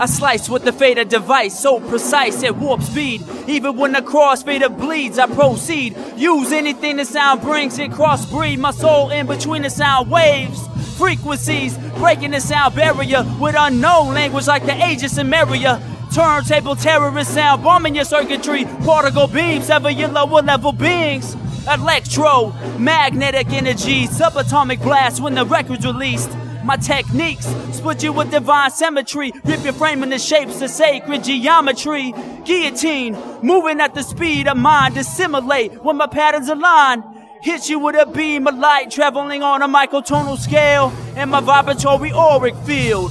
I 0.00 0.06
slice 0.06 0.48
with 0.48 0.64
the 0.64 0.72
fader 0.72 1.04
device, 1.04 1.60
so 1.60 1.78
precise 1.78 2.42
at 2.42 2.56
warp 2.56 2.80
speed. 2.80 3.22
Even 3.46 3.76
when 3.76 3.92
the 3.92 4.00
crossfader 4.00 4.74
bleeds, 4.74 5.18
I 5.18 5.26
proceed. 5.26 5.94
Use 6.16 6.52
anything 6.52 6.96
the 6.96 7.04
sound 7.04 7.42
brings 7.42 7.78
it, 7.78 7.90
crossbreed 7.90 8.56
my 8.56 8.70
soul 8.70 9.10
in 9.10 9.26
between 9.26 9.60
the 9.60 9.68
sound 9.68 10.10
waves. 10.10 10.66
Frequencies, 10.96 11.76
breaking 11.98 12.30
the 12.30 12.40
sound 12.40 12.76
barrier 12.76 13.26
with 13.38 13.54
unknown 13.58 14.14
language 14.14 14.46
like 14.46 14.64
the 14.64 14.74
Aegis 14.88 15.18
and 15.18 15.28
Maria. 15.28 15.82
Turntable 16.14 16.76
terrorist 16.76 17.34
sound, 17.34 17.62
bombing 17.62 17.94
your 17.94 18.06
circuitry. 18.06 18.64
Particle 18.86 19.26
beams, 19.26 19.66
sever 19.66 19.90
your 19.90 20.08
lower 20.08 20.40
level 20.40 20.72
beings. 20.72 21.36
Electro, 21.70 22.54
magnetic 22.78 23.48
energy, 23.50 24.06
subatomic 24.06 24.82
blast 24.82 25.20
when 25.22 25.34
the 25.34 25.44
record's 25.44 25.84
released. 25.84 26.30
My 26.64 26.76
techniques 26.76 27.46
split 27.72 28.02
you 28.02 28.12
with 28.12 28.30
divine 28.30 28.70
symmetry, 28.70 29.32
rip 29.44 29.64
your 29.64 29.72
frame 29.72 30.02
into 30.02 30.18
shapes 30.18 30.60
of 30.60 30.70
sacred 30.70 31.24
geometry. 31.24 32.12
Guillotine, 32.44 33.14
moving 33.42 33.80
at 33.80 33.94
the 33.94 34.02
speed 34.02 34.46
of 34.46 34.56
mind, 34.56 34.96
assimilate 34.96 35.82
when 35.82 35.96
my 35.96 36.06
patterns 36.06 36.48
align. 36.48 37.02
Hit 37.42 37.70
you 37.70 37.78
with 37.78 37.96
a 37.96 38.04
beam 38.04 38.46
of 38.46 38.58
light, 38.58 38.90
traveling 38.90 39.42
on 39.42 39.62
a 39.62 39.68
microtonal 39.68 40.36
scale, 40.36 40.92
in 41.16 41.30
my 41.30 41.40
vibratory 41.40 42.12
auric 42.12 42.54
field. 42.66 43.10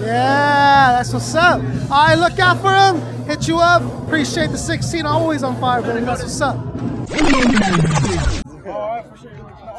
Yeah, 0.00 0.92
that's 0.92 1.12
what's 1.12 1.34
up. 1.34 1.62
All 1.90 2.06
right, 2.06 2.16
look 2.16 2.38
out 2.40 2.60
for 2.60 2.74
him. 2.74 3.00
Hit 3.26 3.46
you 3.46 3.58
up. 3.58 3.82
Appreciate 4.04 4.50
the 4.50 4.58
16. 4.58 5.06
Always 5.06 5.44
on 5.44 5.60
fire, 5.60 5.82
baby. 5.82 6.00
That's 6.04 6.22
what's 6.22 6.40
up. 6.40 6.56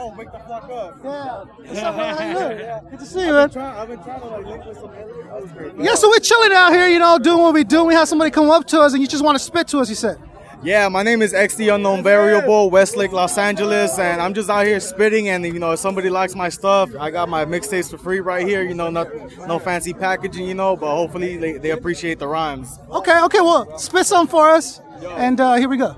Oh, 0.03 0.11
wake 0.17 0.31
the 0.31 0.39
fuck 0.39 0.63
up. 0.63 0.97
Yeah. 1.03 1.43
What's 1.43 1.79
up, 1.79 1.95
man? 1.95 2.17
How 2.17 2.27
you 2.27 2.33
doing? 2.57 2.89
Good 2.89 2.99
to 2.99 3.05
see 3.05 3.19
you, 3.19 3.27
I've 3.27 3.33
man. 3.33 3.47
been 3.47 3.53
trying, 3.53 3.77
I've 3.77 3.87
been 3.87 4.03
trying 4.03 4.21
to 4.21 4.27
like 4.27 4.45
link 4.47 4.65
with 4.65 4.77
some. 4.79 5.83
Yeah, 5.85 5.93
so 5.93 6.09
we're 6.09 6.17
chilling 6.17 6.51
out 6.53 6.71
here, 6.73 6.87
you 6.87 6.97
know, 6.97 7.19
doing 7.19 7.37
what 7.37 7.53
we 7.53 7.63
do. 7.63 7.83
We 7.83 7.93
have 7.93 8.07
somebody 8.07 8.31
come 8.31 8.49
up 8.49 8.65
to 8.69 8.79
us, 8.81 8.93
and 8.93 9.01
you 9.03 9.07
just 9.07 9.23
want 9.23 9.37
to 9.37 9.43
spit 9.43 9.67
to 9.67 9.77
us. 9.77 9.89
You 9.89 9.95
said. 9.95 10.17
Yeah, 10.63 10.89
my 10.89 11.03
name 11.03 11.21
is 11.21 11.33
XD 11.33 11.73
Unknown 11.73 12.03
Variable, 12.03 12.71
Westlake, 12.71 13.11
Los 13.11 13.37
Angeles, 13.37 13.97
and 13.99 14.21
I'm 14.21 14.33
just 14.33 14.49
out 14.49 14.65
here 14.65 14.79
spitting. 14.79 15.29
And 15.29 15.45
you 15.45 15.59
know, 15.59 15.71
if 15.71 15.79
somebody 15.79 16.09
likes 16.09 16.33
my 16.33 16.49
stuff, 16.49 16.89
I 16.99 17.11
got 17.11 17.29
my 17.29 17.45
mixtapes 17.45 17.91
for 17.91 17.99
free 17.99 18.21
right 18.21 18.45
here. 18.47 18.63
You 18.63 18.73
know, 18.73 18.89
not, 18.89 19.07
no 19.47 19.59
fancy 19.59 19.93
packaging, 19.93 20.47
you 20.47 20.55
know, 20.55 20.75
but 20.75 20.95
hopefully 20.95 21.37
they, 21.37 21.53
they 21.59 21.71
appreciate 21.71 22.17
the 22.17 22.27
rhymes. 22.27 22.79
Okay, 22.89 23.23
okay, 23.23 23.41
well, 23.41 23.77
spit 23.77 24.07
some 24.07 24.27
for 24.27 24.49
us, 24.49 24.81
and 25.11 25.39
uh, 25.39 25.55
here 25.55 25.69
we 25.69 25.77
go. 25.77 25.95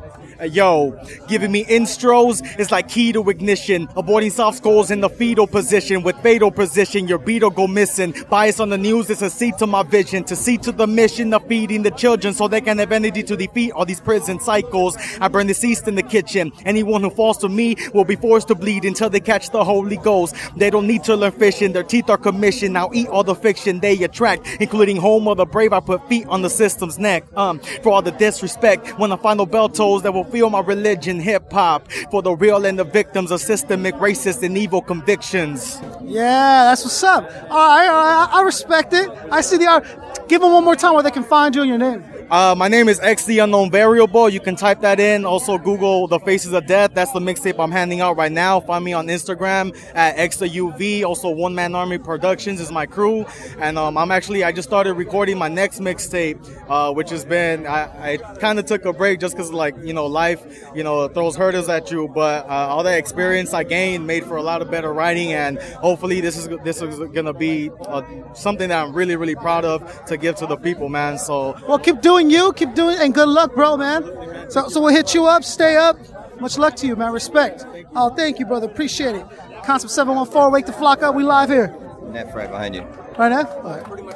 Yo, 0.51 0.99
giving 1.27 1.51
me 1.51 1.63
instros 1.65 2.41
is 2.59 2.71
like 2.71 2.89
key 2.89 3.13
to 3.13 3.29
ignition. 3.29 3.87
Aborting 3.89 4.31
soft 4.31 4.57
skulls 4.57 4.91
in 4.91 4.99
the 4.99 5.09
fetal 5.09 5.47
position 5.47 6.03
with 6.03 6.15
fatal 6.21 6.51
position, 6.51 7.07
Your 7.07 7.17
beetle 7.17 7.49
go 7.49 7.67
missing. 7.67 8.13
Bias 8.29 8.59
on 8.59 8.69
the 8.69 8.77
news 8.77 9.09
is 9.09 9.21
a 9.21 9.29
seat 9.29 9.57
to 9.59 9.67
my 9.67 9.83
vision. 9.83 10.23
To 10.25 10.35
see 10.35 10.57
to 10.59 10.71
the 10.71 10.87
mission 10.87 11.33
of 11.33 11.47
feeding 11.47 11.83
the 11.83 11.91
children 11.91 12.33
so 12.33 12.47
they 12.47 12.61
can 12.61 12.77
have 12.79 12.91
energy 12.91 13.23
to 13.23 13.37
defeat 13.37 13.71
all 13.71 13.85
these 13.85 14.01
prison 14.01 14.39
cycles. 14.39 14.97
I 15.21 15.27
burn 15.27 15.47
deceased 15.47 15.87
in 15.87 15.95
the 15.95 16.03
kitchen. 16.03 16.51
Anyone 16.65 17.01
who 17.01 17.09
falls 17.09 17.37
to 17.39 17.49
me 17.49 17.75
will 17.93 18.05
be 18.05 18.15
forced 18.15 18.47
to 18.49 18.55
bleed 18.55 18.85
until 18.85 19.09
they 19.09 19.19
catch 19.19 19.49
the 19.51 19.63
Holy 19.63 19.97
Ghost. 19.97 20.35
They 20.57 20.69
don't 20.69 20.87
need 20.87 21.03
to 21.05 21.15
learn 21.15 21.31
fishing. 21.31 21.73
Their 21.73 21.83
teeth 21.83 22.09
are 22.09 22.17
commissioned. 22.17 22.73
Now 22.73 22.89
eat 22.93 23.07
all 23.07 23.23
the 23.23 23.35
fiction 23.35 23.79
they 23.79 24.01
attract, 24.03 24.47
including 24.59 24.97
home 24.97 25.27
of 25.27 25.37
the 25.37 25.45
brave. 25.45 25.73
I 25.73 25.79
put 25.79 26.07
feet 26.09 26.27
on 26.27 26.41
the 26.41 26.49
system's 26.49 26.99
neck. 26.99 27.25
Um, 27.35 27.59
for 27.81 27.91
all 27.91 28.01
the 28.01 28.11
disrespect. 28.11 28.99
When 28.99 29.09
the 29.09 29.17
final 29.17 29.45
bell 29.45 29.69
tolls, 29.69 30.03
that 30.03 30.13
will 30.13 30.23
feel 30.33 30.49
my 30.49 30.61
religion, 30.61 31.19
hip 31.19 31.51
hop. 31.53 31.89
For 32.09 32.23
the 32.23 32.35
real 32.35 32.65
and 32.65 32.77
the 32.77 32.83
victims 32.83 33.29
of 33.29 33.39
systemic 33.39 33.93
racist 33.95 34.41
and 34.41 34.57
evil 34.57 34.81
convictions. 34.81 35.79
Yeah, 36.03 36.65
that's 36.65 36.83
what's 36.83 37.03
up. 37.03 37.23
All 37.51 37.67
right, 37.67 37.87
all 37.87 38.03
right, 38.03 38.29
I 38.31 38.41
respect 38.41 38.93
it. 38.93 39.09
I 39.31 39.41
see 39.41 39.57
the 39.57 39.67
art. 39.67 40.27
Give 40.27 40.41
them 40.41 40.51
one 40.51 40.65
more 40.65 40.75
time 40.75 40.95
where 40.95 41.03
they 41.03 41.11
can 41.11 41.23
find 41.23 41.53
you 41.53 41.61
and 41.61 41.69
your 41.69 41.77
name. 41.77 42.03
Uh, 42.31 42.55
my 42.57 42.67
name 42.67 42.89
is 42.89 42.99
X 42.99 43.25
the 43.25 43.39
Unknown 43.39 43.69
Variable. 43.69 44.27
You 44.29 44.39
can 44.39 44.55
type 44.55 44.81
that 44.81 44.99
in. 44.99 45.25
Also, 45.25 45.57
Google 45.57 46.07
The 46.07 46.19
Faces 46.19 46.53
of 46.53 46.65
Death. 46.65 46.91
That's 46.93 47.11
the 47.11 47.19
mixtape 47.19 47.61
I'm 47.61 47.71
handing 47.71 48.01
out 48.01 48.17
right 48.17 48.31
now. 48.31 48.59
Find 48.59 48.83
me 48.83 48.93
on 48.93 49.07
Instagram 49.07 49.77
at 49.93 50.17
XUV. 50.17 51.03
Also, 51.03 51.29
One 51.29 51.53
Man 51.53 51.75
Army 51.75 51.97
Productions 51.97 52.59
is 52.61 52.71
my 52.71 52.85
crew. 52.85 53.25
And 53.59 53.77
um, 53.77 53.97
I'm 53.97 54.09
actually, 54.11 54.43
I 54.43 54.51
just 54.51 54.67
started 54.67 54.93
recording 54.93 55.37
my 55.37 55.47
next 55.47 55.79
mixtape, 55.79 56.39
uh, 56.69 56.93
which 56.93 57.09
has 57.09 57.25
been, 57.25 57.67
I, 57.67 58.13
I 58.13 58.17
kind 58.17 58.57
of 58.57 58.65
took 58.65 58.85
a 58.85 58.93
break 58.93 59.19
just 59.19 59.35
because, 59.35 59.51
like, 59.51 59.75
you 59.83 59.93
know, 59.93 60.05
life, 60.05 60.43
you 60.73 60.83
know, 60.83 61.07
throws 61.07 61.35
hurdles 61.35 61.67
at 61.69 61.91
you. 61.91 62.07
But 62.07 62.45
uh, 62.45 62.67
all 62.69 62.83
that 62.83 62.97
experience 62.97 63.53
I 63.53 63.63
gained 63.63 64.07
made 64.07 64.23
for 64.23 64.37
a 64.37 64.43
lot 64.43 64.61
of 64.61 64.71
better 64.71 64.93
writing. 64.93 65.33
And 65.33 65.59
hopefully, 65.59 66.21
this 66.21 66.37
is 66.37 66.47
this 66.63 66.81
is 66.81 66.97
going 66.97 67.25
to 67.25 67.33
be 67.33 67.69
uh, 67.81 68.01
something 68.33 68.69
that 68.69 68.85
I'm 68.85 68.93
really, 68.93 69.15
really 69.15 69.35
proud 69.35 69.65
of 69.65 70.05
to 70.05 70.17
give 70.17 70.35
to 70.37 70.47
the 70.47 70.57
people, 70.57 70.89
man. 70.89 71.17
So, 71.17 71.55
Well, 71.67 71.79
keep 71.79 72.01
doing 72.01 72.12
you, 72.19 72.53
keep 72.53 72.73
doing, 72.73 72.97
and 72.99 73.13
good 73.13 73.29
luck, 73.29 73.55
bro, 73.55 73.77
man. 73.77 74.49
So, 74.49 74.67
so 74.69 74.81
we'll 74.81 74.93
hit 74.93 75.13
you 75.13 75.25
up. 75.25 75.43
Stay 75.43 75.75
up. 75.75 75.97
Much 76.39 76.57
luck 76.57 76.75
to 76.77 76.87
you, 76.87 76.95
man. 76.95 77.11
Respect. 77.13 77.65
Oh, 77.95 78.09
thank 78.09 78.39
you, 78.39 78.45
brother. 78.45 78.67
Appreciate 78.67 79.15
it. 79.15 79.25
Concept 79.63 79.91
714, 79.91 80.51
wake 80.51 80.65
the 80.65 80.73
flock 80.73 81.03
up. 81.03 81.15
We 81.15 81.23
live 81.23 81.49
here. 81.49 81.69
Neph 82.11 82.33
right 82.35 82.49
behind 82.49 82.75
you. 82.75 82.81
Right 83.17 83.29
now? 83.29 83.47
All 83.47 83.77
right. 83.77 84.13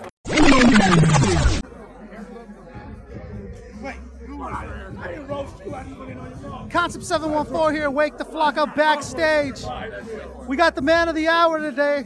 Concept 6.70 7.06
714 7.06 7.76
here, 7.76 7.90
Wake 7.90 8.18
the 8.18 8.26
Flock 8.26 8.58
Up 8.58 8.76
backstage. 8.76 9.64
We 10.48 10.58
got 10.58 10.76
the 10.76 10.82
man 10.82 11.08
of 11.08 11.16
the 11.16 11.28
hour 11.28 11.60
today. 11.60 12.06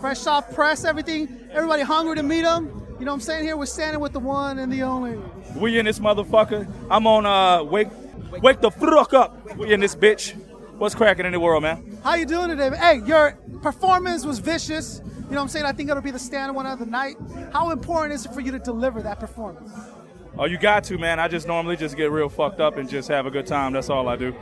Fresh 0.00 0.26
off 0.26 0.52
press, 0.54 0.84
everything. 0.84 1.48
Everybody 1.52 1.82
hungry 1.82 2.16
to 2.16 2.22
meet 2.22 2.44
him. 2.44 2.81
You 3.02 3.06
know 3.06 3.14
what 3.14 3.16
I'm 3.16 3.20
saying? 3.22 3.44
Here 3.46 3.56
we're 3.56 3.66
standing 3.66 3.98
with 3.98 4.12
the 4.12 4.20
one 4.20 4.60
and 4.60 4.72
the 4.72 4.84
only. 4.84 5.18
We 5.56 5.76
in 5.76 5.86
this 5.86 5.98
motherfucker. 5.98 6.72
I'm 6.88 7.04
on 7.08 7.26
uh 7.26 7.64
wake 7.64 7.88
wake 8.40 8.60
the 8.60 8.70
fuck 8.70 9.12
up. 9.12 9.56
We 9.56 9.72
in 9.72 9.80
this 9.80 9.96
bitch. 9.96 10.36
What's 10.78 10.94
cracking 10.94 11.26
in 11.26 11.32
the 11.32 11.40
world, 11.40 11.64
man? 11.64 11.98
How 12.04 12.14
you 12.14 12.26
doing 12.26 12.50
today? 12.50 12.70
man? 12.70 12.78
Hey, 12.78 13.04
your 13.04 13.36
performance 13.60 14.24
was 14.24 14.38
vicious. 14.38 15.00
You 15.04 15.22
know 15.32 15.38
what 15.38 15.40
I'm 15.40 15.48
saying? 15.48 15.66
I 15.66 15.72
think 15.72 15.90
it'll 15.90 16.00
be 16.00 16.12
the 16.12 16.18
standard 16.20 16.52
one 16.52 16.64
of 16.64 16.78
the 16.78 16.86
night. 16.86 17.16
How 17.52 17.72
important 17.72 18.14
is 18.14 18.24
it 18.24 18.34
for 18.34 18.40
you 18.40 18.52
to 18.52 18.60
deliver 18.60 19.02
that 19.02 19.18
performance? 19.18 19.72
Oh, 20.38 20.44
you 20.44 20.56
got 20.56 20.84
to, 20.84 20.96
man. 20.96 21.18
I 21.18 21.26
just 21.26 21.48
normally 21.48 21.76
just 21.76 21.96
get 21.96 22.08
real 22.12 22.28
fucked 22.28 22.60
up 22.60 22.76
and 22.76 22.88
just 22.88 23.08
have 23.08 23.26
a 23.26 23.32
good 23.32 23.48
time. 23.48 23.72
That's 23.72 23.90
all 23.90 24.06
I 24.06 24.14
do. 24.14 24.32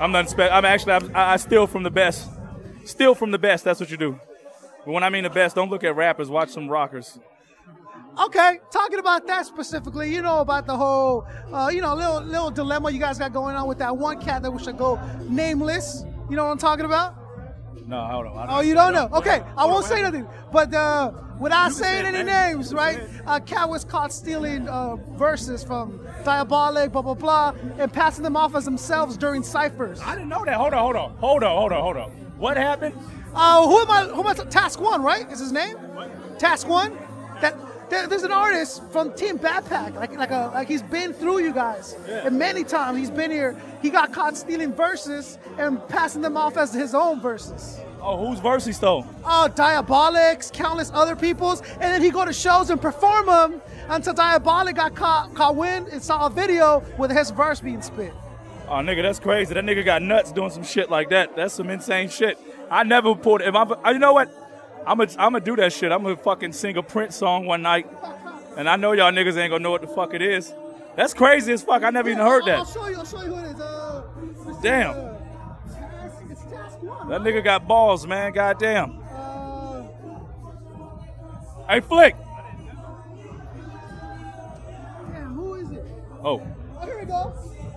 I'm 0.00 0.12
not. 0.12 0.30
Spe- 0.30 0.42
I'm 0.42 0.64
actually. 0.64 0.92
I'm, 0.92 1.16
I 1.16 1.32
I 1.32 1.36
steal 1.38 1.66
from 1.66 1.82
the 1.82 1.90
best. 1.90 2.30
Steal 2.84 3.16
from 3.16 3.32
the 3.32 3.38
best. 3.38 3.64
That's 3.64 3.80
what 3.80 3.90
you 3.90 3.96
do. 3.96 4.20
But 4.84 4.92
when 4.92 5.02
I 5.02 5.10
mean 5.10 5.24
the 5.24 5.30
best, 5.30 5.56
don't 5.56 5.70
look 5.72 5.82
at 5.82 5.96
rappers. 5.96 6.30
Watch 6.30 6.50
some 6.50 6.68
rockers. 6.68 7.18
Okay, 8.18 8.60
talking 8.70 8.98
about 8.98 9.26
that 9.26 9.44
specifically, 9.44 10.12
you 10.14 10.22
know 10.22 10.38
about 10.40 10.66
the 10.66 10.74
whole, 10.76 11.26
uh, 11.52 11.70
you 11.72 11.82
know, 11.82 11.94
little 11.94 12.22
little 12.22 12.50
dilemma 12.50 12.90
you 12.90 12.98
guys 12.98 13.18
got 13.18 13.32
going 13.32 13.54
on 13.54 13.68
with 13.68 13.78
that 13.78 13.94
one 13.96 14.20
cat 14.20 14.42
that 14.42 14.50
we 14.50 14.62
should 14.62 14.78
go 14.78 14.98
nameless. 15.28 16.04
You 16.30 16.36
know 16.36 16.44
what 16.44 16.52
I'm 16.52 16.58
talking 16.58 16.86
about? 16.86 17.14
No, 17.86 18.04
hold 18.06 18.26
on. 18.26 18.48
I 18.48 18.56
Oh, 18.56 18.60
you 18.60 18.74
don't 18.74 18.94
know? 18.94 19.08
Okay, 19.12 19.42
I 19.56 19.66
won't 19.66 19.84
say 19.84 20.00
nothing. 20.02 20.26
But 20.50 20.72
uh, 20.74 21.12
without 21.38 21.72
saying 21.72 22.06
any 22.06 22.22
names, 22.24 22.72
right? 22.72 23.00
Uh, 23.26 23.38
cat 23.38 23.68
was 23.68 23.84
caught 23.84 24.12
stealing 24.12 24.66
uh, 24.66 24.96
verses 25.16 25.62
from 25.62 26.00
Diabolic, 26.24 26.92
blah 26.92 27.02
blah 27.02 27.14
blah, 27.14 27.52
and 27.78 27.92
passing 27.92 28.24
them 28.24 28.36
off 28.36 28.54
as 28.56 28.64
themselves 28.64 29.16
during 29.18 29.42
ciphers. 29.42 30.00
I 30.00 30.14
didn't 30.14 30.30
know 30.30 30.44
that. 30.46 30.54
Hold 30.56 30.72
on, 30.72 30.80
hold 30.80 30.96
on, 30.96 31.16
hold 31.18 31.42
on, 31.44 31.56
hold 31.56 31.72
on, 31.72 31.82
hold 31.82 31.96
on. 31.98 32.10
What 32.38 32.56
happened? 32.56 32.94
Uh, 33.34 33.66
who 33.66 33.78
am 33.78 33.90
I? 33.90 34.04
Who 34.04 34.20
am 34.20 34.26
I? 34.26 34.32
Task 34.34 34.80
One, 34.80 35.02
right? 35.02 35.30
Is 35.30 35.38
his 35.38 35.52
name? 35.52 35.76
Task 36.38 36.66
One. 36.66 36.96
That 37.42 37.54
there, 37.88 38.06
there's 38.06 38.22
an 38.22 38.32
artist 38.32 38.82
from 38.90 39.12
Team 39.14 39.38
Backpack, 39.38 39.94
like 39.94 40.16
like 40.16 40.30
a 40.30 40.50
like 40.54 40.68
he's 40.68 40.82
been 40.82 41.12
through 41.12 41.40
you 41.40 41.52
guys, 41.52 41.94
and 42.08 42.38
many 42.38 42.64
times 42.64 42.98
he's 42.98 43.10
been 43.10 43.30
here. 43.30 43.56
He 43.82 43.90
got 43.90 44.12
caught 44.12 44.36
stealing 44.36 44.72
verses 44.72 45.38
and 45.58 45.86
passing 45.88 46.22
them 46.22 46.36
off 46.36 46.56
as 46.56 46.72
his 46.72 46.94
own 46.94 47.20
verses. 47.20 47.80
Oh, 48.00 48.26
whose 48.26 48.38
verse 48.40 48.64
he 48.64 48.72
stole? 48.72 49.06
Oh, 49.24 49.48
Diabolics, 49.52 50.52
countless 50.52 50.90
other 50.94 51.16
people's, 51.16 51.60
and 51.72 51.82
then 51.82 52.02
he 52.02 52.10
go 52.10 52.24
to 52.24 52.32
shows 52.32 52.70
and 52.70 52.80
perform 52.80 53.26
them 53.26 53.62
until 53.88 54.14
Diabolic 54.14 54.76
got 54.76 54.94
caught 54.94 55.34
caught 55.34 55.56
wind 55.56 55.88
and 55.88 56.02
saw 56.02 56.26
a 56.26 56.30
video 56.30 56.84
with 56.98 57.10
his 57.10 57.30
verse 57.30 57.60
being 57.60 57.82
spit. 57.82 58.12
Oh, 58.68 58.74
nigga, 58.74 59.02
that's 59.02 59.20
crazy. 59.20 59.54
That 59.54 59.64
nigga 59.64 59.84
got 59.84 60.02
nuts 60.02 60.32
doing 60.32 60.50
some 60.50 60.64
shit 60.64 60.90
like 60.90 61.10
that. 61.10 61.36
That's 61.36 61.54
some 61.54 61.70
insane 61.70 62.08
shit. 62.08 62.36
I 62.68 62.82
never 62.82 63.14
pulled. 63.14 63.42
If 63.42 63.54
I'm, 63.54 63.70
uh, 63.70 63.90
you 63.90 64.00
know 64.00 64.12
what? 64.12 64.28
I'm 64.86 64.98
gonna, 64.98 65.10
I'm 65.18 65.32
gonna 65.32 65.40
do 65.40 65.56
that 65.56 65.72
shit. 65.72 65.90
I'm 65.92 66.02
gonna 66.02 66.16
fucking 66.16 66.52
sing 66.52 66.76
a 66.76 66.82
Prince 66.82 67.16
song 67.16 67.46
one 67.46 67.62
night, 67.62 67.86
and 68.56 68.68
I 68.68 68.76
know 68.76 68.92
y'all 68.92 69.10
niggas 69.12 69.36
ain't 69.36 69.50
gonna 69.50 69.58
know 69.58 69.70
what 69.72 69.80
the 69.82 69.88
fuck 69.88 70.14
it 70.14 70.22
is. 70.22 70.52
That's 70.96 71.12
crazy 71.12 71.52
as 71.52 71.62
fuck. 71.62 71.82
I 71.82 71.90
never 71.90 72.08
even 72.08 72.22
heard 72.24 72.44
that. 72.46 72.58
I'll 72.58 72.64
that. 72.64 72.72
show 72.72 72.88
you. 72.88 72.96
I'll 72.96 73.04
show 73.04 73.22
you 73.22 73.34
who 73.34 73.44
it 73.44 73.50
is. 73.54 73.60
Uh, 73.60 74.02
Damn. 74.62 74.90
uh, 74.96 75.14
it's 76.30 76.42
Task 76.44 76.82
One. 76.82 77.08
That 77.08 77.20
nigga 77.22 77.42
got 77.44 77.66
balls, 77.68 78.06
man. 78.06 78.32
Goddamn. 78.32 78.98
Uh, 79.10 79.82
Hey, 81.68 81.80
Flick. 81.80 82.14
damn, 85.12 85.34
who 85.34 85.54
is 85.54 85.70
it? 85.72 85.84
Oh, 86.22 86.40
Oh, 86.80 86.84
here 86.86 86.98
we 87.00 87.06
go. 87.06 87.34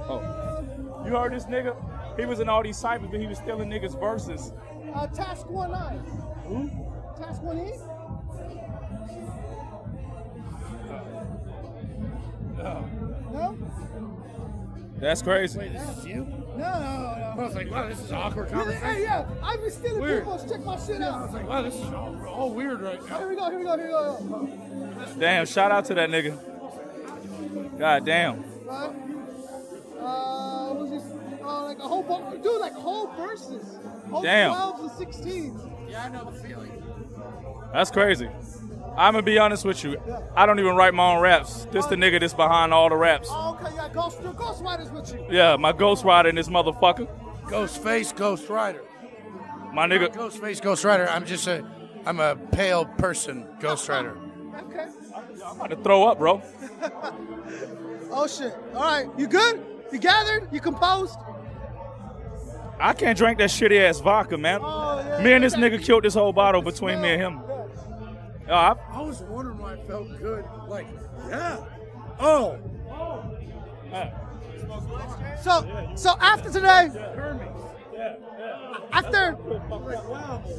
oh. 0.08 1.04
You 1.06 1.12
heard 1.16 1.34
this 1.34 1.46
nigga? 1.46 1.76
He 2.20 2.26
was 2.26 2.40
in 2.40 2.50
all 2.50 2.62
these 2.62 2.78
ciphers, 2.78 3.08
but 3.10 3.20
he 3.20 3.26
was 3.28 3.38
stealing 3.38 3.70
niggas' 3.70 4.00
verses. 4.00 4.54
Uh, 4.94 5.08
task 5.08 5.50
one 5.50 5.72
nine. 5.72 5.98
Who? 6.48 6.70
Task 7.20 7.42
one 7.44 7.60
E. 7.60 7.74
No. 12.58 13.58
That's 15.00 15.22
crazy. 15.22 15.60
this 15.70 15.98
is 15.98 16.06
you? 16.06 16.16
No, 16.16 16.58
no, 16.58 16.58
no. 16.58 16.66
I 16.68 17.36
was 17.46 17.56
like, 17.56 17.72
wow, 17.72 17.88
this 17.88 18.00
is 18.02 18.10
an 18.12 18.18
awkward 18.18 18.50
Yeah, 18.50 18.56
conversation. 18.58 18.86
Hey, 18.88 19.02
yeah, 19.04 19.26
I've 19.42 19.62
been 19.62 19.72
stealing 19.72 20.02
Weird. 20.02 20.24
people's. 20.24 20.50
Check 20.52 20.66
my 20.66 20.78
shit 20.78 21.02
out. 21.02 21.14
I 21.14 21.24
was 21.26 21.34
like, 21.34 21.48
wow, 21.48 21.62
this 21.62 21.76
is 21.76 21.94
all, 21.94 22.18
all 22.28 22.50
weird 22.54 22.82
right 22.82 23.00
Oh, 23.02 23.06
now. 23.08 23.20
here 23.20 23.30
we 23.30 23.36
go. 23.38 23.50
Here 23.50 23.60
we 23.60 23.64
go. 23.66 23.78
Here 23.78 23.86
we 23.86 23.92
go. 23.92 25.16
Damn, 25.20 25.46
shout 25.46 25.72
out 25.72 25.86
to 25.86 25.94
that 25.94 26.10
nigga. 26.10 26.38
God 27.80 28.06
damn. 28.06 28.44
Right. 28.66 28.92
Uh, 30.02 30.74
was 30.74 30.90
this? 30.90 31.04
Uh, 31.42 31.64
like 31.64 31.80
a 31.80 31.84
whole 31.84 32.04
bunch, 32.04 32.44
dude, 32.44 32.60
like 32.60 32.74
whole 32.74 33.08
verses. 33.14 33.80
Whole 34.12 34.22
Damn. 34.22 34.52
12s 34.54 35.00
and 35.02 35.14
16s. 35.14 35.90
Yeah, 35.90 36.04
I 36.04 36.10
know 36.10 36.30
the 36.30 36.38
feeling. 36.46 36.79
That's 37.74 37.92
crazy. 37.92 38.30
I'm 38.98 39.14
gonna 39.14 39.22
be 39.22 39.38
honest 39.40 39.64
with 39.64 39.84
you. 39.84 39.98
I 40.36 40.46
don't 40.46 40.60
even 40.60 40.76
write 40.76 40.94
my 40.94 41.14
own 41.14 41.22
raps. 41.22 41.66
This 41.72 41.86
the 41.86 41.96
nigga 41.96 42.20
that's 42.20 42.34
behind 42.34 42.74
all 42.74 42.90
the 42.90 42.96
raps. 42.96 43.30
Oh, 43.32 43.58
okay, 43.62 43.74
yeah, 43.76 43.88
Ghost, 43.94 44.22
your 44.22 44.34
Ghost 44.34 44.62
Riders 44.62 44.90
with 44.92 45.14
you. 45.14 45.26
Yeah, 45.30 45.56
my 45.56 45.72
Ghost 45.72 46.04
Rider 46.04 46.30
in 46.30 46.36
this 46.36 46.50
motherfucker. 46.50 47.08
Ghostface, 47.44 48.16
Ghost 48.16 48.50
Rider. 48.50 48.82
My 49.74 49.88
nigga. 49.88 50.14
Ghostface, 50.14 50.62
Ghost 50.62 50.84
Rider. 50.84 51.08
I'm 51.10 51.26
just 51.26 51.48
a, 51.48 51.66
I'm 52.06 52.20
a 52.20 52.36
pale 52.36 52.86
person, 52.86 53.46
Ghost 53.60 53.88
Rider. 53.88 54.18
Okay. 54.66 54.88
I'm 55.46 55.56
about 55.56 55.70
to 55.70 55.76
throw 55.78 56.08
up, 56.08 56.20
bro. 56.20 56.42
Oh 58.12 58.26
shit. 58.28 58.56
All 58.74 58.82
right, 58.82 59.08
you 59.20 59.28
good? 59.28 59.64
You 59.92 60.00
gathered? 60.00 60.50
You 60.52 60.60
composed? 60.60 61.18
I 62.80 62.94
can't 62.94 63.18
drink 63.18 63.38
that 63.40 63.50
shitty 63.50 63.80
ass 63.82 64.00
vodka, 64.00 64.38
man. 64.38 64.62
Oh, 64.64 65.22
me 65.22 65.34
and 65.34 65.44
this 65.44 65.56
nigga 65.56 65.82
killed 65.84 66.04
this 66.06 66.14
whole 66.14 66.34
bottle 66.34 66.62
between 66.62 67.02
me 67.02 67.10
and 67.10 67.22
him. 67.22 67.42
Uh, 68.50 68.54
I, 68.54 68.98
I 68.98 69.02
was 69.02 69.22
wondering 69.22 69.60
why 69.60 69.74
I 69.74 69.78
felt 69.84 70.08
good. 70.18 70.44
Like, 70.68 70.88
yeah. 71.30 71.64
Oh. 72.20 72.58
So, 75.42 75.92
so 75.96 76.16
after 76.20 76.52
today, 76.52 76.90
after 78.92 79.38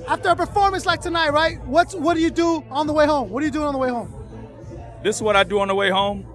after 0.07 0.29
a 0.29 0.37
performance 0.37 0.87
like 0.87 1.01
tonight, 1.01 1.31
right? 1.31 1.65
What's 1.67 1.95
what 1.95 2.15
do 2.15 2.21
you 2.21 2.31
do 2.31 2.65
on 2.71 2.87
the 2.87 2.93
way 2.93 3.07
home? 3.07 3.29
What 3.29 3.43
are 3.43 3.47
you 3.47 3.53
doing 3.53 3.67
on 3.67 3.73
the 3.73 3.79
way 3.79 3.89
home? 3.89 4.15
This 5.03 5.17
is 5.17 5.23
what 5.23 5.35
I 5.35 5.43
do 5.43 5.59
on 5.61 5.69
the 5.69 5.75
way 5.75 5.91
home. 5.91 6.27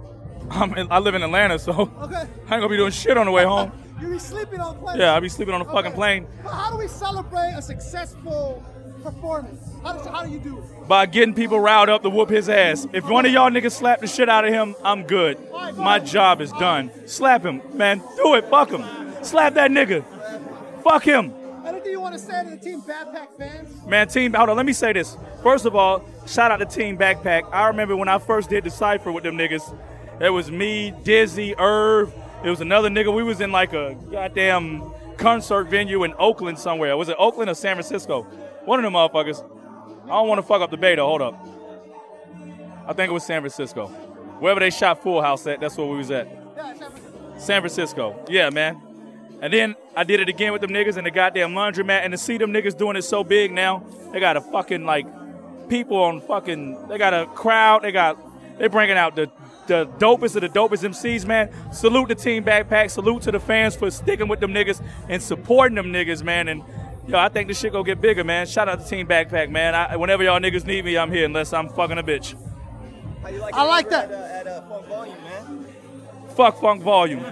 I'm 0.51 0.73
in, 0.75 0.91
I 0.91 0.99
live 0.99 1.15
in 1.15 1.23
Atlanta, 1.23 1.57
so 1.57 1.71
Okay. 2.01 2.15
I 2.15 2.19
ain't 2.19 2.47
gonna 2.47 2.69
be 2.69 2.77
doing 2.77 2.91
shit 2.91 3.17
on 3.17 3.25
the 3.25 3.31
way 3.31 3.45
home. 3.45 3.71
You 4.01 4.09
be 4.09 4.19
sleeping 4.19 4.59
on 4.59 4.75
the 4.75 4.81
plane. 4.81 4.99
Yeah, 4.99 5.13
I'll 5.13 5.21
be 5.21 5.29
sleeping 5.29 5.53
on 5.53 5.63
the 5.63 5.71
fucking 5.71 5.93
plane 5.93 6.27
But 6.43 6.51
how 6.51 6.69
do 6.69 6.77
we 6.77 6.87
celebrate 6.89 7.53
a 7.55 7.61
successful 7.61 8.61
performance? 9.05 9.61
How 9.83 9.93
do, 9.93 10.09
how 10.09 10.23
do 10.25 10.31
you 10.31 10.39
do 10.39 10.57
it? 10.57 10.75
by 10.87 11.05
getting 11.05 11.33
people 11.33 11.59
riled 11.59 11.89
up 11.89 12.03
to 12.03 12.09
whoop 12.09 12.29
his 12.29 12.49
ass. 12.49 12.87
If 12.93 13.07
one 13.09 13.25
of 13.25 13.31
y'all 13.31 13.49
niggas 13.49 13.71
slap 13.71 14.01
the 14.01 14.07
shit 14.07 14.29
out 14.29 14.45
of 14.45 14.53
him, 14.53 14.75
I'm 14.83 15.03
good. 15.03 15.37
My 15.75 15.99
job 15.99 16.41
is 16.41 16.51
done. 16.53 16.91
Slap 17.07 17.43
him, 17.43 17.61
man. 17.73 18.01
Do 18.17 18.35
it. 18.35 18.45
Fuck 18.49 18.69
him. 18.69 18.83
Slap 19.23 19.55
that 19.55 19.71
nigga. 19.71 20.03
Fuck 20.83 21.03
him. 21.03 21.33
Anything 21.65 21.91
you 21.91 21.99
want 21.99 22.13
to 22.13 22.19
say 22.19 22.43
to 22.43 22.51
the 22.51 22.57
Team 22.57 22.81
Backpack 22.83 23.35
fans? 23.37 23.85
Man, 23.87 24.07
team, 24.07 24.33
hold 24.33 24.49
on, 24.49 24.57
let 24.57 24.67
me 24.67 24.73
say 24.73 24.93
this. 24.93 25.17
First 25.41 25.65
of 25.65 25.75
all, 25.75 26.07
shout 26.27 26.51
out 26.51 26.57
to 26.57 26.65
Team 26.65 26.95
Backpack. 26.95 27.51
I 27.51 27.67
remember 27.67 27.95
when 27.95 28.07
I 28.07 28.19
first 28.19 28.51
did 28.51 28.63
the 28.63 28.69
cipher 28.69 29.11
with 29.11 29.23
them 29.23 29.35
niggas, 29.35 29.75
it 30.21 30.29
was 30.29 30.51
me, 30.51 30.93
Dizzy, 31.03 31.55
Irv. 31.57 32.13
It 32.43 32.49
was 32.51 32.61
another 32.61 32.89
nigga. 32.89 33.13
We 33.13 33.23
was 33.23 33.41
in 33.41 33.51
like 33.51 33.73
a 33.73 33.97
goddamn 34.11 34.83
concert 35.17 35.65
venue 35.65 36.03
in 36.03 36.13
Oakland 36.19 36.59
somewhere. 36.59 36.95
Was 36.95 37.09
it 37.09 37.15
Oakland 37.17 37.49
or 37.49 37.55
San 37.55 37.75
Francisco? 37.75 38.27
One 38.65 38.79
of 38.79 38.83
them 38.83 38.93
motherfuckers. 38.93 39.43
I 40.05 40.07
don't 40.07 40.27
want 40.27 40.39
to 40.39 40.43
fuck 40.43 40.61
up 40.61 40.71
the 40.71 40.77
beta. 40.77 41.03
Hold 41.03 41.21
up. 41.21 41.47
I 42.87 42.93
think 42.93 43.09
it 43.09 43.13
was 43.13 43.25
San 43.25 43.41
Francisco. 43.41 43.87
Wherever 44.39 44.59
they 44.59 44.69
shot 44.69 45.01
Full 45.01 45.21
House 45.21 45.47
at, 45.47 45.59
that's 45.59 45.77
where 45.77 45.87
we 45.87 45.97
was 45.97 46.11
at. 46.11 46.27
San 47.37 47.61
Francisco. 47.61 48.23
Yeah, 48.29 48.49
man. 48.49 48.81
And 49.41 49.51
then 49.51 49.75
I 49.95 50.03
did 50.03 50.19
it 50.19 50.29
again 50.29 50.51
with 50.51 50.61
them 50.61 50.71
niggas 50.71 50.97
in 50.97 51.03
the 51.03 51.11
goddamn 51.11 51.51
laundromat, 51.51 52.01
and 52.03 52.11
to 52.11 52.17
see 52.17 52.37
them 52.37 52.51
niggas 52.51 52.77
doing 52.77 52.95
it 52.95 53.03
so 53.03 53.23
big 53.23 53.51
now, 53.51 53.83
they 54.11 54.19
got 54.19 54.37
a 54.37 54.41
fucking 54.41 54.85
like 54.85 55.05
people 55.69 55.97
on 55.97 56.21
fucking. 56.21 56.87
They 56.87 56.97
got 56.97 57.13
a 57.13 57.25
crowd. 57.27 57.83
They 57.83 57.91
got 57.91 58.17
they 58.57 58.67
bringing 58.67 58.97
out 58.97 59.15
the 59.15 59.29
the 59.67 59.87
dopest 59.97 60.35
of 60.35 60.41
the 60.41 60.49
dopest 60.49 60.83
MCs, 60.83 61.25
man. 61.25 61.51
Salute 61.73 62.09
the 62.09 62.15
team 62.15 62.43
backpack. 62.43 62.91
Salute 62.91 63.23
to 63.23 63.31
the 63.31 63.39
fans 63.39 63.75
for 63.75 63.89
sticking 63.89 64.27
with 64.27 64.39
them 64.39 64.53
niggas 64.53 64.81
and 65.09 65.21
supporting 65.21 65.75
them 65.75 65.87
niggas, 65.87 66.23
man. 66.23 66.47
And 66.47 66.63
yo, 67.07 67.17
I 67.17 67.29
think 67.29 67.47
this 67.47 67.59
shit 67.59 67.71
gonna 67.71 67.83
get 67.83 68.01
bigger, 68.01 68.23
man. 68.23 68.45
Shout 68.47 68.69
out 68.69 68.81
to 68.81 68.87
Team 68.87 69.07
Backpack, 69.07 69.49
man. 69.49 69.75
I, 69.75 69.95
whenever 69.95 70.23
y'all 70.23 70.39
niggas 70.39 70.65
need 70.65 70.85
me, 70.85 70.97
I'm 70.97 71.11
here 71.11 71.25
unless 71.25 71.53
I'm 71.53 71.69
fucking 71.69 71.97
a 71.97 72.03
bitch. 72.03 72.35
I 73.53 73.63
like 73.63 73.89
that. 73.89 74.09
Fuck 76.35 76.59
Funk 76.61 76.83
Volume. 76.83 77.23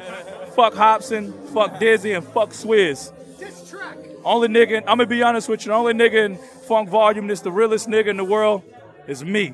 fuck 0.56 0.74
Hopsin. 0.74 1.34
Fuck 1.54 1.80
Dizzy 1.80 2.14
and 2.14 2.26
fuck 2.26 2.50
Swizz. 2.52 3.12
Diss 3.38 3.70
track. 3.70 3.98
Only 4.24 4.48
nigga, 4.48 4.78
I'm 4.80 4.98
gonna 4.98 5.06
be 5.06 5.22
honest 5.22 5.50
with 5.50 5.66
you, 5.66 5.72
the 5.72 5.76
only 5.76 5.94
nigga 5.94 6.26
in 6.26 6.38
Funk 6.38 6.90
Volume 6.90 7.28
that's 7.28 7.42
the 7.42 7.52
realest 7.52 7.88
nigga 7.88 8.08
in 8.08 8.18
the 8.18 8.24
world 8.24 8.64
is 9.08 9.24
me. 9.24 9.54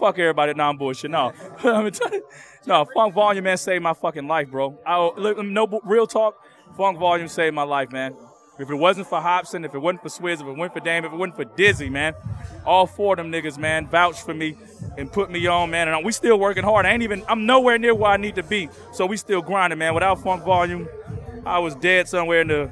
Fuck 0.00 0.18
everybody, 0.18 0.54
nah, 0.54 0.70
I'm 0.70 0.76
bullshit. 0.76 1.10
No, 1.10 1.32
I'm 1.64 1.90
tell 1.92 2.12
you- 2.12 2.24
no, 2.66 2.84
Funk 2.94 3.14
Volume 3.14 3.44
man 3.44 3.56
saved 3.56 3.82
my 3.82 3.94
fucking 3.94 4.26
life, 4.26 4.50
bro. 4.50 4.78
I 4.84 4.96
no 5.42 5.80
real 5.84 6.06
talk. 6.06 6.34
Funk 6.76 6.98
Volume 6.98 7.28
saved 7.28 7.54
my 7.54 7.62
life, 7.62 7.90
man. 7.92 8.14
If 8.60 8.70
it 8.70 8.74
wasn't 8.74 9.06
for 9.06 9.18
Hopsin, 9.20 9.64
if 9.64 9.74
it 9.74 9.78
wasn't 9.78 10.02
for 10.02 10.08
Swizz, 10.08 10.34
if 10.34 10.42
it 10.42 10.56
wasn't 10.56 10.74
for 10.74 10.80
Dame, 10.80 11.04
if 11.04 11.12
it 11.12 11.16
wasn't 11.16 11.36
for 11.36 11.44
Dizzy, 11.44 11.88
man, 11.88 12.14
all 12.66 12.86
four 12.86 13.14
of 13.14 13.16
them 13.16 13.32
niggas, 13.32 13.58
man, 13.58 13.86
vouched 13.86 14.24
for 14.24 14.34
me 14.34 14.56
and 14.98 15.10
put 15.10 15.30
me 15.30 15.46
on, 15.46 15.70
man. 15.70 15.88
And 15.88 16.04
we 16.04 16.12
still 16.12 16.38
working 16.38 16.62
hard. 16.62 16.84
I 16.84 16.90
ain't 16.90 17.02
even, 17.02 17.24
I'm 17.28 17.46
nowhere 17.46 17.78
near 17.78 17.94
where 17.94 18.12
I 18.12 18.16
need 18.18 18.34
to 18.34 18.42
be. 18.42 18.68
So 18.92 19.06
we 19.06 19.16
still 19.16 19.40
grinding, 19.40 19.78
man. 19.78 19.94
Without 19.94 20.22
Funk 20.22 20.44
Volume, 20.44 20.88
I 21.46 21.58
was 21.58 21.74
dead 21.74 22.08
somewhere 22.08 22.42
in 22.42 22.48
the 22.48 22.70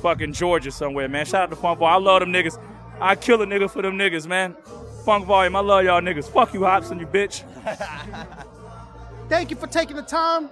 fucking 0.00 0.32
Georgia 0.32 0.70
somewhere, 0.70 1.08
man. 1.08 1.26
Shout 1.26 1.42
out 1.42 1.50
to 1.50 1.56
Funk 1.56 1.78
Volume. 1.78 2.02
I 2.08 2.10
love 2.10 2.20
them 2.20 2.32
niggas. 2.32 2.58
I 3.00 3.14
kill 3.14 3.42
a 3.42 3.46
nigga 3.46 3.70
for 3.70 3.82
them 3.82 3.98
niggas, 3.98 4.26
man. 4.26 4.56
Funk 5.04 5.26
Volume, 5.26 5.56
I 5.56 5.60
love 5.60 5.84
y'all 5.84 6.00
niggas. 6.00 6.30
Fuck 6.32 6.54
you, 6.54 6.60
Hopsin, 6.60 7.00
you 7.00 7.06
bitch. 7.06 7.42
Thank 9.28 9.50
you 9.50 9.56
for 9.56 9.66
taking 9.66 9.96
the 9.96 10.02
time. 10.02 10.48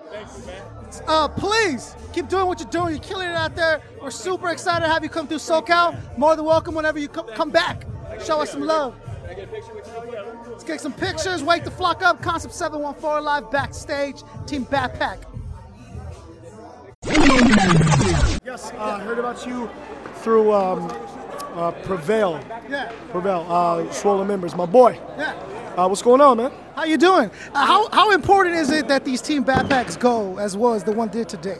Uh, 1.06 1.28
please 1.28 1.94
keep 2.12 2.28
doing 2.28 2.46
what 2.46 2.60
you're 2.60 2.70
doing. 2.70 2.94
You're 2.94 3.02
killing 3.02 3.28
it 3.28 3.36
out 3.36 3.54
there. 3.54 3.80
We're 4.02 4.10
super 4.10 4.48
excited 4.48 4.84
to 4.84 4.92
have 4.92 5.02
you 5.02 5.08
come 5.08 5.26
through 5.26 5.38
SoCal. 5.38 5.96
More 6.18 6.36
than 6.36 6.44
welcome 6.44 6.74
whenever 6.74 6.98
you 6.98 7.08
come, 7.08 7.28
come 7.28 7.50
back. 7.50 7.84
Show 8.24 8.40
us 8.40 8.50
some 8.50 8.62
love. 8.62 8.94
Let's 10.48 10.64
get 10.64 10.80
some 10.80 10.92
pictures. 10.92 11.42
Wake 11.42 11.64
the 11.64 11.70
flock 11.70 12.02
up. 12.02 12.20
Concept 12.20 12.52
714 12.52 13.24
live 13.24 13.50
backstage. 13.50 14.22
Team 14.46 14.66
Backpack. 14.66 15.22
Yes, 18.44 18.72
uh, 18.72 18.82
I 18.82 19.00
heard 19.00 19.18
about 19.18 19.46
you 19.46 19.70
through 20.16 20.52
um, 20.52 20.90
uh, 21.54 21.70
Prevail. 21.82 22.40
Yeah. 22.68 22.92
Prevail, 23.10 23.46
uh, 23.48 23.90
Swollen 23.92 24.26
members. 24.26 24.54
My 24.54 24.66
boy. 24.66 24.98
Yeah. 25.16 25.34
Uh, 25.76 25.86
what's 25.86 26.02
going 26.02 26.20
on, 26.20 26.36
man? 26.36 26.52
How 26.74 26.84
you 26.84 26.98
doing? 26.98 27.30
Uh, 27.54 27.64
how, 27.64 27.88
how 27.90 28.10
important 28.12 28.56
is 28.56 28.70
it 28.70 28.88
that 28.88 29.04
these 29.04 29.22
Team 29.22 29.44
Backpacks 29.44 29.98
go 29.98 30.36
as 30.38 30.56
well 30.56 30.74
as 30.74 30.82
the 30.82 30.92
one 30.92 31.08
did 31.08 31.28
today? 31.28 31.58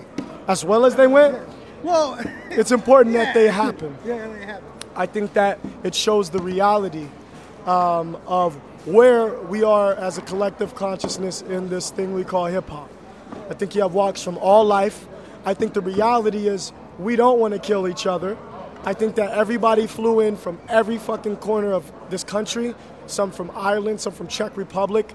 As 0.49 0.65
well 0.65 0.85
as 0.85 0.97
they 0.97 1.07
went? 1.07 1.39
Well, 1.83 2.19
It's 2.51 2.73
important 2.73 3.15
that 3.15 3.33
they 3.33 3.47
happen. 3.47 3.97
Yeah, 4.05 4.27
they 4.27 4.45
happen. 4.45 4.65
I 4.97 5.07
think 5.07 5.33
that 5.35 5.61
it 5.85 5.95
shows 5.95 6.29
the 6.31 6.41
reality 6.41 7.07
um, 7.65 8.19
of 8.27 8.57
where 8.85 9.41
we 9.43 9.63
are 9.63 9.95
as 9.95 10.19
a 10.19 10.23
collective 10.23 10.75
consciousness 10.75 11.43
in 11.43 11.69
this 11.69 11.91
thing 11.91 12.13
we 12.13 12.25
call 12.25 12.47
hip 12.47 12.69
hop. 12.69 12.91
I 13.49 13.55
think 13.55 13.77
you 13.77 13.83
have 13.83 13.95
walks 13.95 14.21
from 14.23 14.37
all 14.39 14.65
life. 14.65 15.07
I 15.45 15.55
think 15.55 15.75
the 15.75 15.81
reality 15.81 16.49
is 16.49 16.73
we 16.99 17.15
don't 17.15 17.39
want 17.39 17.55
to 17.55 17.61
kill 17.61 17.87
each 17.87 18.07
other. 18.07 18.37
I 18.85 18.95
think 18.95 19.17
that 19.17 19.33
everybody 19.33 19.87
flew 19.87 20.21
in 20.21 20.37
from 20.37 20.59
every 20.69 20.97
fucking 20.97 21.37
corner 21.37 21.73
of 21.73 21.93
this 22.09 22.25
country, 22.25 22.75
some 23.07 23.31
from 23.31 23.51
Ireland, 23.55 24.01
some 24.01 24.13
from 24.13 24.27
Czech 24.27 24.57
Republic. 24.57 25.15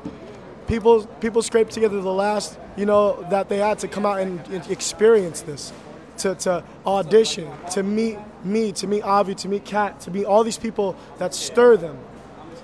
People 0.68 1.05
people 1.20 1.41
scraped 1.41 1.72
together 1.72 1.99
the 1.99 2.13
last, 2.13 2.59
you 2.78 2.86
know, 2.86 3.26
that 3.32 3.49
they 3.49 3.57
had 3.57 3.80
to 3.80 3.88
come 3.88 4.05
out 4.05 4.20
and, 4.20 4.45
and 4.47 4.70
experience 4.70 5.41
this 5.41 5.74
to, 6.18 6.36
to 6.36 6.63
audition, 6.86 7.51
to 7.72 7.84
meet 7.84 8.18
me, 8.43 8.72
to 8.74 8.88
meet 8.88 9.01
Avi, 9.01 9.36
to 9.36 9.49
meet 9.49 9.66
Kat, 9.66 9.99
to 10.01 10.11
meet 10.11 10.26
all 10.26 10.43
these 10.43 10.57
people 10.57 10.95
that 11.18 11.34
stir 11.34 11.78
them. 11.78 11.97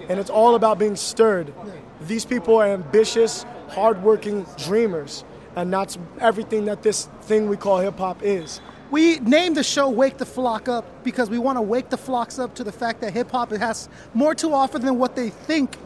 And 0.08 0.20
it's 0.20 0.30
all 0.30 0.56
about 0.56 0.80
being 0.80 0.96
stirred. 0.96 1.54
These 2.02 2.26
people 2.26 2.58
are 2.58 2.68
ambitious, 2.68 3.46
hardworking 3.70 4.46
dreamers. 4.58 5.24
And 5.56 5.72
that's 5.72 5.98
everything 6.20 6.66
that 6.66 6.82
this 6.82 7.06
thing 7.24 7.50
we 7.50 7.58
call 7.58 7.80
hip 7.80 7.98
hop 7.98 8.24
is. 8.24 8.62
We 8.92 9.20
named 9.20 9.56
the 9.56 9.64
show 9.64 9.90
Wake 9.90 10.18
the 10.18 10.26
Flock 10.26 10.68
Up 10.68 11.04
because 11.04 11.30
we 11.30 11.40
want 11.40 11.58
to 11.58 11.62
wake 11.62 11.90
the 11.90 11.98
flocks 11.98 12.38
up 12.38 12.54
to 12.56 12.64
the 12.64 12.74
fact 12.74 13.00
that 13.02 13.14
hip 13.14 13.32
hop 13.32 13.52
has 13.52 13.88
more 14.14 14.36
to 14.36 14.54
offer 14.54 14.78
than 14.78 15.00
what 15.00 15.16
they 15.16 15.30
think. 15.30 15.78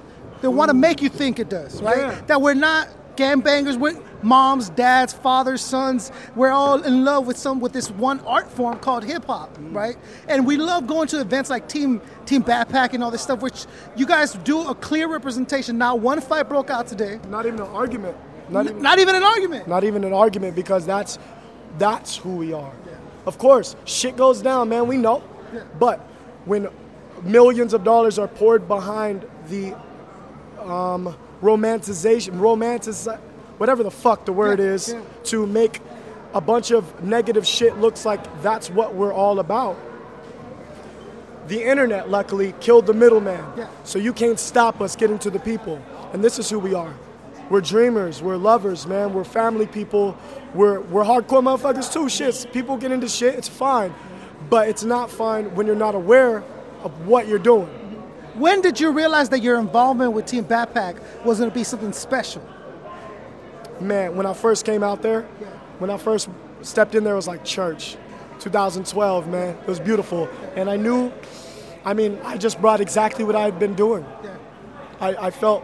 They 0.41 0.47
want 0.47 0.69
to 0.69 0.73
make 0.73 1.01
you 1.01 1.09
think 1.09 1.39
it 1.39 1.47
does, 1.47 1.81
right? 1.81 1.97
Yeah. 1.97 2.21
That 2.27 2.41
we're 2.41 2.55
not 2.55 2.89
gangbangers, 3.15 3.77
we're 3.77 3.97
moms, 4.21 4.69
dads, 4.69 5.13
fathers, 5.13 5.61
sons. 5.61 6.11
We're 6.35 6.51
all 6.51 6.81
in 6.81 7.05
love 7.05 7.27
with 7.27 7.37
some 7.37 7.59
with 7.59 7.73
this 7.73 7.89
one 7.91 8.19
art 8.21 8.51
form 8.51 8.79
called 8.79 9.03
hip 9.03 9.25
hop, 9.25 9.55
mm. 9.57 9.73
right? 9.73 9.97
And 10.27 10.45
we 10.45 10.57
love 10.57 10.87
going 10.87 11.07
to 11.09 11.21
events 11.21 11.49
like 11.49 11.69
Team 11.69 12.01
Team 12.25 12.43
Backpack 12.43 12.93
and 12.93 13.03
all 13.03 13.11
this 13.11 13.21
stuff, 13.21 13.41
which 13.41 13.65
you 13.95 14.05
guys 14.05 14.33
do 14.33 14.67
a 14.67 14.75
clear 14.75 15.07
representation. 15.07 15.77
Not 15.77 15.99
one 15.99 16.19
fight 16.21 16.49
broke 16.49 16.69
out 16.69 16.87
today. 16.87 17.19
Not 17.29 17.45
even 17.45 17.59
an 17.59 17.67
argument. 17.67 18.17
Not, 18.49 18.75
not 18.75 18.99
even 18.99 19.15
an 19.15 19.23
argument. 19.23 19.67
Not 19.67 19.83
even 19.83 20.03
an 20.03 20.13
argument 20.13 20.55
because 20.55 20.85
that's 20.85 21.17
that's 21.77 22.15
who 22.15 22.35
we 22.37 22.53
are. 22.53 22.71
Of 23.26 23.38
course, 23.38 23.76
shit 23.86 24.15
goes 24.17 24.41
down, 24.41 24.69
man. 24.69 24.88
We 24.88 24.97
know. 24.97 25.23
But 25.80 25.99
when 26.45 26.67
millions 27.23 27.73
of 27.73 27.84
dollars 27.84 28.19
are 28.19 28.28
poured 28.28 28.67
behind 28.67 29.26
the 29.49 29.73
um, 30.59 31.15
romanticization, 31.41 32.34
romanticize, 32.39 33.19
whatever 33.57 33.84
the 33.84 33.91
fuck 33.91 34.26
the 34.26 34.34
word 34.34 34.59
Yeah, 34.59 34.65
is, 34.65 34.93
yeah. 34.93 35.01
to 35.26 35.45
make 35.47 35.80
a 36.34 36.41
bunch 36.41 36.71
of 36.71 37.03
negative 37.03 37.47
shit 37.47 37.78
looks 37.78 38.05
like 38.05 38.19
that's 38.41 38.69
what 38.69 38.93
we're 38.95 39.13
all 39.13 39.39
about. 39.39 39.78
The 41.47 41.63
internet, 41.63 42.09
luckily, 42.09 42.53
killed 42.59 42.88
the 42.88 42.93
middleman. 42.93 43.43
Yeah. 43.55 43.67
So 43.84 43.99
you 43.99 44.13
can't 44.13 44.39
stop 44.39 44.82
us 44.82 44.95
getting 44.95 45.19
to 45.19 45.30
the 45.30 45.39
people. 45.39 45.82
And 46.11 46.23
this 46.23 46.39
is 46.39 46.49
who 46.49 46.59
we 46.59 46.73
are. 46.73 46.93
We're 47.49 47.61
dreamers. 47.61 48.21
We're 48.21 48.37
lovers, 48.37 48.87
man. 48.87 49.13
We're 49.13 49.23
family 49.23 49.67
people. 49.67 50.17
We're, 50.53 50.81
we're 50.81 51.03
hardcore 51.03 51.43
motherfuckers 51.43 51.91
too. 51.91 52.09
Shit, 52.09 52.51
people 52.51 52.77
get 52.77 52.91
into 52.91 53.07
shit. 53.07 53.35
It's 53.35 53.47
fine. 53.47 53.93
But 54.49 54.67
it's 54.67 54.83
not 54.83 55.11
fine 55.11 55.53
when 55.55 55.67
you're 55.67 55.75
not 55.75 55.95
aware 55.95 56.43
of 56.83 57.07
what 57.07 57.27
you're 57.27 57.39
doing. 57.39 57.67
When 58.35 58.61
did 58.61 58.79
you 58.79 58.91
realize 58.91 59.29
that 59.29 59.41
your 59.41 59.59
involvement 59.59 60.11
with 60.13 60.25
Team 60.25 60.43
Backpack 60.43 60.99
was 61.23 61.39
going 61.39 61.49
to 61.49 61.53
be 61.53 61.63
something 61.63 61.93
special? 61.93 62.43
Man, 63.79 64.15
when 64.15 64.25
I 64.25 64.33
first 64.33 64.65
came 64.65 64.83
out 64.83 65.01
there, 65.01 65.23
when 65.79 65.89
I 65.89 65.97
first 65.97 66.29
stepped 66.61 66.95
in 66.95 67.03
there, 67.03 67.13
it 67.13 67.17
was 67.17 67.27
like 67.27 67.43
church. 67.45 67.97
2012, 68.39 69.27
man. 69.27 69.55
It 69.55 69.67
was 69.67 69.79
beautiful. 69.79 70.29
And 70.55 70.69
I 70.69 70.75
knew, 70.75 71.11
I 71.85 71.93
mean, 71.93 72.19
I 72.23 72.37
just 72.37 72.59
brought 72.59 72.81
exactly 72.81 73.23
what 73.23 73.35
I 73.35 73.43
had 73.43 73.59
been 73.59 73.73
doing. 73.73 74.05
I, 74.99 75.27
I 75.27 75.31
felt 75.31 75.63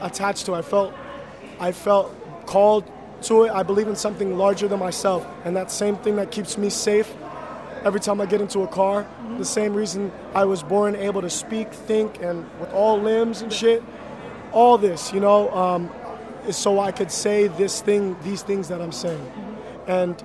attached 0.00 0.46
to 0.46 0.54
it. 0.54 0.58
I 0.58 0.62
felt, 0.62 0.94
I 1.60 1.72
felt 1.72 2.14
called 2.46 2.84
to 3.22 3.44
it. 3.44 3.52
I 3.52 3.62
believe 3.62 3.88
in 3.88 3.96
something 3.96 4.36
larger 4.36 4.68
than 4.68 4.78
myself, 4.78 5.26
and 5.44 5.56
that 5.56 5.70
same 5.70 5.96
thing 5.96 6.16
that 6.16 6.30
keeps 6.30 6.58
me 6.58 6.70
safe 6.70 7.12
every 7.84 8.00
time 8.00 8.20
I 8.20 8.26
get 8.26 8.40
into 8.40 8.60
a 8.60 8.68
car. 8.68 9.06
The 9.38 9.44
same 9.44 9.74
reason 9.74 10.12
I 10.34 10.44
was 10.44 10.62
born 10.62 10.96
able 10.96 11.20
to 11.22 11.30
speak, 11.30 11.72
think, 11.72 12.22
and 12.22 12.48
with 12.58 12.72
all 12.72 13.00
limbs 13.00 13.42
and 13.42 13.52
shit. 13.52 13.82
All 14.52 14.78
this, 14.78 15.12
you 15.12 15.20
know, 15.20 15.50
um, 15.52 15.90
is 16.46 16.56
so 16.56 16.78
I 16.78 16.92
could 16.92 17.10
say 17.10 17.48
this 17.48 17.80
thing, 17.80 18.16
these 18.22 18.42
things 18.42 18.68
that 18.68 18.80
I'm 18.80 18.92
saying, 18.92 19.32
and 19.86 20.22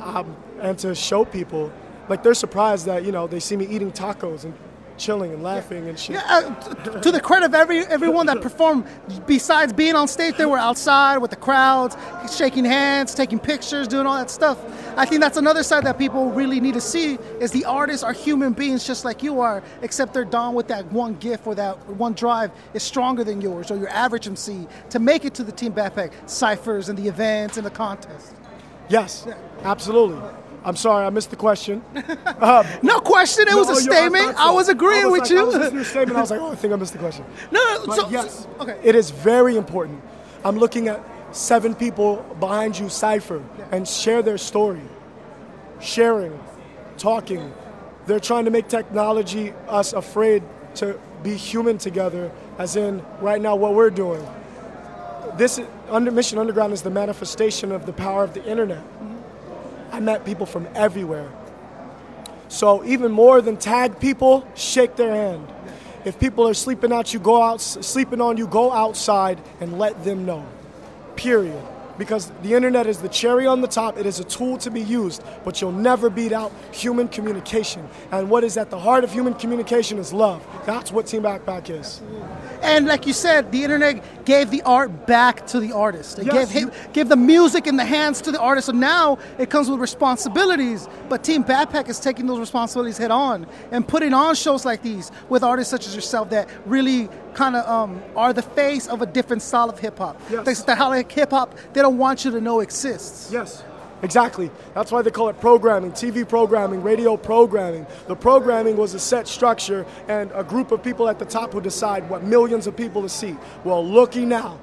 um, 0.00 0.36
and 0.60 0.78
to 0.78 0.94
show 0.94 1.24
people, 1.24 1.72
like 2.08 2.22
they're 2.22 2.34
surprised 2.34 2.86
that 2.86 3.04
you 3.04 3.12
know 3.12 3.26
they 3.26 3.40
see 3.40 3.56
me 3.56 3.66
eating 3.66 3.92
tacos 3.92 4.44
and 4.44 4.54
chilling 4.98 5.32
and 5.32 5.42
laughing 5.42 5.88
and 5.88 5.98
shit. 5.98 6.16
Yeah, 6.16 6.24
uh, 6.28 7.00
to 7.00 7.10
the 7.10 7.20
credit 7.20 7.46
of 7.46 7.54
every 7.54 7.80
everyone 7.86 8.26
that 8.26 8.42
performed, 8.42 8.84
besides 9.26 9.72
being 9.72 9.94
on 9.94 10.08
stage, 10.08 10.36
they 10.36 10.46
were 10.46 10.58
outside 10.58 11.18
with 11.18 11.30
the 11.30 11.36
crowds, 11.36 11.96
shaking 12.36 12.64
hands, 12.64 13.14
taking 13.14 13.38
pictures, 13.38 13.88
doing 13.88 14.06
all 14.06 14.16
that 14.16 14.30
stuff. 14.30 14.58
I 14.96 15.04
think 15.06 15.20
that's 15.20 15.36
another 15.36 15.62
side 15.62 15.84
that 15.84 15.98
people 15.98 16.30
really 16.30 16.60
need 16.60 16.74
to 16.74 16.80
see 16.80 17.18
is 17.40 17.52
the 17.52 17.64
artists 17.64 18.02
are 18.02 18.12
human 18.12 18.52
beings 18.52 18.86
just 18.86 19.04
like 19.04 19.22
you 19.22 19.40
are, 19.40 19.62
except 19.82 20.12
they're 20.12 20.24
done 20.24 20.54
with 20.54 20.68
that 20.68 20.84
one 20.92 21.14
gift 21.14 21.46
or 21.46 21.54
that 21.54 21.76
one 21.90 22.14
drive 22.14 22.50
is 22.74 22.82
stronger 22.82 23.24
than 23.24 23.40
yours 23.40 23.70
or 23.70 23.76
your 23.76 23.88
average 23.90 24.26
MC 24.26 24.66
to 24.90 24.98
make 24.98 25.24
it 25.24 25.34
to 25.34 25.44
the 25.44 25.52
team 25.52 25.72
backpack 25.72 26.12
ciphers 26.26 26.88
and 26.88 26.98
the 26.98 27.08
events 27.08 27.56
and 27.56 27.64
the 27.64 27.70
contest. 27.70 28.34
Yes, 28.88 29.26
absolutely. 29.62 30.20
I'm 30.64 30.76
sorry, 30.76 31.06
I 31.06 31.10
missed 31.10 31.30
the 31.30 31.36
question. 31.36 31.82
Um, 32.40 32.66
no 32.82 33.00
question, 33.00 33.46
it 33.48 33.54
was 33.54 33.68
a 33.68 33.72
yo, 33.72 33.78
statement. 33.92 34.36
thought 34.36 34.48
I 34.48 34.50
was 34.50 34.68
agreeing 34.68 35.04
I 35.04 35.06
was 35.06 35.12
with 35.12 35.20
like- 35.22 35.30
you. 35.30 35.38
I 35.38 35.42
was 35.44 35.54
listening 35.54 35.70
to 35.70 35.76
your 35.76 35.84
statement. 35.84 36.16
I 36.16 36.20
was 36.20 36.30
like, 36.30 36.40
oh, 36.40 36.52
I 36.52 36.54
think 36.56 36.72
I 36.72 36.76
missed 36.76 36.92
the 36.92 36.98
question. 36.98 37.24
No, 37.52 37.84
no, 37.86 37.94
so- 37.94 38.08
yes, 38.10 38.46
okay. 38.60 38.78
it 38.82 38.94
is 38.94 39.10
very 39.10 39.56
important. 39.56 40.02
I'm 40.44 40.56
looking 40.58 40.88
at 40.88 41.00
seven 41.32 41.74
people 41.74 42.16
behind 42.40 42.78
you 42.78 42.88
cipher 42.88 43.42
and 43.70 43.86
share 43.86 44.22
their 44.22 44.38
story, 44.38 44.82
sharing, 45.80 46.38
talking. 46.96 47.52
They're 48.06 48.20
trying 48.20 48.44
to 48.46 48.50
make 48.50 48.68
technology 48.68 49.52
us 49.68 49.92
afraid 49.92 50.42
to 50.76 50.98
be 51.22 51.34
human 51.36 51.78
together, 51.78 52.30
as 52.58 52.76
in 52.76 53.04
right 53.20 53.40
now 53.40 53.56
what 53.56 53.74
we're 53.74 53.90
doing. 53.90 54.26
This 55.36 55.60
under 55.88 56.10
Mission 56.10 56.38
Underground 56.38 56.72
is 56.72 56.82
the 56.82 56.90
manifestation 56.90 57.70
of 57.72 57.86
the 57.86 57.92
power 57.92 58.24
of 58.24 58.34
the 58.34 58.44
internet. 58.44 58.82
I 59.92 60.00
met 60.00 60.24
people 60.24 60.46
from 60.46 60.68
everywhere. 60.74 61.30
So 62.48 62.84
even 62.84 63.12
more 63.12 63.40
than 63.40 63.56
tag 63.56 64.00
people, 64.00 64.46
shake 64.54 64.96
their 64.96 65.14
hand. 65.14 65.46
If 66.04 66.18
people 66.18 66.48
are 66.48 66.54
sleeping 66.54 66.92
out 66.92 67.12
you 67.12 67.20
go 67.20 67.42
out 67.42 67.60
sleeping 67.60 68.20
on 68.20 68.36
you, 68.36 68.46
go 68.46 68.72
outside 68.72 69.40
and 69.60 69.78
let 69.78 70.04
them 70.04 70.24
know. 70.24 70.46
Period. 71.16 71.62
Because 71.98 72.30
the 72.42 72.54
internet 72.54 72.86
is 72.86 72.98
the 72.98 73.08
cherry 73.08 73.46
on 73.46 73.60
the 73.60 73.66
top. 73.66 73.98
It 73.98 74.06
is 74.06 74.20
a 74.20 74.24
tool 74.24 74.56
to 74.58 74.70
be 74.70 74.80
used, 74.80 75.22
but 75.44 75.60
you'll 75.60 75.72
never 75.72 76.08
beat 76.08 76.32
out 76.32 76.52
human 76.72 77.08
communication. 77.08 77.86
And 78.12 78.30
what 78.30 78.44
is 78.44 78.56
at 78.56 78.70
the 78.70 78.78
heart 78.78 79.04
of 79.04 79.12
human 79.12 79.34
communication 79.34 79.98
is 79.98 80.12
love. 80.12 80.46
That's 80.64 80.92
what 80.92 81.06
Team 81.06 81.22
Backpack 81.22 81.70
is. 81.70 82.00
And 82.62 82.86
like 82.86 83.06
you 83.06 83.12
said, 83.12 83.52
the 83.52 83.62
internet 83.62 84.24
gave 84.24 84.50
the 84.50 84.62
art 84.62 85.06
back 85.06 85.46
to 85.48 85.60
the 85.60 85.72
artist. 85.72 86.18
It 86.18 86.26
Yes, 86.26 86.34
gave 86.34 86.62
him, 86.62 86.72
gave 86.92 87.08
the 87.08 87.16
music 87.16 87.66
in 87.66 87.76
the 87.76 87.84
hands 87.84 88.20
to 88.22 88.32
the 88.32 88.40
artist. 88.40 88.66
So 88.66 88.72
now 88.72 89.18
it 89.38 89.50
comes 89.50 89.70
with 89.70 89.80
responsibilities. 89.80 90.88
But 91.08 91.24
Team 91.24 91.44
Backpack 91.44 91.88
is 91.88 92.00
taking 92.00 92.26
those 92.26 92.38
responsibilities 92.40 92.98
head 92.98 93.10
on 93.10 93.46
and 93.70 93.86
putting 93.86 94.14
on 94.14 94.34
shows 94.34 94.64
like 94.64 94.82
these 94.82 95.10
with 95.28 95.42
artists 95.42 95.70
such 95.70 95.86
as 95.86 95.94
yourself 95.94 96.30
that 96.30 96.48
really 96.66 97.08
kind 97.38 97.54
of 97.54 97.68
um, 97.68 98.02
are 98.16 98.32
the 98.32 98.42
face 98.42 98.88
of 98.88 99.00
a 99.00 99.06
different 99.06 99.42
style 99.42 99.70
of 99.70 99.78
hip 99.78 99.96
hop. 99.98 100.20
Yes. 100.28 100.44
That's 100.44 100.62
the 100.64 100.74
how 100.74 100.88
like 100.88 101.10
hip 101.10 101.30
hop 101.30 101.56
they 101.72 101.80
don't 101.80 101.96
want 101.96 102.24
you 102.24 102.32
to 102.32 102.40
know 102.40 102.60
exists. 102.60 103.30
Yes. 103.32 103.62
Exactly. 104.02 104.50
That's 104.74 104.90
why 104.90 105.02
they 105.02 105.10
call 105.10 105.28
it 105.28 105.40
programming, 105.40 105.92
TV 105.92 106.28
programming, 106.28 106.82
radio 106.82 107.16
programming. 107.16 107.86
The 108.06 108.16
programming 108.16 108.76
was 108.76 108.94
a 108.94 108.98
set 108.98 109.26
structure 109.26 109.86
and 110.08 110.30
a 110.34 110.42
group 110.42 110.72
of 110.72 110.82
people 110.82 111.08
at 111.08 111.18
the 111.18 111.24
top 111.24 111.52
who 111.52 111.60
decide 111.60 112.08
what 112.10 112.22
millions 112.22 112.66
of 112.66 112.76
people 112.76 113.02
to 113.02 113.08
see. 113.08 113.36
Well, 113.64 113.84
looky 113.84 114.24
now. 114.24 114.58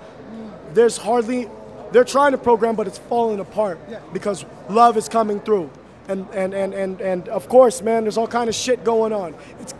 There's 0.74 0.98
hardly, 0.98 1.50
they're 1.92 2.06
trying 2.06 2.32
to 2.32 2.38
program, 2.38 2.76
but 2.76 2.88
it's 2.88 2.98
falling 2.98 3.40
apart 3.40 3.78
because 4.14 4.46
love 4.70 4.96
is 4.96 5.10
coming 5.10 5.42
through. 5.42 5.70
And, 6.08 6.28
and, 6.34 6.54
and, 6.54 6.74
and, 6.74 7.02
and 7.02 7.28
of 7.30 7.50
course, 7.50 7.82
man, 7.82 8.04
there's 8.04 8.18
all 8.18 8.28
kind 8.28 8.48
of 8.48 8.56
shit 8.56 8.86
going 8.86 9.12
on. 9.12 9.36
It's, 9.60 9.74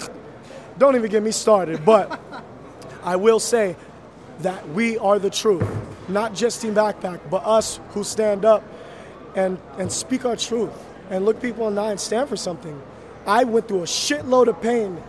don't 0.78 0.96
even 0.96 1.10
get 1.10 1.24
me 1.24 1.32
started, 1.32 1.86
but 1.86 2.20
I 3.06 3.16
will 3.16 3.40
say 3.40 3.76
that 4.40 4.68
we 4.70 4.98
are 4.98 5.20
the 5.20 5.30
truth. 5.30 5.66
Not 6.10 6.34
just 6.34 6.62
Team 6.62 6.74
Backpack, 6.74 7.20
but 7.30 7.46
us 7.46 7.80
who 7.90 8.04
stand 8.04 8.44
up 8.44 8.64
and, 9.36 9.60
and 9.78 9.92
speak 9.92 10.26
our 10.26 10.36
truth 10.36 10.74
and 11.12 11.24
look 11.24 11.40
people 11.40 11.68
in 11.68 11.76
the 11.76 11.82
eye 11.82 11.92
and 11.92 12.00
stand 12.00 12.28
for 12.28 12.36
something. 12.36 12.82
I 13.28 13.44
went 13.44 13.68
through 13.68 13.84
a 13.84 13.88
shitload 13.88 14.48
of 14.48 14.60
pain 14.60 15.02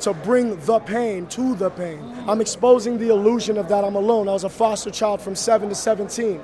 to 0.00 0.14
bring 0.14 0.58
the 0.60 0.80
pain 0.80 1.26
to 1.26 1.54
the 1.54 1.70
pain. 1.70 2.00
I'm 2.26 2.40
exposing 2.40 2.98
the 2.98 3.10
illusion 3.10 3.58
of 3.58 3.68
that 3.68 3.84
I'm 3.84 3.96
alone. 3.96 4.28
I 4.28 4.32
was 4.32 4.44
a 4.44 4.48
foster 4.48 4.90
child 4.90 5.20
from 5.20 5.36
7 5.36 5.68
to 5.68 5.74
17. 5.74 6.40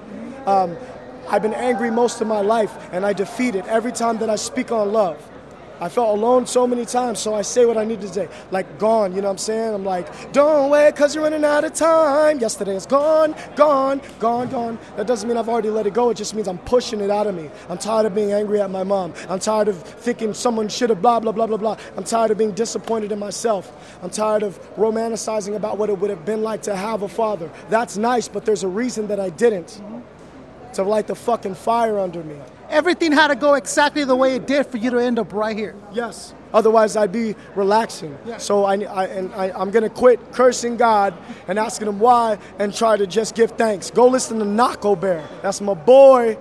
Um, 0.46 0.76
I've 1.28 1.42
been 1.42 1.54
angry 1.54 1.90
most 1.90 2.20
of 2.20 2.26
my 2.26 2.40
life, 2.40 2.72
and 2.92 3.04
I 3.04 3.12
defeat 3.14 3.54
it 3.54 3.66
every 3.66 3.92
time 3.92 4.18
that 4.18 4.30
I 4.30 4.36
speak 4.36 4.70
on 4.70 4.92
love. 4.92 5.22
I 5.81 5.89
felt 5.89 6.18
alone 6.18 6.47
so 6.47 6.66
many 6.66 6.85
times, 6.85 7.18
so 7.20 7.35
I 7.35 7.43
say 7.43 7.64
what 7.64 7.76
I 7.76 7.85
need 7.85 8.01
to 8.01 8.09
say. 8.09 8.29
Like, 8.51 8.79
gone, 8.79 9.14
you 9.14 9.20
know 9.20 9.29
what 9.29 9.33
I'm 9.33 9.39
saying? 9.39 9.74
I'm 9.74 9.85
like, 9.85 10.33
don't 10.33 10.70
wait, 10.70 10.95
cause 10.97 11.14
you're 11.14 11.24
running 11.24 11.45
out 11.45 11.64
of 11.64 11.72
time. 11.74 12.41
Yesterday 12.41 12.74
is 12.74 12.87
gone, 12.87 13.35
gone, 13.55 14.01
gone, 14.18 14.49
gone. 14.49 14.79
That 14.97 15.07
doesn't 15.07 15.29
mean 15.29 15.37
I've 15.37 15.49
already 15.49 15.70
let 15.70 15.87
it 15.87 15.95
go, 15.95 16.11
it 16.11 16.16
just 16.16 16.35
means 16.35 16.49
I'm 16.49 16.59
pushing 16.59 17.01
it 17.01 17.11
out 17.11 17.26
of 17.26 17.35
me. 17.35 17.51
I'm 17.68 17.79
tired 17.79 18.07
of 18.07 18.14
being 18.14 18.33
angry 18.33 18.61
at 18.61 18.70
my 18.70 18.83
mom. 18.83 19.14
I'm 19.29 19.39
tired 19.39 19.68
of 19.68 19.81
thinking 19.83 20.35
someone 20.35 20.68
should 20.68 20.91
have 20.91 21.01
blah, 21.01 21.20
blah, 21.20 21.33
blah, 21.33 21.47
blah, 21.47 21.57
blah. 21.57 21.76
I'm 21.97 22.05
tired 22.05 22.31
of 22.31 22.39
being 22.39 22.53
disappointed 22.53 23.12
in 23.12 23.18
myself. 23.18 23.72
I'm 24.03 24.11
tired 24.11 24.43
of 24.43 24.59
romanticizing 24.76 25.55
about 25.55 25.79
what 25.79 25.91
it 25.91 25.99
would 25.99 26.11
have 26.11 26.24
been 26.24 26.43
like 26.43 26.62
to 26.62 26.74
have 26.74 27.03
a 27.03 27.09
father. 27.09 27.51
That's 27.68 27.97
nice, 27.97 28.29
but 28.29 28.45
there's 28.45 28.64
a 28.64 28.68
reason 28.68 29.07
that 29.09 29.20
I 29.20 29.31
didn't. 29.31 29.81
To 30.74 30.83
light 30.83 31.07
the 31.07 31.14
fucking 31.14 31.55
fire 31.55 31.99
under 31.99 32.22
me. 32.22 32.37
Everything 32.71 33.12
had 33.12 33.29
to 33.29 33.37
go 33.37 33.55
exactly 33.55 34.05
the 34.05 34.16
way 34.16 34.35
it 34.35 34.47
did 34.47 34.66
for 34.66 34.77
you 34.77 34.91
to 34.91 34.99
end 34.99 35.19
up 35.19 35.33
right 35.33 35.57
here. 35.57 35.75
Yes. 35.93 36.35
Otherwise, 36.53 36.97
I'd 36.97 37.12
be 37.12 37.35
relaxing. 37.55 38.16
Yeah. 38.25 38.39
So 38.39 38.64
I, 38.64 38.75
I, 38.77 39.05
and 39.07 39.33
I, 39.35 39.51
I'm 39.51 39.71
gonna 39.71 39.91
quit 39.91 40.33
cursing 40.33 40.77
God 40.77 41.14
and 41.47 41.59
asking 41.59 41.89
Him 41.89 41.99
why, 41.99 42.39
and 42.59 42.75
try 42.75 42.97
to 42.97 43.07
just 43.07 43.35
give 43.35 43.53
thanks. 43.53 43.91
Go 43.91 44.07
listen 44.09 44.39
to 44.39 44.45
Knocko 44.45 44.99
Bear. 44.99 45.27
That's 45.43 45.61
my 45.61 45.75
boy. 45.75 46.39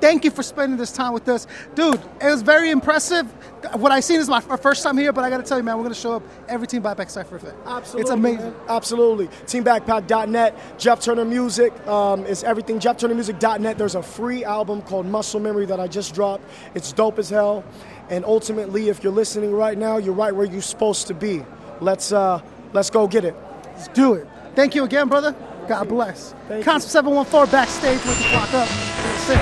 Thank 0.00 0.24
you 0.24 0.30
for 0.30 0.42
spending 0.42 0.78
this 0.78 0.92
time 0.92 1.12
with 1.12 1.28
us, 1.28 1.46
dude. 1.74 2.00
It 2.20 2.26
was 2.26 2.42
very 2.42 2.70
impressive. 2.70 3.26
What 3.74 3.92
I've 3.92 4.04
seen 4.04 4.20
is 4.20 4.28
my 4.28 4.40
first 4.40 4.82
time 4.82 4.96
here, 4.98 5.12
but 5.12 5.24
I 5.24 5.30
got 5.30 5.38
to 5.38 5.42
tell 5.42 5.58
you, 5.58 5.64
man, 5.64 5.76
we're 5.76 5.84
gonna 5.84 5.94
show 5.94 6.14
up 6.14 6.22
every 6.48 6.66
team 6.66 6.82
Backpack 6.82 7.10
Cipher 7.10 7.36
event. 7.36 7.56
Absolutely. 7.66 8.00
It's 8.02 8.10
amazing. 8.10 8.40
man. 8.40 8.54
Absolutely. 8.68 9.26
TeamBackpack.net, 9.28 10.78
Jeff 10.78 11.00
Turner 11.00 11.24
Music 11.24 11.72
um, 11.86 12.24
is 12.26 12.44
everything. 12.44 12.78
JeffTurnerMusic.net. 12.78 13.78
There's 13.78 13.94
a 13.94 14.02
free 14.02 14.44
album 14.44 14.82
called 14.82 15.06
Muscle 15.06 15.40
Memory 15.40 15.66
that 15.66 15.80
I 15.80 15.88
just 15.88 16.14
dropped. 16.14 16.44
It's 16.74 16.92
dope 16.92 17.18
as 17.18 17.30
hell. 17.30 17.64
And 18.08 18.24
ultimately, 18.24 18.88
if 18.88 19.02
you're 19.02 19.12
listening 19.12 19.52
right 19.52 19.76
now, 19.76 19.96
you're 19.96 20.14
right 20.14 20.34
where 20.34 20.46
you're 20.46 20.62
supposed 20.62 21.08
to 21.08 21.14
be. 21.14 21.44
Let's 21.80 22.12
uh, 22.12 22.40
let's 22.72 22.90
go 22.90 23.06
get 23.06 23.24
it. 23.24 23.34
Let's 23.64 23.88
do 23.88 24.14
it. 24.14 24.28
Thank 24.54 24.74
you 24.74 24.84
again, 24.84 25.08
brother. 25.08 25.34
God 25.68 25.88
bless. 25.88 26.34
Concept 26.62 26.92
714 26.92 27.50
backstage 27.50 27.98
with 28.06 28.18
the 28.18 28.24
clock 28.30 28.54
up. 28.54 28.68
Sit. 29.26 29.34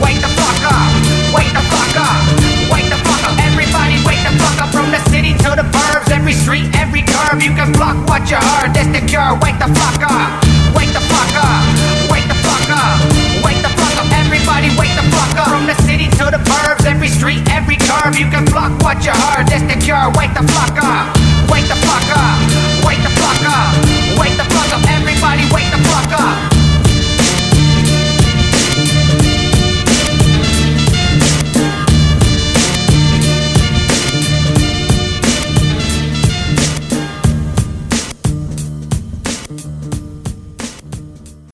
Wake 0.00 0.20
the 0.20 0.32
fuck 0.32 0.62
up! 0.64 0.92
Wake 1.34 1.52
the 1.52 1.60
fuck 1.68 1.96
up! 2.00 2.24
Wake 2.72 2.88
the 2.88 2.96
fuck 3.04 3.24
up! 3.28 3.36
Everybody 3.44 4.00
wake 4.06 4.24
the 4.24 4.32
fuck 4.40 4.62
up 4.62 4.72
from 4.72 4.90
the 4.90 5.00
city 5.10 5.34
to 5.44 5.52
the 5.52 5.68
burbs. 5.76 6.10
Every 6.10 6.32
street, 6.32 6.74
every 6.74 7.02
curve, 7.02 7.42
you 7.42 7.50
can 7.50 7.72
block 7.72 7.96
what 8.08 8.30
you 8.30 8.36
heard. 8.36 8.72
That's 8.72 8.88
the 8.88 9.06
cure. 9.06 9.38
Wake 9.42 9.58
the 9.58 9.68
fuck 9.74 10.10
up! 10.10 10.45
From 15.44 15.66
the 15.66 15.74
city 15.84 16.08
to 16.16 16.24
the 16.32 16.40
burbs. 16.48 16.86
Every 16.86 17.08
street, 17.08 17.42
every 17.50 17.76
curve, 17.76 18.16
you 18.16 18.28
can 18.30 18.44
block 18.46 18.72
what 18.80 19.04
you 19.04 19.12
heard. 19.12 19.46
That's 19.48 19.64
the 19.68 19.76
cure. 19.84 20.08
Wake 20.16 20.32
the 20.32 20.44
fuck 20.56 20.76
up! 20.80 21.12
Wake 21.52 21.68
the 21.68 21.76
fuck 21.84 22.08
up! 22.16 22.36
Wake 22.86 23.02
the 23.04 23.12
fuck 23.20 23.42
up! 23.44 23.72
Wake 24.18 24.36
the 24.36 24.46
fuck 24.48 24.70
up! 24.72 24.82
Everybody 24.88 25.44
wake 25.52 25.70
the 25.70 25.80
fuck 25.84 26.12
up! 26.20 26.55